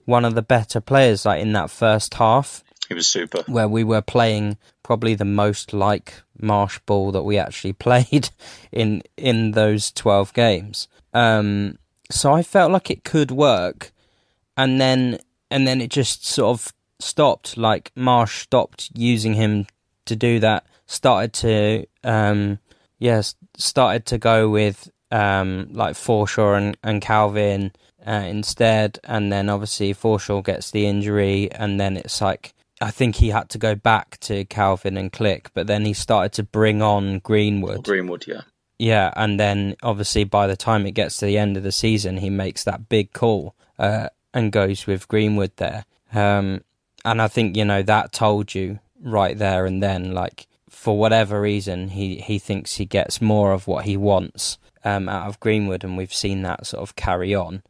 one 0.06 0.26
of 0.26 0.36
the 0.36 0.42
better 0.42 0.82
players. 0.82 1.26
Like 1.26 1.42
in 1.42 1.54
that 1.54 1.70
first 1.70 2.16
half, 2.16 2.63
he 2.88 2.94
was 2.94 3.08
super. 3.08 3.44
Where 3.48 3.68
we 3.68 3.84
were 3.84 4.02
playing 4.02 4.58
probably 4.84 5.16
the 5.16 5.26
most 5.26 5.74
like 5.74 6.22
Marsch 6.42 6.80
ball 6.86 7.12
that 7.12 7.24
we 7.24 7.38
actually 7.38 7.74
played 7.88 8.30
in 8.72 9.04
in 9.18 9.52
those 9.52 9.92
twelve 9.92 10.34
games. 10.34 10.88
Um, 11.14 11.78
so 12.12 12.34
I 12.34 12.44
felt 12.44 12.72
like 12.72 12.90
it 12.90 13.04
could 13.04 13.32
work. 13.32 13.92
and 14.58 14.80
then 14.80 15.20
and 15.50 15.68
then 15.68 15.82
it 15.82 15.90
just 15.90 16.26
sort 16.26 16.60
of 16.60 16.74
stopped. 17.00 17.58
Like 17.58 17.92
Marsch 17.96 18.42
stopped 18.44 18.92
using 18.96 19.34
him 19.36 19.68
to 20.06 20.16
do 20.16 20.40
that. 20.40 20.66
Started 20.86 21.34
to 21.34 21.86
um, 22.04 22.60
yes, 23.00 23.36
started 23.58 24.06
to 24.08 24.18
go 24.18 24.50
with 24.50 24.90
um, 25.12 25.68
like 25.72 25.96
Forshaw 25.96 26.58
and, 26.58 26.78
and 26.84 27.02
Kalvin 27.02 27.72
uh, 28.06 28.12
instead, 28.28 29.00
and 29.04 29.32
then 29.32 29.50
obviously 29.50 29.94
Forshaw 29.94 30.44
gets 30.44 30.72
the 30.72 30.88
injury, 30.88 31.52
and 31.52 31.80
then 31.80 31.98
it's 31.98 32.22
like 32.22 32.54
I 32.84 32.92
think 32.92 33.16
he 33.16 33.30
had 33.30 33.48
to 33.52 33.58
go 33.58 33.76
back 33.76 34.18
to 34.22 34.44
Kalvin 34.44 35.00
and 35.00 35.10
Klich, 35.10 35.48
but 35.54 35.68
then 35.68 35.86
he 35.86 35.94
started 35.94 36.34
to 36.34 36.44
bring 36.44 36.82
on 36.82 37.20
Greenwood. 37.20 37.86
Greenwood, 37.86 38.26
yeah. 38.28 38.42
Yeah, 38.78 39.14
and 39.16 39.40
then 39.40 39.78
obviously 39.82 40.26
by 40.26 40.48
the 40.48 40.58
time 40.58 40.86
it 40.86 40.92
gets 40.92 41.16
to 41.18 41.26
the 41.26 41.38
end 41.38 41.56
of 41.56 41.64
the 41.64 41.72
season, 41.72 42.18
he 42.18 42.30
makes 42.30 42.66
that 42.66 42.90
big 42.90 43.14
call 43.14 43.56
uh, 43.80 44.10
and 44.34 44.52
goes 44.52 44.86
with 44.86 45.08
Greenwood 45.08 45.52
there. 45.56 45.86
Um, 46.14 46.66
and 47.06 47.22
I 47.22 47.30
think 47.30 47.56
you 47.56 47.64
know 47.64 47.84
that 47.84 48.12
told 48.12 48.54
you 48.54 48.80
right 49.02 49.38
there 49.38 49.66
and 49.66 49.82
then, 49.82 50.12
like 50.12 50.48
for 50.70 50.98
whatever 50.98 51.40
reason, 51.40 51.88
he 51.90 52.18
he 52.18 52.38
thinks 52.38 52.76
he 52.76 52.86
gets 52.86 53.22
more 53.22 53.54
of 53.54 53.66
what 53.66 53.86
he 53.86 53.96
wants 53.96 54.58
um, 54.84 55.08
out 55.08 55.30
of 55.30 55.40
Greenwood, 55.40 55.86
and 55.86 55.96
we've 55.96 56.14
seen 56.14 56.42
that 56.42 56.66
sort 56.66 56.82
of 56.84 56.98
carry 56.98 57.34
on. 57.34 57.64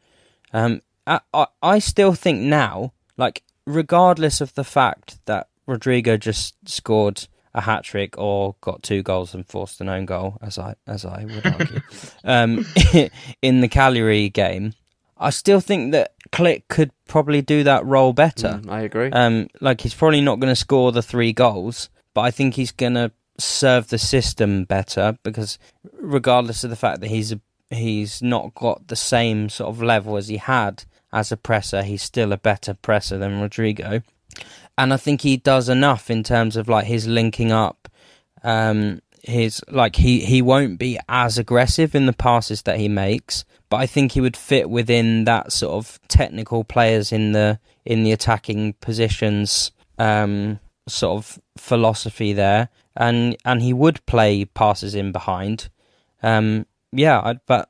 Um, 0.52 0.82
I, 1.06 1.20
I, 1.32 1.46
I 1.62 1.80
still 1.80 2.14
think 2.14 2.42
now, 2.42 2.94
like 3.16 3.44
regardless 3.66 4.42
of 4.42 4.54
the 4.56 4.64
fact 4.64 5.20
that 5.26 5.48
Rodrigo 5.66 6.18
just 6.18 6.56
scored 6.66 7.28
a 7.54 7.62
hat 7.62 7.84
trick 7.84 8.18
or 8.18 8.56
got 8.62 8.84
two 8.84 9.04
goals 9.04 9.34
and 9.34 9.46
forced 9.46 9.80
an 9.80 9.90
own 9.90 10.06
goal, 10.06 10.38
as 10.42 10.58
I 10.58 10.76
as 10.88 11.06
I 11.06 11.26
would 11.26 11.46
argue, 11.46 11.82
um, 12.24 12.66
in 13.42 13.62
the 13.62 13.68
Cagliari 13.68 14.30
game, 14.30 14.74
I 15.18 15.30
still 15.30 15.60
think 15.60 15.92
that 15.92 16.14
Klich 16.32 16.64
could 16.68 16.92
probably 17.08 17.42
do 17.42 17.64
that 17.64 17.86
role 17.86 18.14
better. 18.14 18.60
Mm, 18.64 18.70
I 18.70 18.82
agree. 18.82 19.12
Um, 19.12 19.48
like 19.62 19.82
he's 19.82 19.94
probably 19.94 20.22
not 20.22 20.40
going 20.40 20.52
to 20.52 20.56
score 20.56 20.92
the 20.92 21.04
three 21.04 21.32
goals, 21.32 21.90
but 22.14 22.22
I 22.22 22.32
think 22.32 22.56
he's 22.56 22.72
going 22.72 22.96
to 22.96 23.12
serve 23.38 23.90
the 23.90 23.98
system 23.98 24.64
better 24.64 25.18
because 25.24 25.58
regardless 25.94 26.64
of 26.64 26.70
the 26.70 26.76
fact 26.76 27.02
that 27.02 27.08
he's 27.08 27.32
a, 27.32 27.40
he's 27.70 28.22
not 28.22 28.54
got 28.54 28.88
the 28.88 28.96
same 28.96 29.50
sort 29.50 29.70
of 29.70 29.82
level 29.82 30.18
as 30.18 30.28
he 30.28 30.38
had 30.38 30.86
as 31.14 31.32
a 31.32 31.38
presser, 31.38 31.84
he's 31.84 32.02
still 32.02 32.34
a 32.34 32.38
better 32.38 32.74
presser 32.74 33.18
than 33.18 33.40
Rodrigo. 33.40 34.02
And 34.78 34.92
I 34.92 34.98
think 34.98 35.22
he 35.22 35.38
does 35.38 35.70
enough 35.70 36.10
in 36.10 36.24
terms 36.24 36.58
of 36.58 36.68
like 36.68 36.86
his 36.86 37.08
linking 37.08 37.52
up, 37.52 37.88
um, 38.44 39.02
his 39.22 39.62
like 39.70 39.96
he 39.96 40.26
he 40.26 40.42
won't 40.42 40.80
be 40.80 41.00
as 41.08 41.38
aggressive 41.38 41.96
in 41.96 42.08
the 42.08 42.14
passes 42.14 42.64
that 42.64 42.80
he 42.80 42.90
makes, 42.90 43.46
but 43.70 43.78
I 43.78 43.86
think 43.86 44.12
he 44.12 44.22
would 44.22 44.36
fit 44.36 44.70
within 44.70 45.24
that 45.26 45.54
sort 45.54 45.74
of 45.74 46.00
technical 46.08 46.64
players 46.64 47.12
in 47.12 47.32
the 47.32 47.60
in 47.86 48.04
the 48.04 48.12
attacking 48.12 48.74
positions 48.82 49.72
um, 50.00 50.60
sort 50.88 51.18
of 51.18 51.40
philosophy 51.58 52.34
there, 52.34 52.70
and 52.98 53.38
and 53.46 53.62
he 53.62 53.72
would 53.72 54.04
play 54.08 54.46
passes 54.46 54.96
in 54.96 55.12
behind. 55.12 55.70
Um, 56.24 56.66
yeah, 56.92 57.34
but 57.46 57.70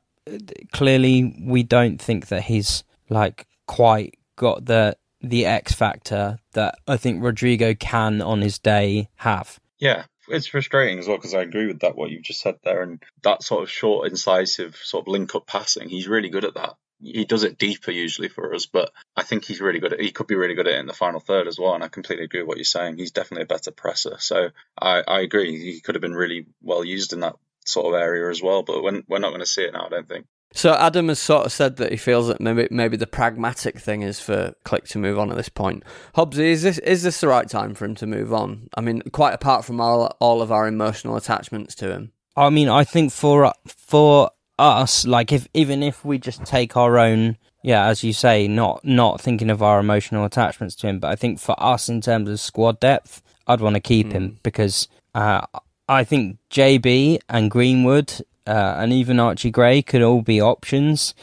clearly 0.72 1.36
we 1.40 1.62
don't 1.62 2.00
think 2.00 2.28
that 2.28 2.44
he's 2.44 2.82
like 3.08 3.46
quite 3.66 4.18
got 4.36 4.64
the 4.64 4.96
the 5.20 5.46
X 5.46 5.72
factor 5.72 6.38
that 6.52 6.78
I 6.86 6.96
think 6.96 7.22
Rodrigo 7.22 7.74
can 7.74 8.20
on 8.20 8.42
his 8.42 8.58
day 8.58 9.08
have. 9.16 9.58
Yeah, 9.78 10.04
it's 10.28 10.46
frustrating 10.46 10.98
as 10.98 11.08
well 11.08 11.16
because 11.16 11.34
I 11.34 11.42
agree 11.42 11.66
with 11.66 11.80
that 11.80 11.96
what 11.96 12.10
you've 12.10 12.22
just 12.22 12.40
said 12.40 12.56
there, 12.62 12.82
and 12.82 13.02
that 13.22 13.42
sort 13.42 13.62
of 13.62 13.70
short, 13.70 14.08
incisive 14.08 14.76
sort 14.76 15.04
of 15.04 15.08
link 15.08 15.34
up 15.34 15.46
passing. 15.46 15.88
He's 15.88 16.08
really 16.08 16.28
good 16.28 16.44
at 16.44 16.54
that. 16.54 16.74
He 17.00 17.24
does 17.24 17.42
it 17.42 17.58
deeper 17.58 17.90
usually 17.90 18.28
for 18.28 18.54
us, 18.54 18.66
but 18.66 18.90
I 19.16 19.22
think 19.22 19.44
he's 19.44 19.60
really 19.60 19.80
good 19.80 19.92
at. 19.92 20.00
He 20.00 20.12
could 20.12 20.26
be 20.26 20.36
really 20.36 20.54
good 20.54 20.68
at 20.68 20.74
it 20.74 20.80
in 20.80 20.86
the 20.86 20.92
final 20.94 21.20
third 21.20 21.48
as 21.48 21.58
well. 21.58 21.74
And 21.74 21.84
I 21.84 21.88
completely 21.88 22.24
agree 22.24 22.40
with 22.40 22.48
what 22.48 22.56
you're 22.56 22.64
saying. 22.64 22.96
He's 22.96 23.10
definitely 23.10 23.42
a 23.42 23.46
better 23.46 23.72
presser. 23.72 24.16
So 24.20 24.50
I, 24.78 25.02
I 25.06 25.20
agree. 25.20 25.58
He 25.58 25.80
could 25.80 25.96
have 25.96 26.02
been 26.02 26.14
really 26.14 26.46
well 26.62 26.84
used 26.84 27.12
in 27.12 27.20
that 27.20 27.36
sort 27.66 27.86
of 27.86 28.00
area 28.00 28.30
as 28.30 28.40
well. 28.40 28.62
But 28.62 28.82
we're, 28.82 29.02
we're 29.06 29.18
not 29.18 29.30
going 29.30 29.40
to 29.40 29.46
see 29.46 29.64
it 29.64 29.74
now. 29.74 29.86
I 29.86 29.90
don't 29.90 30.08
think. 30.08 30.26
So 30.56 30.72
Adam 30.74 31.08
has 31.08 31.18
sort 31.18 31.46
of 31.46 31.52
said 31.52 31.76
that 31.76 31.90
he 31.90 31.96
feels 31.96 32.28
that 32.28 32.40
maybe 32.40 32.68
maybe 32.70 32.96
the 32.96 33.08
pragmatic 33.08 33.78
thing 33.78 34.02
is 34.02 34.20
for 34.20 34.54
Klich 34.64 34.88
to 34.90 34.98
move 34.98 35.18
on 35.18 35.30
at 35.30 35.36
this 35.36 35.48
point. 35.48 35.82
Hobbsy, 36.16 36.38
is 36.38 36.62
this 36.62 36.78
is 36.78 37.02
this 37.02 37.20
the 37.20 37.28
right 37.28 37.48
time 37.48 37.74
for 37.74 37.84
him 37.84 37.96
to 37.96 38.06
move 38.06 38.32
on? 38.32 38.68
I 38.76 38.80
mean, 38.80 39.02
quite 39.12 39.34
apart 39.34 39.64
from 39.64 39.80
all 39.80 40.16
all 40.20 40.40
of 40.40 40.52
our 40.52 40.68
emotional 40.68 41.16
attachments 41.16 41.74
to 41.76 41.90
him. 41.90 42.12
I 42.36 42.50
mean, 42.50 42.68
I 42.68 42.84
think 42.84 43.10
for 43.10 43.52
for 43.66 44.30
us, 44.56 45.04
like 45.04 45.32
if 45.32 45.48
even 45.54 45.82
if 45.82 46.04
we 46.04 46.18
just 46.18 46.44
take 46.44 46.76
our 46.76 46.98
own, 46.98 47.36
yeah, 47.64 47.86
as 47.86 48.04
you 48.04 48.12
say, 48.12 48.46
not 48.46 48.84
not 48.84 49.20
thinking 49.20 49.50
of 49.50 49.60
our 49.60 49.80
emotional 49.80 50.24
attachments 50.24 50.76
to 50.76 50.86
him, 50.86 51.00
but 51.00 51.10
I 51.10 51.16
think 51.16 51.40
for 51.40 51.60
us 51.60 51.88
in 51.88 52.00
terms 52.00 52.28
of 52.28 52.38
squad 52.38 52.78
depth, 52.78 53.22
I'd 53.48 53.60
want 53.60 53.74
to 53.74 53.80
keep 53.80 54.08
mm. 54.08 54.12
him 54.12 54.38
because 54.44 54.86
uh, 55.16 55.46
I 55.88 56.04
think 56.04 56.38
JB 56.50 57.18
and 57.28 57.50
Greenwood 57.50 58.22
uh, 58.46 58.76
and 58.78 58.92
even 58.92 59.20
Archie 59.20 59.50
Gray 59.50 59.82
could 59.82 60.02
all 60.02 60.22
be 60.22 60.40
options 60.40 61.14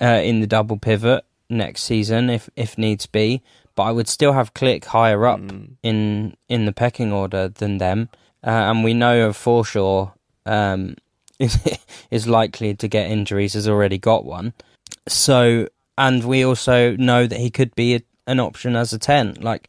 uh, 0.00 0.20
in 0.22 0.40
the 0.40 0.46
double 0.46 0.78
pivot 0.78 1.24
next 1.50 1.82
season 1.82 2.30
if 2.30 2.48
if 2.56 2.78
needs 2.78 3.06
be. 3.06 3.42
But 3.74 3.84
I 3.84 3.92
would 3.92 4.08
still 4.08 4.32
have 4.32 4.54
Klich 4.54 4.86
higher 4.86 5.26
up 5.26 5.40
mm. 5.40 5.76
in 5.82 6.36
in 6.48 6.66
the 6.66 6.72
pecking 6.72 7.12
order 7.12 7.48
than 7.48 7.78
them, 7.78 8.08
uh, 8.44 8.50
and 8.50 8.84
we 8.84 8.94
know 8.94 9.28
of 9.28 9.36
Forshaw 9.36 10.12
um, 10.46 10.96
is 11.38 11.58
is 12.10 12.26
likely 12.26 12.74
to 12.74 12.88
get 12.88 13.10
injuries, 13.10 13.54
has 13.54 13.68
already 13.68 13.98
got 13.98 14.24
one. 14.24 14.52
So, 15.06 15.68
and 15.96 16.24
we 16.24 16.44
also 16.44 16.96
know 16.96 17.26
that 17.26 17.38
he 17.38 17.50
could 17.50 17.74
be 17.74 17.94
a, 17.94 18.02
an 18.26 18.40
option 18.40 18.76
as 18.76 18.92
a 18.92 18.98
ten. 18.98 19.34
Like, 19.40 19.68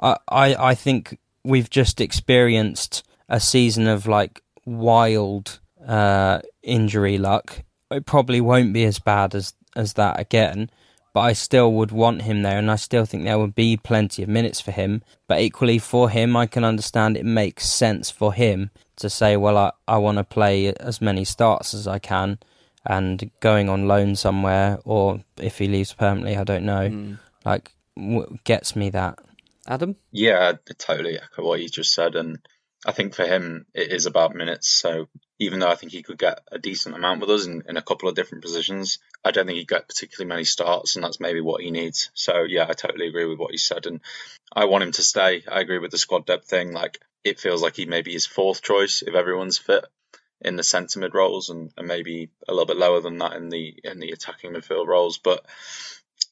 I, 0.00 0.16
I 0.28 0.54
I 0.70 0.74
think 0.74 1.18
we've 1.44 1.70
just 1.70 2.00
experienced 2.00 3.04
a 3.28 3.38
season 3.38 3.86
of 3.86 4.06
like 4.06 4.42
wild 4.64 5.60
uh, 5.86 6.40
injury 6.62 7.18
luck. 7.18 7.62
It 7.90 8.06
probably 8.06 8.40
won't 8.40 8.72
be 8.72 8.84
as 8.84 8.98
bad 8.98 9.34
as 9.34 9.54
as 9.76 9.94
that 9.94 10.20
again, 10.20 10.70
but 11.12 11.20
I 11.20 11.32
still 11.32 11.72
would 11.72 11.92
want 11.92 12.22
him 12.22 12.42
there, 12.42 12.58
and 12.58 12.70
I 12.70 12.76
still 12.76 13.04
think 13.04 13.24
there 13.24 13.38
would 13.38 13.54
be 13.54 13.76
plenty 13.76 14.22
of 14.22 14.28
minutes 14.28 14.60
for 14.60 14.72
him. 14.72 15.02
But 15.26 15.40
equally 15.40 15.78
for 15.78 16.10
him, 16.10 16.36
I 16.36 16.46
can 16.46 16.64
understand 16.64 17.16
it 17.16 17.24
makes 17.24 17.68
sense 17.68 18.10
for 18.10 18.32
him 18.32 18.70
to 18.96 19.10
say, 19.10 19.36
well, 19.36 19.56
I, 19.56 19.72
I 19.88 19.98
want 19.98 20.18
to 20.18 20.24
play 20.24 20.72
as 20.74 21.00
many 21.00 21.24
starts 21.24 21.74
as 21.74 21.86
I 21.86 21.98
can, 21.98 22.38
and 22.84 23.30
going 23.40 23.68
on 23.68 23.88
loan 23.88 24.16
somewhere, 24.16 24.78
or 24.84 25.20
if 25.36 25.58
he 25.58 25.68
leaves 25.68 25.92
permanently, 25.92 26.36
I 26.36 26.44
don't 26.44 26.64
know. 26.64 26.88
Mm. 26.88 27.18
Like 27.44 27.72
w- 27.96 28.38
gets 28.44 28.74
me 28.74 28.90
that. 28.90 29.18
Adam? 29.66 29.96
Yeah, 30.12 30.52
I 30.52 30.72
totally 30.78 31.18
echo 31.18 31.44
what 31.44 31.60
you 31.60 31.68
just 31.68 31.94
said, 31.94 32.16
and 32.16 32.38
I 32.84 32.92
think 32.92 33.14
for 33.14 33.24
him 33.24 33.66
it 33.74 33.92
is 33.92 34.06
about 34.06 34.34
minutes. 34.34 34.68
So 34.68 35.08
even 35.38 35.58
though 35.58 35.68
I 35.68 35.74
think 35.74 35.92
he 35.92 36.02
could 36.02 36.18
get 36.18 36.40
a 36.50 36.58
decent 36.58 36.94
amount 36.94 37.20
with 37.20 37.30
us 37.30 37.46
in, 37.46 37.62
in 37.68 37.76
a 37.76 37.82
couple 37.82 38.08
of 38.08 38.14
different 38.14 38.44
positions, 38.44 38.98
I 39.24 39.30
don't 39.30 39.46
think 39.46 39.58
he 39.58 39.64
get 39.64 39.88
particularly 39.88 40.28
many 40.28 40.44
starts, 40.44 40.94
and 40.94 41.04
that's 41.04 41.20
maybe 41.20 41.40
what 41.40 41.62
he 41.62 41.70
needs. 41.70 42.10
So 42.14 42.42
yeah, 42.42 42.66
I 42.68 42.74
totally 42.74 43.08
agree 43.08 43.24
with 43.24 43.38
what 43.38 43.52
you 43.52 43.58
said, 43.58 43.86
and 43.86 44.00
I 44.52 44.66
want 44.66 44.84
him 44.84 44.92
to 44.92 45.02
stay. 45.02 45.42
I 45.50 45.60
agree 45.60 45.78
with 45.78 45.90
the 45.90 45.98
squad 45.98 46.26
depth 46.26 46.48
thing. 46.48 46.72
Like 46.72 47.00
it 47.24 47.40
feels 47.40 47.62
like 47.62 47.76
he 47.76 47.86
may 47.86 48.02
be 48.02 48.12
his 48.12 48.26
fourth 48.26 48.62
choice 48.62 49.02
if 49.02 49.14
everyone's 49.14 49.58
fit 49.58 49.84
in 50.40 50.56
the 50.56 50.62
centre 50.62 51.00
mid 51.00 51.14
roles, 51.14 51.48
and, 51.48 51.72
and 51.76 51.88
maybe 51.88 52.30
a 52.46 52.52
little 52.52 52.66
bit 52.66 52.76
lower 52.76 53.00
than 53.00 53.18
that 53.18 53.34
in 53.34 53.48
the 53.48 53.74
in 53.82 53.98
the 53.98 54.10
attacking 54.10 54.52
midfield 54.52 54.86
roles, 54.86 55.18
but 55.18 55.44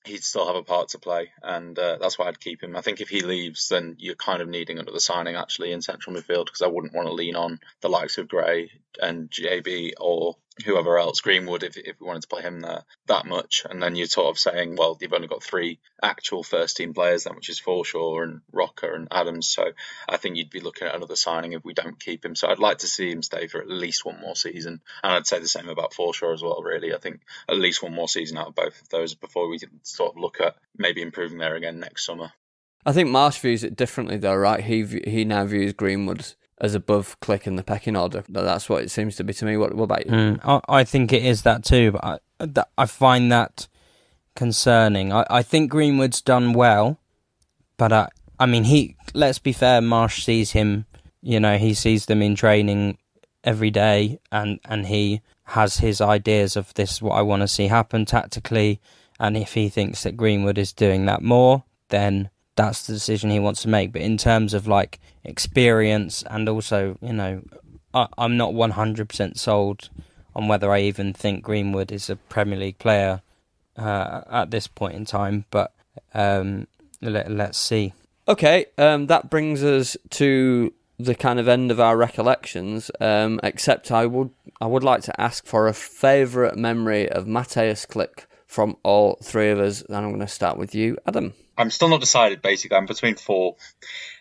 he'd 0.05 0.25
still 0.25 0.47
have 0.47 0.57
a 0.57 0.63
part 0.63 0.89
to 0.91 0.99
play, 0.99 1.31
and 1.43 1.79
uh, 1.79 1.99
that's 2.01 2.19
why 2.19 2.27
I'd 2.27 2.41
keep 2.41 2.63
him. 2.63 2.77
I 2.77 2.81
think 2.81 3.01
if 3.01 3.09
he 3.09 3.23
leaves, 3.23 3.69
then 3.69 3.97
you're 3.99 4.15
kind 4.15 4.43
of 4.43 4.49
needing 4.49 4.79
another 4.79 5.01
signing 5.01 5.37
actually 5.37 5.73
in 5.73 5.83
central 5.83 6.15
midfield 6.17 6.47
because 6.47 6.63
I 6.63 6.69
wouldn't 6.69 6.95
want 6.95 7.09
to 7.09 7.15
lean 7.15 7.37
on 7.37 7.61
the 7.81 7.89
likes 7.89 8.19
of 8.19 8.29
Gray 8.29 8.71
and 9.01 9.31
JB 9.31 9.93
or 10.01 10.37
whoever 10.65 10.99
else, 10.99 11.21
Greenwood, 11.21 11.63
if, 11.63 11.77
if 11.77 11.99
we 12.01 12.07
wanted 12.07 12.23
to 12.23 12.29
play 12.29 12.43
him 12.43 12.61
there 12.61 12.83
that 13.07 13.27
much. 13.27 13.65
And 13.69 13.83
then 13.83 13.97
you're 13.97 14.07
sort 14.07 14.29
of 14.29 14.39
saying, 14.39 14.77
well, 14.77 14.97
you've 15.01 15.13
only 15.13 15.29
got 15.29 15.43
three 15.43 15.79
actual 16.03 16.43
first 16.43 16.77
team 16.77 16.93
players 16.93 17.25
then, 17.25 17.37
which 17.37 17.49
is 17.49 17.61
Forshaw 17.61 18.23
and 18.23 18.43
Roca 18.53 18.93
and 18.93 19.09
Adams. 19.11 19.49
So 19.49 19.73
I 20.09 20.19
think 20.19 20.37
you'd 20.37 20.51
be 20.51 20.61
looking 20.61 20.89
at 20.89 20.95
another 20.95 21.17
signing 21.17 21.53
if 21.53 21.65
we 21.65 21.73
don't 21.73 21.99
keep 21.99 22.25
him. 22.25 22.37
So 22.37 22.49
I'd 22.49 22.59
like 22.59 22.79
to 22.79 22.87
see 22.87 23.11
him 23.11 23.23
stay 23.23 23.47
for 23.47 23.61
at 23.61 23.69
least 23.69 24.05
one 24.05 24.21
more 24.21 24.37
season. 24.37 24.81
And 25.03 25.13
I'd 25.13 25.27
say 25.27 25.41
the 25.41 25.49
same 25.49 25.69
about 25.69 25.95
Forshaw 25.95 26.35
as 26.35 26.43
well, 26.43 26.63
really. 26.63 26.95
I 26.95 26.99
think 26.99 27.21
at 27.49 27.57
least 27.57 27.83
one 27.83 27.95
more 27.95 28.09
season 28.09 28.37
out 28.37 28.49
of 28.49 28.55
both 28.55 28.81
of 28.81 28.89
those 28.91 29.15
before 29.15 29.49
we 29.49 29.59
sort 29.97 30.13
of 30.13 30.21
look 30.21 30.41
at 30.41 30.57
maybe 30.77 31.03
improving 31.03 31.39
there 31.39 31.55
again 31.55 31.81
next 31.81 32.07
summer. 32.07 32.33
I 32.85 32.93
think 32.93 33.09
Marsch 33.09 33.41
views 33.41 33.63
it 33.63 33.77
differently, 33.77 34.17
though, 34.17 34.35
right? 34.35 34.63
He 34.63 34.85
he 35.07 35.25
now 35.25 35.45
views 35.45 35.73
Greenwood 35.73 36.35
as 36.61 36.75
above 36.75 37.19
Klich 37.21 37.47
in 37.47 37.57
the 37.57 37.63
pecking 37.63 37.97
order. 37.97 38.25
That's 38.29 38.69
what 38.69 38.83
it 38.83 38.91
seems 38.91 39.17
to 39.17 39.25
be 39.25 39.35
to 39.35 39.45
me. 39.45 39.57
What, 39.57 39.75
what 39.75 39.85
about 39.85 40.07
you? 40.07 40.13
Mm, 40.13 40.41
I, 40.45 40.61
I, 40.81 40.85
think 40.85 41.13
it 41.13 41.25
is 41.25 41.43
that 41.43 41.65
too, 41.65 41.93
but 41.93 42.21
I, 42.41 42.65
I 42.79 42.87
find 42.87 43.31
that 43.33 43.67
concerning. 44.37 45.13
I, 45.13 45.27
I 45.29 45.43
think 45.43 45.71
Greenwood's 45.71 46.21
done 46.21 46.53
well, 46.53 47.01
but 47.77 47.93
I, 47.93 48.09
I 48.39 48.47
mean, 48.47 48.65
he. 48.65 48.97
Let's 49.15 49.39
be 49.39 49.53
fair. 49.53 49.81
Marsch 49.81 50.25
sees 50.25 50.53
him. 50.53 50.87
You 51.21 51.39
know, 51.39 51.59
he 51.59 51.75
sees 51.75 52.07
them 52.07 52.23
in 52.23 52.35
training 52.35 52.99
every 53.45 53.71
day, 53.71 54.21
and 54.31 54.59
and 54.65 54.87
he 54.87 55.21
has 55.45 55.79
his 55.79 56.01
ideas 56.01 56.57
of 56.57 56.73
this. 56.75 57.03
What 57.03 57.15
I 57.15 57.23
want 57.23 57.43
to 57.43 57.49
see 57.49 57.67
happen 57.67 58.05
tactically, 58.05 58.81
And 59.23 59.37
if 59.37 59.55
he 59.55 59.69
thinks 59.69 60.03
that 60.03 60.17
Greenwood 60.17 60.59
is 60.59 60.73
doing 60.73 61.07
that 61.07 61.23
more, 61.23 61.63
then 61.91 62.29
that's 62.57 62.85
the 62.85 62.93
decision 62.93 63.31
he 63.31 63.39
wants 63.39 63.63
to 63.63 63.69
make. 63.69 63.93
But 63.93 64.03
in 64.03 64.19
terms 64.19 64.53
of 64.53 64.67
like 64.67 64.99
experience 65.23 66.25
and 66.29 66.49
also, 66.49 66.99
you 67.01 67.13
know, 67.13 67.43
I, 67.95 68.09
I'm 68.19 68.37
not 68.37 68.53
100% 68.53 69.39
sold 69.39 69.91
on 70.35 70.49
whether 70.49 70.73
I 70.73 70.81
even 70.81 71.13
think 71.13 71.45
Greenwood 71.45 71.93
is 71.93 72.11
a 72.11 72.17
Premier 72.17 72.59
League 72.59 72.81
player 72.81 73.23
uh, 73.77 74.23
at 74.29 74.51
this 74.51 74.67
point 74.67 74.97
in 74.97 75.05
time. 75.05 75.45
But 75.53 75.73
um, 76.15 76.67
let, 77.01 77.31
let's 77.31 77.59
see. 77.59 77.93
Okay, 78.27 78.67
um, 78.77 79.07
that 79.07 79.31
brings 79.31 79.63
us 79.63 79.97
to 80.11 80.75
the 80.99 81.15
kind 81.15 81.39
of 81.39 81.47
end 81.47 81.71
of 81.71 81.79
our 81.79 81.97
recollections. 81.97 82.91
Um, 83.01 83.39
except 83.45 83.93
I 83.93 84.05
would 84.05 84.31
I 84.61 84.67
would 84.67 84.83
like 84.83 85.03
to 85.03 85.21
ask 85.21 85.47
for 85.47 85.69
a 85.69 85.73
favourite 85.73 86.57
memory 86.57 87.09
of 87.09 87.27
Mateusz 87.27 87.87
Klich 87.87 88.27
from 88.53 88.77
all 88.83 89.19
three 89.23 89.51
of 89.51 89.59
us. 89.59 89.81
And 89.81 89.97
I'm 89.97 90.09
going 90.09 90.21
to 90.21 90.29
start 90.29 90.59
with 90.59 90.75
you, 90.75 90.99
Adam. 91.07 91.33
I'm 91.57 91.71
still 91.71 91.89
not 91.89 92.01
decided. 92.01 92.43
Basically, 92.43 92.77
I'm 92.77 92.85
between 92.85 93.15
four. 93.15 93.57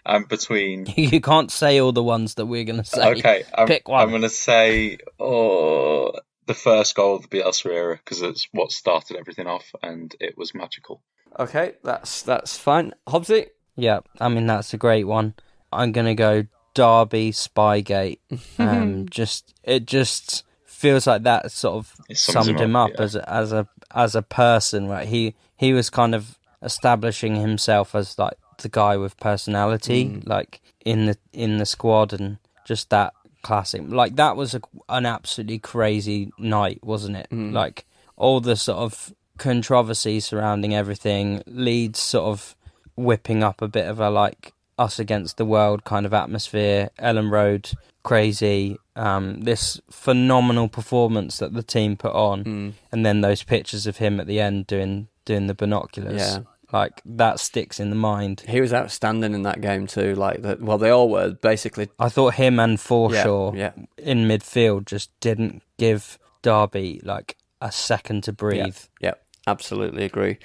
I'm 0.05 0.23
between. 0.23 0.85
You 0.95 1.19
can't 1.19 1.51
say 1.51 1.81
all 1.81 1.91
the 1.91 2.03
ones 2.03 2.35
that 2.35 2.45
we're 2.45 2.63
going 2.63 2.81
to 2.81 2.85
say. 2.85 3.11
Okay, 3.11 3.43
I'm, 3.53 3.67
Pick 3.67 3.89
one. 3.89 4.01
I'm 4.01 4.09
going 4.09 4.21
to 4.21 4.29
say 4.29 4.99
oh, 5.19 6.13
the 6.45 6.53
first 6.53 6.95
goal 6.95 7.15
of 7.15 7.23
the 7.23 7.27
Bielsa 7.27 7.65
era 7.65 7.97
because 7.97 8.21
it's 8.21 8.47
what 8.53 8.71
started 8.71 9.17
everything 9.17 9.47
off, 9.47 9.69
and 9.83 10.15
it 10.21 10.37
was 10.37 10.55
magical. 10.55 11.01
Okay, 11.37 11.73
that's 11.83 12.21
that's 12.23 12.57
fine. 12.57 12.93
Hobbsy. 13.07 13.47
Yeah, 13.75 13.99
I 14.19 14.29
mean 14.29 14.47
that's 14.47 14.73
a 14.73 14.77
great 14.77 15.05
one. 15.05 15.33
I'm 15.71 15.91
gonna 15.91 16.15
go 16.15 16.45
Derby 16.73 17.31
Spygate. 17.31 18.19
Um, 18.59 19.07
just 19.09 19.53
it 19.63 19.85
just 19.85 20.43
feels 20.65 21.07
like 21.07 21.23
that 21.23 21.51
sort 21.51 21.75
of 21.75 21.95
It 22.09 22.17
summed 22.17 22.49
him 22.49 22.57
him 22.57 22.75
up, 22.75 22.91
up 22.91 22.97
yeah. 22.97 23.03
as 23.03 23.15
a, 23.15 23.29
as 23.29 23.51
a 23.53 23.67
as 23.95 24.15
a 24.15 24.21
person, 24.21 24.87
right? 24.87 25.07
He 25.07 25.35
he 25.57 25.73
was 25.73 25.89
kind 25.89 26.13
of 26.15 26.37
establishing 26.63 27.35
himself 27.35 27.93
as 27.95 28.17
like 28.17 28.37
the 28.59 28.69
guy 28.69 28.95
with 28.97 29.17
personality, 29.17 30.05
Mm. 30.05 30.27
like 30.27 30.61
in 30.85 31.05
the 31.07 31.17
in 31.33 31.57
the 31.57 31.65
squad, 31.65 32.13
and 32.13 32.37
just 32.65 32.89
that 32.89 33.13
classic. 33.41 33.81
Like 33.87 34.15
that 34.17 34.35
was 34.35 34.53
a, 34.53 34.61
an 34.89 35.05
absolutely 35.05 35.59
crazy 35.59 36.31
night, 36.37 36.79
wasn't 36.83 37.17
it? 37.17 37.27
Mm. 37.31 37.51
Like 37.53 37.85
all 38.17 38.39
the 38.39 38.55
sort 38.55 38.77
of 38.77 39.13
controversy 39.37 40.19
surrounding 40.19 40.73
everything, 40.75 41.41
Leeds 41.47 41.99
sort 41.99 42.25
of 42.25 42.55
whipping 42.95 43.43
up 43.43 43.61
a 43.61 43.67
bit 43.67 43.87
of 43.87 43.99
a 43.99 44.09
like 44.09 44.53
us 44.77 44.99
against 44.99 45.37
the 45.37 45.45
world 45.45 45.83
kind 45.83 46.05
of 46.05 46.13
atmosphere. 46.13 46.89
Elland 46.99 47.31
Road 47.31 47.71
crazy. 48.03 48.77
Um, 48.95 49.41
this 49.41 49.79
phenomenal 49.89 50.67
performance 50.67 51.37
that 51.37 51.53
the 51.53 51.63
team 51.63 51.95
put 51.97 52.13
on, 52.13 52.43
Mm. 52.43 52.73
and 52.91 53.05
then 53.05 53.21
those 53.21 53.43
pictures 53.43 53.87
of 53.87 53.97
him 53.97 54.19
at 54.19 54.27
the 54.27 54.39
end 54.39 54.67
doing 54.67 55.07
doing 55.25 55.47
the 55.47 55.53
binoculars. 55.53 56.19
Yeah. 56.19 56.39
Like 56.73 57.01
that 57.05 57.39
sticks 57.39 57.79
in 57.79 57.89
the 57.89 57.95
mind. 57.95 58.43
He 58.47 58.61
was 58.61 58.73
outstanding 58.73 59.33
in 59.33 59.43
that 59.43 59.59
game 59.61 59.87
too. 59.87 60.15
Like 60.15 60.41
that. 60.41 60.61
Well, 60.61 60.77
they 60.77 60.89
all 60.89 61.09
were 61.09 61.31
basically. 61.31 61.89
I 61.99 62.09
thought 62.09 62.35
him 62.35 62.59
and 62.59 62.77
Forshaw 62.77 63.55
Yeah, 63.55 63.71
in 63.97 64.27
midfield 64.27 64.85
just 64.85 65.09
didn't 65.19 65.61
give 65.77 66.17
Derby 66.41 67.01
like 67.03 67.35
a 67.61 67.71
second 67.71 68.23
to 68.23 68.33
breathe. 68.33 68.77
Yeah, 69.01 69.13
absolutely 69.47 70.05
agree. 70.05 70.37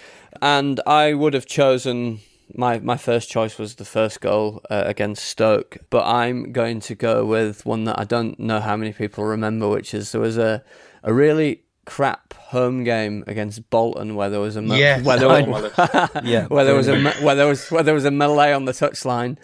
And 0.43 0.81
I 0.87 1.15
would 1.15 1.33
have 1.35 1.47
chosen 1.47 2.21
my 2.55 2.79
my 2.81 2.97
first 2.97 3.29
choice 3.31 3.59
was 3.59 3.75
the 3.77 3.85
first 3.85 4.21
goal 4.21 4.63
uh, 4.71 4.83
against 4.87 5.25
Stoke, 5.25 5.79
but 5.91 6.05
I'm 6.07 6.53
going 6.53 6.81
to 6.81 6.95
go 6.95 7.25
with 7.25 7.67
one 7.67 7.85
that 7.85 7.99
I 7.99 8.05
don't 8.05 8.39
know 8.39 8.61
how 8.61 8.77
many 8.77 8.93
people 8.93 9.25
remember, 9.25 9.69
which 9.69 9.93
is 9.95 10.13
there 10.13 10.21
was 10.21 10.39
a 10.39 10.63
a 11.03 11.13
really 11.13 11.63
crap 11.85 12.33
home 12.35 12.83
game 12.85 13.23
against 13.29 13.71
Bolton 13.71 14.17
where 14.17 14.29
there 14.29 14.41
was 14.41 14.57
a 14.57 14.63
me- 14.63 14.81
Yeah, 14.81 15.01
where 15.03 15.19
there 15.19 15.29
was, 15.29 15.73
Yeah, 16.25 16.47
where 16.47 16.65
there 16.65 16.75
was 16.75 16.89
a 16.89 16.97
me- 16.97 17.25
where 17.25 17.35
there 17.37 17.47
was 17.47 17.71
where 17.71 17.83
there 17.83 17.95
was 17.95 18.05
a 18.05 18.11
melee 18.11 18.53
on 18.53 18.65
the 18.65 18.73
touchline. 18.73 19.37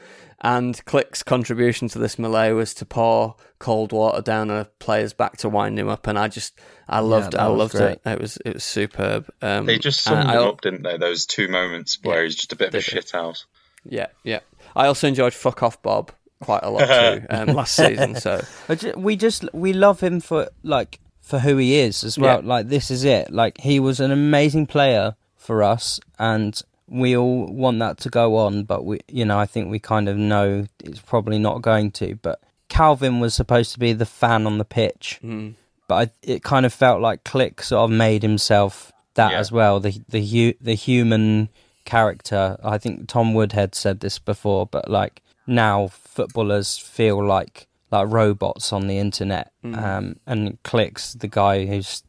And 0.45 0.75
Klich's 0.87 1.23
contribution 1.23 1.87
to 1.89 1.99
this 2.01 2.19
melee 2.19 2.51
was 2.53 2.75
to 2.75 2.85
pour 2.85 3.37
cold 3.61 3.93
water 3.93 4.21
down 4.21 4.51
a 4.51 4.65
player's 4.81 5.13
back 5.13 5.37
to 5.39 5.49
wind 5.49 5.79
him 5.79 5.89
up, 5.89 6.09
and 6.09 6.19
I 6.19 6.27
just, 6.27 6.59
I 6.89 6.99
loved, 6.99 7.33
that 7.35 7.41
I 7.43 7.47
loved 7.47 7.75
great. 7.75 8.01
it. 8.05 8.11
It 8.11 8.21
was, 8.21 8.39
it 8.45 8.55
was 8.55 8.65
superb. 8.65 9.31
Um, 9.41 9.67
They 9.67 9.79
just 9.79 10.03
summed 10.03 10.29
I 10.29 10.33
him 10.33 10.39
al- 10.39 10.49
up, 10.49 10.61
didn't 10.61 10.83
they? 10.83 10.97
Those 10.97 11.27
two 11.27 11.47
moments 11.47 11.97
where 12.03 12.19
Yeah, 12.19 12.25
he's 12.25 12.35
just 12.37 12.53
a 12.53 12.57
bit 12.57 12.69
of 12.69 12.75
a 12.75 12.79
they 12.79 12.83
did. 12.83 13.07
shithouse. 13.07 13.45
Yeah, 13.85 14.07
yeah. 14.25 14.41
I 14.75 14.87
also 14.87 15.07
enjoyed 15.07 15.33
Fuck 15.33 15.63
Off 15.63 15.81
Bob 15.81 16.11
quite 16.41 16.65
a 16.65 16.71
lot 16.71 16.87
too 16.89 17.25
um, 17.31 17.49
last 17.55 17.75
season. 17.77 18.17
So 18.17 18.43
we 18.97 19.15
just 19.15 19.45
we 19.53 19.73
love 19.73 20.01
him 20.01 20.19
for 20.21 20.49
like 20.65 20.99
for 21.21 21.39
who 21.39 21.57
he 21.57 21.77
is 21.77 22.03
as 22.03 22.19
well. 22.19 22.41
Yeah. 22.43 22.49
Like 22.49 22.69
this 22.69 22.91
is 22.91 23.05
it. 23.05 23.31
Like 23.33 23.59
he 23.61 23.79
was 23.79 24.01
an 24.01 24.11
amazing 24.11 24.67
player 24.67 25.15
for 25.37 25.63
us, 25.63 26.01
and 26.19 26.61
we 26.93 27.17
all 27.17 27.47
want 27.47 27.79
that 27.81 27.99
to 28.01 28.09
go 28.11 28.37
on. 28.37 28.65
But 28.65 28.85
we, 28.85 29.01
you 29.09 29.25
know, 29.25 29.39
I 29.39 29.47
think 29.47 29.71
we 29.71 29.79
kind 29.79 30.09
of 30.09 30.17
know 30.17 30.67
it's 30.85 31.01
probably 31.01 31.39
not 31.39 31.63
going 31.63 31.91
to. 31.93 32.17
But 32.17 32.41
Kalvin 32.69 33.21
was 33.21 33.35
supposed 33.35 33.73
to 33.73 33.79
be 33.79 33.93
the 33.93 34.07
fan 34.07 34.47
on 34.47 34.59
the 34.59 34.65
pitch, 34.65 35.19
mm, 35.23 35.55
but 35.89 35.95
I, 36.09 36.11
it 36.23 36.43
kind 36.43 36.65
of 36.67 36.73
felt 36.73 37.01
like 37.01 37.25
Klich 37.25 37.63
sort 37.63 37.91
of 37.91 37.97
made 37.97 38.23
himself 38.23 38.93
that 39.15 39.33
Yeah. 39.33 39.39
as 39.41 39.51
well. 39.53 39.81
The 39.81 40.01
the 40.09 40.21
hu- 40.25 40.59
the 40.61 40.75
human 40.75 41.49
character. 41.85 42.57
I 42.63 42.79
think 42.79 43.09
Tom 43.09 43.35
Woodhead 43.35 43.75
said 43.75 44.01
this 44.01 44.19
before, 44.19 44.67
but 44.67 44.91
like 44.91 45.21
now 45.47 45.89
footballers 45.89 46.79
feel 46.79 47.25
like 47.25 47.67
like 47.91 48.09
robots 48.11 48.73
on 48.73 48.87
the 48.87 48.99
internet, 48.99 49.53
um, 49.65 50.17
and 50.27 50.63
Klich's 50.63 51.13
the 51.15 51.29
guy 51.29 51.67
who's 51.67 52.03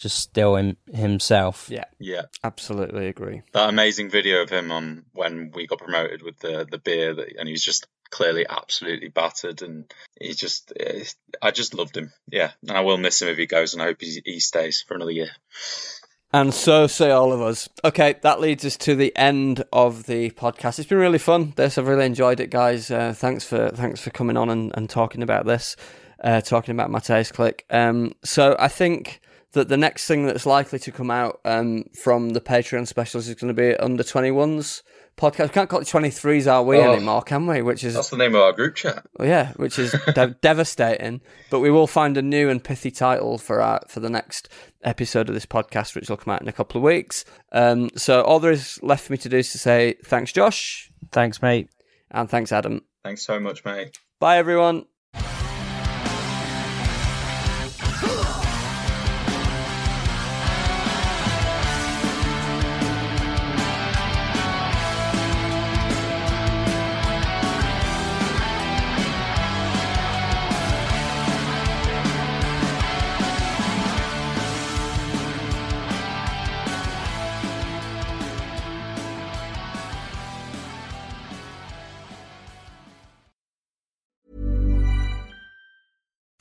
just 0.00 0.18
still 0.18 0.56
him, 0.56 0.76
himself. 0.92 1.68
yeah, 1.70 1.84
Yeah, 1.98 2.22
absolutely 2.42 3.06
agree. 3.06 3.42
that 3.52 3.68
amazing 3.68 4.10
video 4.10 4.42
of 4.42 4.50
him 4.50 4.72
on 4.72 5.04
when 5.12 5.52
we 5.54 5.66
got 5.66 5.78
promoted 5.78 6.22
with 6.22 6.38
the 6.40 6.66
the 6.68 6.78
beer, 6.78 7.14
that, 7.14 7.36
and 7.38 7.46
he 7.46 7.52
was 7.52 7.64
just 7.64 7.86
clearly 8.10 8.44
absolutely 8.48 9.08
battered, 9.08 9.62
and 9.62 9.92
he 10.20 10.32
just, 10.34 10.72
eh, 10.80 11.04
I 11.40 11.52
just 11.52 11.74
loved 11.74 11.96
him. 11.96 12.12
Yeah, 12.28 12.50
and 12.66 12.76
I 12.76 12.80
will 12.80 12.98
miss 12.98 13.22
him 13.22 13.28
if 13.28 13.38
he 13.38 13.46
goes, 13.46 13.72
and 13.74 13.82
I 13.82 13.86
hope 13.86 14.00
he, 14.00 14.20
he 14.24 14.40
stays 14.40 14.82
for 14.86 14.94
another 14.94 15.12
year. 15.12 15.30
And 16.32 16.54
so 16.54 16.86
say 16.86 17.10
all 17.10 17.32
of 17.32 17.40
us. 17.42 17.68
Okay, 17.84 18.14
that 18.22 18.40
leads 18.40 18.64
us 18.64 18.76
to 18.78 18.94
the 18.94 19.12
end 19.16 19.64
of 19.72 20.06
the 20.06 20.30
podcast. 20.30 20.78
It's 20.78 20.88
been 20.88 20.98
really 20.98 21.18
fun. 21.18 21.52
This 21.56 21.76
I've 21.76 21.88
really 21.88 22.06
enjoyed 22.06 22.38
it, 22.38 22.50
guys. 22.50 22.88
Uh, 22.90 23.12
thanks 23.12 23.44
for 23.44 23.70
thanks 23.70 24.00
for 24.00 24.10
coming 24.10 24.36
on 24.36 24.48
and, 24.48 24.72
and 24.76 24.88
talking 24.88 25.24
about 25.24 25.44
this, 25.44 25.74
uh, 26.22 26.40
talking 26.40 26.72
about 26.72 26.88
Mateusz 26.88 27.32
Klich. 27.32 27.62
Um, 27.68 28.12
so 28.22 28.54
I 28.60 28.68
think 28.68 29.20
that 29.52 29.68
the 29.68 29.76
next 29.76 30.06
thing 30.06 30.26
that's 30.26 30.46
likely 30.46 30.78
to 30.80 30.92
come 30.92 31.10
out 31.10 31.40
um, 31.44 31.84
from 32.02 32.30
the 32.30 32.40
Patreon 32.40 32.86
specials 32.86 33.28
is 33.28 33.34
going 33.34 33.54
to 33.54 33.60
be 33.60 33.76
under 33.76 34.02
twenty 34.02 34.30
ones 34.30 34.82
podcast. 35.16 35.42
We 35.42 35.48
can't 35.50 35.68
call 35.68 35.80
it 35.80 35.88
twenty 35.88 36.10
threes, 36.10 36.46
are 36.46 36.62
we 36.62 36.78
Oh. 36.78 36.92
anymore? 36.92 37.22
Can 37.22 37.46
we? 37.46 37.60
Which 37.62 37.84
is 37.84 37.94
That's 37.94 38.10
the 38.10 38.16
name 38.16 38.34
of 38.34 38.40
our 38.42 38.52
group 38.52 38.74
chat. 38.76 39.04
well, 39.18 39.28
yeah, 39.28 39.52
which 39.56 39.78
is 39.78 39.94
de- 40.14 40.36
devastating. 40.40 41.20
But 41.50 41.60
we 41.60 41.70
will 41.70 41.86
find 41.86 42.16
a 42.16 42.22
new 42.22 42.48
and 42.48 42.62
pithy 42.62 42.90
title 42.90 43.36
for 43.38 43.60
our, 43.60 43.80
for 43.88 44.00
the 44.00 44.08
next 44.10 44.48
episode 44.82 45.28
of 45.28 45.34
this 45.34 45.46
podcast, 45.46 45.94
which 45.94 46.08
will 46.08 46.16
come 46.16 46.32
out 46.32 46.40
in 46.42 46.48
a 46.48 46.52
couple 46.52 46.78
of 46.78 46.84
weeks. 46.84 47.24
Um, 47.52 47.90
so 47.96 48.22
all 48.22 48.40
there 48.40 48.52
is 48.52 48.78
left 48.82 49.04
for 49.04 49.12
me 49.12 49.18
to 49.18 49.28
do 49.28 49.38
is 49.38 49.52
to 49.52 49.58
say 49.58 49.94
thanks, 50.04 50.32
Josh, 50.32 50.90
Thanks, 51.12 51.42
mate. 51.42 51.68
and 52.10 52.30
thanks, 52.30 52.52
Adam. 52.52 52.82
Thanks 53.04 53.22
so 53.22 53.38
much, 53.40 53.64
mate. 53.64 53.98
Bye, 54.20 54.38
everyone. 54.38 54.84